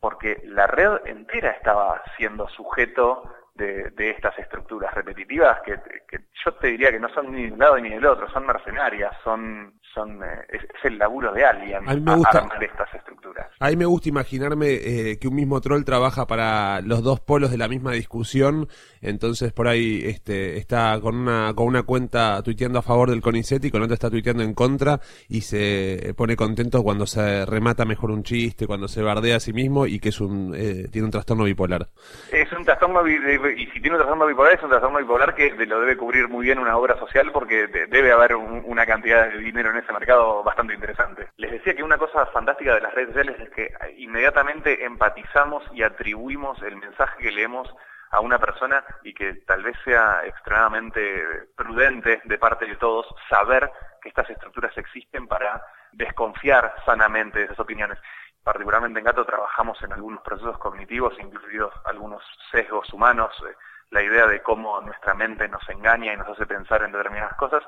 porque 0.00 0.40
la 0.44 0.66
red 0.66 1.06
entera 1.06 1.50
estaba 1.50 2.02
siendo 2.16 2.48
sujeto 2.48 3.22
de, 3.54 3.90
de 3.90 4.10
estas 4.10 4.38
estructuras 4.38 4.94
repetitivas 4.94 5.60
que, 5.64 5.74
que, 6.08 6.18
yo 6.44 6.52
te 6.54 6.68
diría 6.68 6.90
que 6.90 7.00
no 7.00 7.08
son 7.10 7.32
ni 7.32 7.46
de 7.46 7.52
un 7.52 7.58
lado 7.58 7.78
ni 7.78 7.90
del 7.90 8.06
otro, 8.06 8.30
son 8.30 8.46
mercenarias, 8.46 9.12
son, 9.22 9.74
son 9.92 10.22
eh, 10.22 10.46
es, 10.48 10.62
es, 10.62 10.84
el 10.84 10.98
laburo 10.98 11.32
de 11.32 11.44
alguien 11.44 11.76
a 11.88 11.94
mí 11.94 12.00
me 12.00 12.16
gusta, 12.16 12.38
armar 12.38 12.62
estas 12.64 12.94
estructuras. 12.94 13.48
A 13.58 13.68
mí 13.68 13.76
me 13.76 13.84
gusta 13.84 14.08
imaginarme 14.08 14.68
eh, 14.70 15.18
que 15.20 15.28
un 15.28 15.34
mismo 15.34 15.60
troll 15.60 15.84
trabaja 15.84 16.26
para 16.26 16.80
los 16.80 17.02
dos 17.02 17.20
polos 17.20 17.50
de 17.50 17.58
la 17.58 17.68
misma 17.68 17.92
discusión, 17.92 18.68
entonces 19.02 19.52
por 19.52 19.68
ahí 19.68 20.02
este, 20.04 20.56
está 20.56 20.98
con 21.00 21.16
una, 21.16 21.52
con 21.54 21.66
una 21.66 21.82
cuenta 21.82 22.42
tuiteando 22.42 22.78
a 22.78 22.82
favor 22.82 23.10
del 23.10 23.20
CONICET 23.20 23.64
y 23.64 23.70
con 23.70 23.82
otra 23.82 23.94
está 23.94 24.10
tuiteando 24.10 24.42
en 24.42 24.54
contra 24.54 25.00
y 25.28 25.42
se 25.42 26.14
pone 26.16 26.36
contento 26.36 26.82
cuando 26.82 27.06
se 27.06 27.44
remata 27.44 27.84
mejor 27.84 28.10
un 28.10 28.22
chiste, 28.22 28.66
cuando 28.66 28.88
se 28.88 29.02
bardea 29.02 29.36
a 29.36 29.40
sí 29.40 29.52
mismo 29.52 29.86
y 29.86 29.98
que 29.98 30.08
es 30.08 30.20
un, 30.20 30.54
eh, 30.56 30.88
tiene 30.90 31.06
un 31.06 31.10
trastorno 31.10 31.44
bipolar. 31.44 31.88
Es 32.32 32.50
un 32.52 32.64
trastorno 32.64 33.02
bipolar 33.02 33.39
y 33.48 33.66
si 33.66 33.80
tiene 33.80 33.92
un 33.96 34.02
trastorno 34.02 34.26
bipolar 34.26 34.54
es 34.54 34.62
un 34.62 34.70
trastorno 34.70 34.98
bipolar 34.98 35.34
que 35.34 35.50
lo 35.66 35.80
debe 35.80 35.96
cubrir 35.96 36.28
muy 36.28 36.44
bien 36.46 36.58
una 36.58 36.76
obra 36.76 36.98
social 36.98 37.30
porque 37.32 37.66
debe 37.66 38.12
haber 38.12 38.34
un, 38.34 38.62
una 38.66 38.86
cantidad 38.86 39.28
de 39.28 39.38
dinero 39.38 39.70
en 39.70 39.78
ese 39.78 39.92
mercado 39.92 40.42
bastante 40.42 40.74
interesante. 40.74 41.28
Les 41.36 41.50
decía 41.50 41.74
que 41.74 41.82
una 41.82 41.98
cosa 41.98 42.26
fantástica 42.26 42.74
de 42.74 42.80
las 42.80 42.94
redes 42.94 43.08
sociales 43.08 43.40
es 43.40 43.50
que 43.50 43.72
inmediatamente 43.96 44.84
empatizamos 44.84 45.64
y 45.72 45.82
atribuimos 45.82 46.60
el 46.62 46.76
mensaje 46.76 47.22
que 47.22 47.32
leemos 47.32 47.68
a 48.10 48.20
una 48.20 48.38
persona 48.38 48.84
y 49.02 49.14
que 49.14 49.34
tal 49.46 49.62
vez 49.62 49.76
sea 49.84 50.22
extremadamente 50.26 51.46
prudente 51.56 52.20
de 52.24 52.38
parte 52.38 52.66
de 52.66 52.76
todos 52.76 53.06
saber 53.28 53.70
que 54.02 54.08
estas 54.08 54.28
estructuras 54.30 54.76
existen 54.76 55.28
para 55.28 55.62
desconfiar 55.92 56.74
sanamente 56.84 57.38
de 57.38 57.44
esas 57.46 57.60
opiniones 57.60 57.98
particularmente 58.42 58.98
en 58.98 59.04
Gato 59.04 59.24
trabajamos 59.24 59.80
en 59.82 59.92
algunos 59.92 60.22
procesos 60.22 60.58
cognitivos, 60.58 61.14
incluidos 61.20 61.72
algunos 61.84 62.22
sesgos 62.50 62.92
humanos, 62.92 63.30
eh, 63.48 63.54
la 63.90 64.02
idea 64.02 64.26
de 64.26 64.42
cómo 64.42 64.80
nuestra 64.80 65.14
mente 65.14 65.48
nos 65.48 65.68
engaña 65.68 66.12
y 66.12 66.16
nos 66.16 66.28
hace 66.28 66.46
pensar 66.46 66.82
en 66.82 66.92
determinadas 66.92 67.36
cosas. 67.36 67.62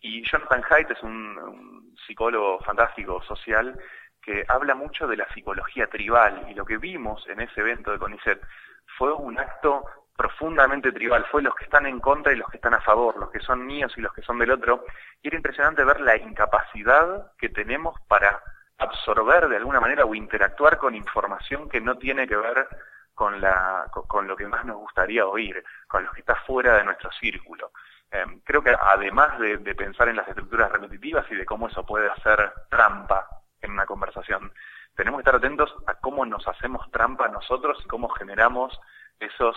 Y 0.00 0.22
Jonathan 0.28 0.62
Haidt 0.68 0.90
es 0.90 1.02
un, 1.02 1.38
un 1.38 1.96
psicólogo 2.06 2.58
fantástico 2.60 3.22
social 3.22 3.78
que 4.20 4.44
habla 4.48 4.74
mucho 4.74 5.06
de 5.06 5.16
la 5.16 5.28
psicología 5.32 5.86
tribal 5.86 6.46
y 6.48 6.54
lo 6.54 6.64
que 6.64 6.78
vimos 6.78 7.26
en 7.28 7.40
ese 7.40 7.60
evento 7.60 7.92
de 7.92 7.98
CONICET 7.98 8.40
fue 8.96 9.12
un 9.12 9.38
acto 9.38 9.84
profundamente 10.16 10.92
tribal, 10.92 11.26
fue 11.30 11.42
los 11.42 11.54
que 11.54 11.64
están 11.64 11.86
en 11.86 12.00
contra 12.00 12.32
y 12.32 12.36
los 12.36 12.48
que 12.48 12.58
están 12.58 12.74
a 12.74 12.80
favor, 12.80 13.16
los 13.16 13.30
que 13.30 13.40
son 13.40 13.66
míos 13.66 13.92
y 13.96 14.00
los 14.00 14.12
que 14.12 14.22
son 14.22 14.38
del 14.38 14.52
otro, 14.52 14.84
y 15.22 15.28
era 15.28 15.36
impresionante 15.36 15.84
ver 15.84 16.00
la 16.00 16.16
incapacidad 16.16 17.32
que 17.36 17.48
tenemos 17.48 18.00
para 18.06 18.40
absorber 18.78 19.48
de 19.48 19.56
alguna 19.56 19.80
manera 19.80 20.04
o 20.04 20.14
interactuar 20.14 20.78
con 20.78 20.94
información 20.94 21.68
que 21.68 21.80
no 21.80 21.96
tiene 21.96 22.26
que 22.26 22.36
ver 22.36 22.66
con, 23.14 23.40
la, 23.40 23.86
con, 23.92 24.26
lo 24.26 24.36
que 24.36 24.46
más 24.46 24.64
nos 24.64 24.76
gustaría 24.76 25.26
oír, 25.26 25.62
con 25.86 26.04
lo 26.04 26.12
que 26.12 26.20
está 26.20 26.34
fuera 26.46 26.76
de 26.76 26.84
nuestro 26.84 27.10
círculo. 27.12 27.70
Eh, 28.10 28.24
creo 28.44 28.62
que 28.62 28.74
además 28.78 29.38
de, 29.38 29.58
de 29.58 29.74
pensar 29.74 30.08
en 30.08 30.16
las 30.16 30.28
estructuras 30.28 30.70
repetitivas 30.70 31.24
y 31.30 31.36
de 31.36 31.44
cómo 31.44 31.68
eso 31.68 31.86
puede 31.86 32.10
hacer 32.10 32.52
trampa 32.68 33.28
en 33.60 33.70
una 33.70 33.86
conversación, 33.86 34.52
tenemos 34.94 35.18
que 35.18 35.22
estar 35.22 35.36
atentos 35.36 35.74
a 35.86 35.94
cómo 35.94 36.24
nos 36.24 36.46
hacemos 36.46 36.90
trampa 36.90 37.28
nosotros 37.28 37.80
y 37.84 37.88
cómo 37.88 38.08
generamos 38.08 38.78
esos 39.18 39.56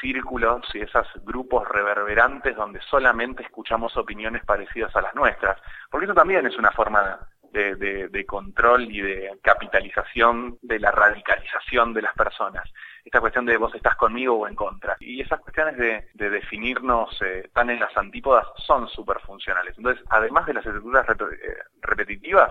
círculos 0.00 0.62
y 0.74 0.80
esos 0.80 1.06
grupos 1.24 1.66
reverberantes 1.68 2.54
donde 2.56 2.80
solamente 2.82 3.42
escuchamos 3.42 3.96
opiniones 3.96 4.44
parecidas 4.44 4.94
a 4.96 5.02
las 5.02 5.14
nuestras, 5.14 5.60
porque 5.90 6.04
eso 6.04 6.14
también 6.14 6.46
es 6.46 6.56
una 6.56 6.70
forma 6.70 7.18
de, 7.52 8.24
control 8.26 8.90
y 8.90 9.00
de 9.00 9.38
capitalización 9.42 10.58
de 10.62 10.78
la 10.78 10.90
radicalización 10.90 11.94
de 11.94 12.02
las 12.02 12.14
personas. 12.14 12.70
Esta 13.04 13.20
cuestión 13.20 13.46
de 13.46 13.56
vos 13.56 13.74
estás 13.74 13.96
conmigo 13.96 14.34
o 14.34 14.48
en 14.48 14.54
contra. 14.54 14.96
Y 15.00 15.20
esas 15.20 15.40
cuestiones 15.40 15.76
de, 15.76 16.08
de 16.14 16.30
definirnos 16.30 17.20
eh, 17.22 17.50
tan 17.54 17.70
en 17.70 17.80
las 17.80 17.96
antípodas 17.96 18.46
son 18.66 18.88
súper 18.88 19.20
funcionales. 19.20 19.74
Entonces, 19.76 20.04
además 20.10 20.46
de 20.46 20.54
las 20.54 20.66
estructuras 20.66 21.06
eh, 21.08 21.56
repetitivas, 21.80 22.50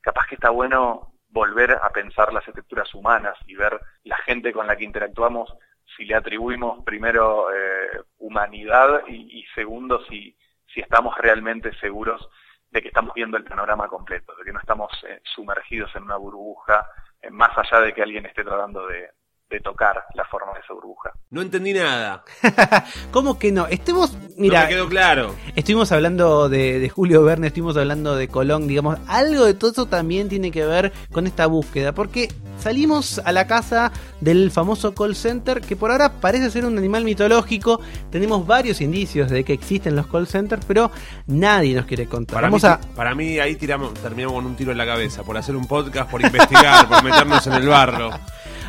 capaz 0.00 0.26
que 0.26 0.34
está 0.34 0.50
bueno 0.50 1.12
volver 1.28 1.72
a 1.72 1.90
pensar 1.90 2.32
las 2.32 2.46
estructuras 2.46 2.92
humanas 2.94 3.36
y 3.46 3.56
ver 3.56 3.80
la 4.04 4.16
gente 4.18 4.52
con 4.52 4.66
la 4.66 4.76
que 4.76 4.84
interactuamos, 4.84 5.52
si 5.96 6.04
le 6.04 6.14
atribuimos 6.14 6.84
primero 6.84 7.52
eh, 7.52 8.02
humanidad 8.18 9.02
y, 9.08 9.40
y 9.40 9.44
segundo 9.54 10.04
si, 10.06 10.36
si 10.72 10.80
estamos 10.80 11.16
realmente 11.18 11.74
seguros 11.78 12.28
de 12.74 12.82
que 12.82 12.88
estamos 12.88 13.14
viendo 13.14 13.36
el 13.36 13.44
panorama 13.44 13.86
completo, 13.86 14.34
de 14.34 14.44
que 14.44 14.52
no 14.52 14.58
estamos 14.58 14.90
eh, 15.08 15.20
sumergidos 15.22 15.94
en 15.94 16.02
una 16.02 16.16
burbuja, 16.16 16.84
eh, 17.22 17.30
más 17.30 17.56
allá 17.56 17.80
de 17.80 17.94
que 17.94 18.02
alguien 18.02 18.26
esté 18.26 18.42
tratando 18.42 18.88
de, 18.88 19.10
de, 19.54 19.60
tocar 19.60 20.04
la 20.14 20.24
forma 20.24 20.52
de 20.52 20.60
esa 20.60 20.74
burbuja. 20.74 21.12
No 21.30 21.42
entendí 21.42 21.72
nada. 21.72 22.24
¿Cómo 23.10 23.38
que 23.38 23.52
no? 23.52 23.66
Estemos, 23.66 24.16
mira, 24.36 24.60
no 24.60 24.64
me 24.64 24.70
quedó 24.70 24.88
claro. 24.88 25.34
Estuvimos 25.54 25.90
hablando 25.92 26.48
de, 26.48 26.78
de, 26.80 26.88
Julio 26.88 27.22
Verne, 27.22 27.48
estuvimos 27.48 27.76
hablando 27.76 28.16
de 28.16 28.28
Colón, 28.28 28.66
digamos, 28.66 28.98
algo 29.06 29.44
de 29.44 29.54
todo 29.54 29.70
eso 29.70 29.86
también 29.86 30.28
tiene 30.28 30.50
que 30.50 30.64
ver 30.66 30.92
con 31.12 31.26
esta 31.26 31.46
búsqueda, 31.46 31.92
porque 31.92 32.28
salimos 32.58 33.20
a 33.24 33.32
la 33.32 33.46
casa 33.46 33.92
del 34.20 34.50
famoso 34.50 34.94
call 34.94 35.14
center, 35.14 35.60
que 35.60 35.76
por 35.76 35.90
ahora 35.90 36.12
parece 36.20 36.50
ser 36.50 36.64
un 36.64 36.78
animal 36.78 37.04
mitológico. 37.04 37.80
Tenemos 38.10 38.46
varios 38.46 38.80
indicios 38.80 39.30
de 39.30 39.44
que 39.44 39.52
existen 39.52 39.96
los 39.96 40.06
call 40.06 40.26
centers, 40.26 40.64
pero 40.66 40.90
nadie 41.26 41.74
nos 41.74 41.86
quiere 41.86 42.06
contar. 42.06 42.34
Para, 42.34 42.46
Vamos 42.48 42.62
mí, 42.62 42.68
a... 42.68 42.80
para 42.94 43.14
mí 43.14 43.38
ahí 43.38 43.56
tiramos, 43.56 43.94
terminamos 43.94 44.34
con 44.34 44.46
un 44.46 44.56
tiro 44.56 44.72
en 44.72 44.78
la 44.78 44.86
cabeza, 44.86 45.22
por 45.22 45.36
hacer 45.36 45.56
un 45.56 45.66
podcast, 45.66 46.10
por 46.10 46.22
investigar, 46.22 46.88
por 46.88 47.02
meternos 47.02 47.46
en 47.46 47.52
el 47.54 47.68
barro. 47.68 48.10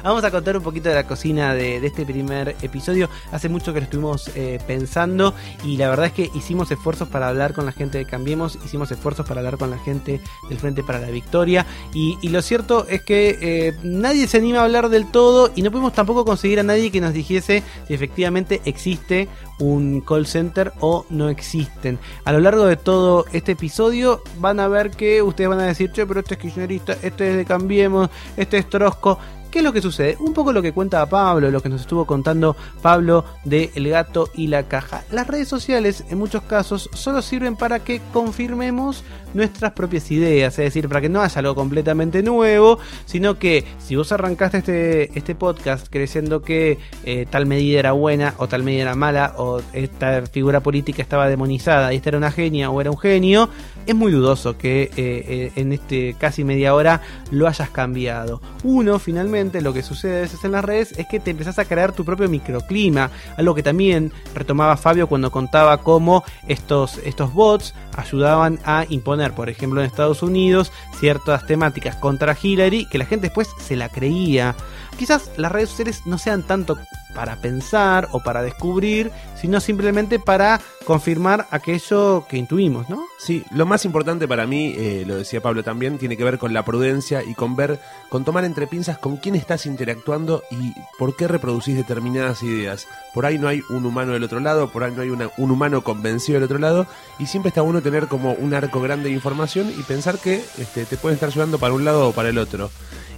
Vamos 0.06 0.24
a 0.24 0.30
contar 0.30 0.56
un 0.56 0.62
poquito 0.62 0.90
de 0.90 0.94
la 0.94 1.08
cocina 1.08 1.56
de, 1.56 1.84
este 1.84 2.06
primer 2.06 2.56
episodio. 2.62 3.10
Hace 3.32 3.50
mucho 3.50 3.74
que 3.74 3.80
lo 3.80 3.86
estuvimos 3.86 4.30
eh, 4.36 4.60
pensando 4.68 5.34
y 5.64 5.78
la 5.78 5.90
verdad 5.90 6.06
es 6.06 6.12
que 6.12 6.30
hicimos 6.36 6.70
esfuerzos 6.70 7.08
para 7.08 7.28
hablar 7.28 7.56
con 7.56 7.66
la 7.66 7.72
gente 7.72 7.98
de 7.98 8.06
Cambiemos, 8.06 8.60
hicimos 8.64 8.92
esfuerzos 8.92 9.26
para 9.26 9.40
hablar 9.40 9.58
con 9.58 9.72
la 9.72 9.80
gente 9.80 10.22
del 10.48 10.60
Frente 10.60 10.84
para 10.84 11.00
la 11.00 11.08
Victoria 11.08 11.66
y, 11.92 12.20
y 12.22 12.30
lo 12.30 12.44
cierto 12.44 12.86
es 12.88 13.02
que 13.02 13.40
eh, 13.42 13.74
nadie 13.82 14.28
se 14.28 14.38
anima 14.38 14.60
a 14.60 14.66
hablar 14.66 14.90
del 14.90 15.10
todo 15.10 15.50
y 15.56 15.64
no 15.64 15.72
pudimos 15.72 15.94
tampoco 15.94 16.24
conseguir 16.24 16.60
a 16.60 16.64
nadie 16.64 16.92
que 16.92 17.02
nos 17.02 17.12
dijese 17.12 17.64
si 17.88 17.96
efectivamente 17.96 18.62
existe 18.66 19.28
un 19.58 20.02
call 20.02 20.28
center 20.28 20.72
o 20.82 21.08
no 21.10 21.30
existen. 21.30 21.98
A 22.26 22.32
lo 22.32 22.42
largo 22.42 22.66
de 22.66 22.78
todo 22.78 23.26
este 23.34 23.54
episodio 23.54 24.22
van 24.38 24.60
a 24.60 24.68
ver 24.68 24.92
que 24.92 25.24
ustedes 25.24 25.50
van 25.50 25.62
a 25.62 25.66
decir, 25.66 25.92
che, 25.92 26.06
pero 26.06 26.20
este 26.20 26.36
es 26.36 26.40
kirchnerista, 26.42 26.94
este 27.02 27.32
es 27.32 27.38
de 27.38 27.46
Cambiemos, 27.46 28.12
este 28.38 28.60
es 28.60 28.70
Trosco. 28.70 29.18
¿Qué 29.56 29.60
es 29.60 29.64
lo 29.64 29.72
que 29.72 29.82
sucede? 29.82 30.18
Un 30.20 30.34
poco 30.34 30.52
lo 30.52 30.62
que 30.62 30.74
cuenta 30.74 31.06
Pablo, 31.06 31.50
lo 31.50 31.62
que 31.62 31.70
nos 31.70 31.80
estuvo 31.80 32.04
contando 32.04 32.58
Pablo 32.82 33.24
de 33.46 33.72
El 33.76 33.88
gato 33.88 34.30
y 34.36 34.48
la 34.48 34.64
caja. 34.64 35.06
Las 35.12 35.28
redes 35.28 35.48
sociales 35.48 36.04
en 36.10 36.18
muchos 36.18 36.44
casos 36.44 36.90
solo 36.94 37.22
sirven 37.22 37.56
para 37.56 37.80
que 37.80 38.02
confirmemos 38.12 39.06
nuestras 39.34 39.72
propias 39.72 40.12
ideas, 40.12 40.60
es 40.60 40.66
decir, 40.66 40.90
para 40.90 41.00
que 41.00 41.08
no 41.08 41.22
haya 41.22 41.40
algo 41.40 41.56
completamente 41.56 42.22
nuevo, 42.22 42.80
sino 43.06 43.40
que 43.40 43.64
si 43.80 43.96
vos 43.96 44.12
arrancaste 44.12 44.58
este, 44.58 45.18
este 45.18 45.36
podcast 45.36 45.88
creyendo 45.90 46.42
que 46.42 46.78
eh, 47.06 47.26
tal 47.30 47.46
medida 47.46 47.80
era 47.80 47.92
buena 47.94 48.34
o 48.38 48.48
tal 48.48 48.64
medida 48.64 48.82
era 48.84 48.96
mala 48.96 49.36
o 49.38 49.62
esta 49.72 50.26
figura 50.26 50.60
política 50.62 51.02
estaba 51.02 51.30
demonizada 51.30 51.94
y 51.94 51.98
esta 51.98 52.10
era 52.10 52.18
una 52.18 52.32
genia 52.32 52.70
o 52.72 52.82
era 52.82 52.92
un 52.92 52.98
genio, 52.98 53.50
es 53.86 53.96
muy 53.96 54.12
dudoso 54.12 54.58
que 54.58 54.84
eh, 54.84 54.92
eh, 54.98 55.52
en 55.56 55.72
este 55.72 56.16
casi 56.18 56.44
media 56.44 56.74
hora 56.74 57.02
lo 57.32 57.48
hayas 57.48 57.70
cambiado. 57.70 58.42
Uno 58.64 59.00
finalmente 59.00 59.45
lo 59.54 59.74
que 59.74 59.84
sucede 59.84 60.18
a 60.18 60.22
veces 60.22 60.44
en 60.44 60.52
las 60.52 60.66
redes 60.66 60.94
es 60.98 61.08
que 61.08 61.20
te 61.20 61.32
empezás 61.32 61.60
a 61.60 61.66
crear 61.66 61.92
tu 61.92 62.04
propio 62.06 62.30
microclima, 62.30 63.12
algo 63.38 63.56
que 63.56 63.64
también 63.64 64.12
retomaba 64.34 64.78
Fabio 64.78 65.08
cuando 65.08 65.32
contaba 65.32 65.78
cómo 65.78 66.24
estos, 66.48 67.00
estos 67.00 67.34
bots 67.34 67.74
ayudaban 67.96 68.60
a 68.66 68.86
imponer, 68.90 69.34
por 69.34 69.50
ejemplo 69.50 69.82
en 69.82 69.88
Estados 69.88 70.24
Unidos, 70.24 70.72
ciertas 71.00 71.46
temáticas 71.46 71.96
contra 71.96 72.38
Hillary 72.42 72.88
que 72.88 72.98
la 72.98 73.06
gente 73.06 73.28
después 73.28 73.50
se 73.60 73.76
la 73.76 73.90
creía. 73.90 74.56
Quizás 74.98 75.32
las 75.38 75.52
redes 75.52 75.70
sociales 75.70 76.02
no 76.06 76.18
sean 76.18 76.44
tanto 76.44 76.78
para 77.16 77.38
pensar 77.38 78.10
o 78.12 78.20
para 78.20 78.44
descubrir, 78.44 79.12
sino 79.40 79.60
simplemente 79.60 80.20
para 80.20 80.62
confirmar 80.86 81.48
aquello 81.50 82.26
que 82.30 82.38
intuimos, 82.38 82.90
¿no? 82.90 83.04
Sí, 83.18 83.44
lo 83.52 83.66
más 83.66 83.86
importante 83.86 84.28
para 84.28 84.46
mí, 84.46 84.76
eh, 84.78 85.04
lo 85.08 85.16
decía 85.16 85.42
Pablo 85.42 85.64
también, 85.64 85.98
tiene 85.98 86.18
que 86.18 86.24
ver 86.24 86.38
con 86.38 86.54
la 86.54 86.64
prudencia 86.64 87.24
y 87.24 87.34
con 87.34 87.56
ver, 87.56 87.80
con 88.10 88.24
tomar 88.24 88.46
entre 88.46 88.68
pinzas 88.68 88.98
con 88.98 89.18
quién 89.18 89.36
estás 89.36 89.66
interactuando 89.66 90.44
y 90.52 90.74
por 91.00 91.16
qué 91.16 91.28
reproducís 91.28 91.76
determinadas 91.76 92.44
ideas. 92.44 92.88
Por 93.14 93.26
ahí 93.26 93.40
no 93.40 93.48
hay 93.48 93.64
un 93.70 93.86
humano 93.86 94.14
del 94.14 94.24
otro 94.24 94.40
lado, 94.40 94.72
por 94.72 94.84
ahí 94.84 94.92
no 94.92 95.02
hay 95.02 95.10
un 95.10 95.52
humano 95.52 95.84
convencido 95.84 96.36
del 96.36 96.44
otro 96.44 96.60
lado, 96.60 96.86
y 97.18 97.26
siempre 97.28 97.48
está 97.50 97.62
bueno 97.62 97.82
tener 97.82 98.08
como 98.08 98.34
un 98.34 98.54
arco 98.54 98.82
grande 98.82 99.10
de 99.10 99.16
información 99.16 99.72
y 99.76 99.82
pensar 99.84 100.20
que 100.20 100.44
este, 100.58 100.86
te 100.86 100.98
pueden 100.98 101.16
estar 101.16 101.30
llevando 101.30 101.58
para 101.58 101.74
un 101.74 101.86
lado 101.86 102.10
o 102.10 102.12
para 102.12 102.30
el 102.30 102.38
otro. 102.38 102.70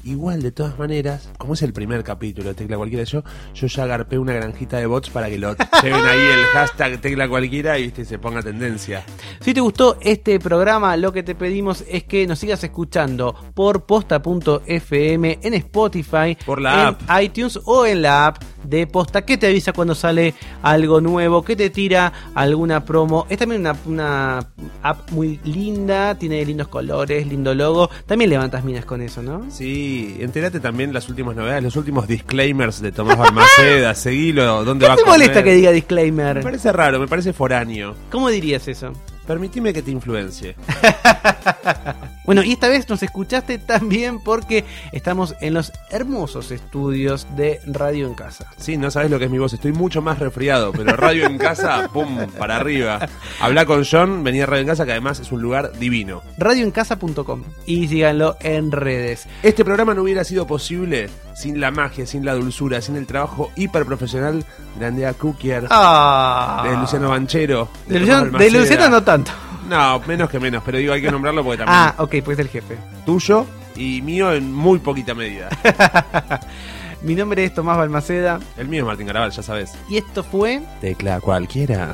Igual, 0.04 0.42
de 0.42 0.52
todas 0.52 0.78
maneras, 0.80 1.30
como 1.38 1.56
es 1.56 1.62
el 1.64 1.74
primer 1.74 2.04
capítulo 2.04 2.48
de 2.50 2.56
Tecla 2.56 2.78
Cualquiera, 2.78 3.04
yo, 3.04 3.24
yo 3.54 3.68
ya 3.68 3.86
agarpé 3.88 4.18
una 4.18 4.34
granjita 4.34 4.78
de 4.78 4.86
bots 4.86 5.10
para 5.10 5.30
que 5.30 5.38
lo 5.38 5.56
lleven 5.82 6.06
ahí 6.06 6.20
el 6.20 6.46
hashtag 6.54 7.02
Tecla 7.02 7.28
Cualquiera 7.28 7.78
y 7.80 7.84
viste, 7.84 8.06
se 8.06 8.20
ponga 8.20 8.42
tendencia. 8.42 9.04
Si 9.42 9.54
te 9.54 9.62
gustó 9.62 9.98
este 10.02 10.40
programa, 10.40 10.96
lo 10.98 11.12
que 11.12 11.24
te 11.24 11.36
pedimos 11.36 11.84
es 11.90 12.04
que 12.04 12.28
nos 12.28 12.40
sigas 12.40 12.64
escuchando 12.64 13.36
por 13.54 13.86
posta.fm 13.86 15.40
en 15.42 15.54
Spotify, 15.54 16.38
Por 16.46 16.62
la 16.62 16.74
en 16.74 16.88
app. 16.88 17.02
iTunes 17.22 17.60
o 17.66 17.86
en 17.86 18.02
la 18.02 18.28
app 18.28 18.44
de 18.64 18.86
Posta 18.88 19.24
que 19.24 19.38
te 19.38 19.48
avisa 19.48 19.72
cuando 19.72 19.96
sale 19.96 20.34
algo 20.62 21.00
nuevo, 21.00 21.44
que 21.44 21.56
te 21.56 21.70
tira 21.70 22.12
alguna 22.36 22.84
promo. 22.84 23.26
Es 23.30 23.38
también 23.38 23.62
una, 23.62 23.76
una 23.86 24.40
app 24.84 25.10
muy 25.12 25.40
linda, 25.46 26.16
tiene 26.16 26.44
lindos 26.44 26.68
colores, 26.68 27.26
lindo 27.28 27.54
logo. 27.56 27.90
También 28.06 28.30
levantas 28.30 28.64
minas 28.66 28.84
con 28.84 29.02
eso, 29.02 29.22
¿no? 29.24 29.46
Sí, 29.50 30.18
entérate 30.20 30.60
también 30.60 30.94
las 30.94 31.08
últimas 31.08 31.36
novedades, 31.36 31.64
los 31.64 31.76
últimos 31.78 32.08
disclaimers 32.08 32.82
de 32.82 32.92
Tomás 32.92 33.18
Balmaceda, 33.18 33.48
seguilo, 33.96 34.64
dónde 34.64 34.84
¿Qué 34.86 34.88
va 34.88 34.94
a 34.94 34.98
te 34.98 35.04
comer. 35.04 35.20
molesta 35.20 35.44
que 35.44 35.54
diga 35.54 35.70
Me 35.70 35.76
disclaimer? 35.76 36.42
parece 36.42 36.72
raro, 36.72 37.00
me 37.00 37.08
parece 37.08 37.34
foráneo. 37.34 37.96
¿Cómo 38.12 38.30
dirías 38.30 38.68
eso? 38.68 38.94
Permitime 39.26 39.74
que 39.74 39.82
te 39.82 39.92
influencie. 39.92 40.56
Bueno, 42.28 42.44
y 42.44 42.52
esta 42.52 42.68
vez 42.68 42.88
nos 42.90 43.02
escuchaste 43.02 43.58
también 43.58 44.20
porque 44.20 44.66
estamos 44.92 45.34
en 45.42 45.56
los 45.56 45.72
hermosos 45.90 46.52
estudios 46.52 47.26
de 47.36 47.60
Radio 47.66 48.06
en 48.06 48.14
Casa. 48.14 48.46
Sí, 48.58 48.78
no 48.78 48.92
sabes 48.92 49.10
lo 49.10 49.18
que 49.18 49.26
es 49.26 49.32
mi 49.32 49.40
voz, 49.40 49.54
estoy 49.54 49.72
mucho 49.72 50.02
más 50.04 50.20
resfriado, 50.20 50.72
pero 50.74 50.96
radio 50.96 51.26
en 51.26 51.38
casa, 51.40 51.88
pum, 51.94 52.28
para 52.38 52.58
arriba. 52.58 53.00
Habla 53.42 53.66
con 53.66 53.84
John, 53.90 54.24
venía 54.24 54.44
a 54.44 54.48
Radio 54.48 54.62
en 54.62 54.68
casa, 54.68 54.86
que 54.86 54.92
además 54.92 55.20
es 55.22 55.32
un 55.32 55.42
lugar 55.42 55.72
divino. 55.80 56.22
radioencasa.com 56.38 57.44
y 57.66 57.88
síganlo 57.88 58.36
en 58.42 58.72
redes. 58.72 59.26
Este 59.42 59.64
programa 59.66 59.94
no 59.94 60.04
hubiera 60.04 60.24
sido 60.26 60.46
posible 60.46 61.10
sin 61.34 61.62
la 61.62 61.72
magia, 61.72 62.06
sin 62.06 62.26
la 62.26 62.34
dulzura, 62.34 62.82
sin 62.82 62.98
el 62.98 63.08
trabajo 63.08 63.52
hiperprofesional 63.56 64.44
de 64.78 64.86
Andrea 64.86 65.14
Cookier, 65.14 65.66
Ah. 65.70 66.66
de 66.70 66.76
Luciano 66.78 67.10
Banchero. 67.10 67.70
De 67.88 68.00
Luciano, 68.00 68.38
de. 68.38 68.52
Luciano 68.52 68.90
no 68.90 69.02
tanto. 69.04 69.32
No, 69.68 70.00
menos 70.02 70.30
que 70.30 70.40
menos, 70.40 70.64
pero 70.66 70.78
digo, 70.78 70.94
hay 70.94 71.02
que 71.02 71.12
nombrarlo 71.12 71.44
porque 71.44 71.58
también 71.58 71.78
Ah, 71.78 71.96
ok, 71.98 72.16
pues 72.24 72.40
el 72.40 72.48
jefe. 72.50 72.78
tuyo 73.06 73.46
y 73.76 74.02
mío 74.02 74.32
en 74.34 74.54
muy 74.54 74.80
poquita 74.80 75.14
medida. 75.14 75.50
Mi 77.04 77.14
nombre 77.14 77.44
es 77.44 77.54
Tomás 77.54 77.78
Balmaceda 77.78 78.40
El 78.58 78.68
mío 78.70 78.82
es 78.82 78.88
Martín 78.88 79.06
Garabal, 79.08 79.32
ya 79.32 79.44
sabes. 79.44 79.74
y 79.90 79.98
esto 79.98 80.24
fue 80.24 80.62
Tecla 80.82 81.20
cualquiera. 81.22 81.94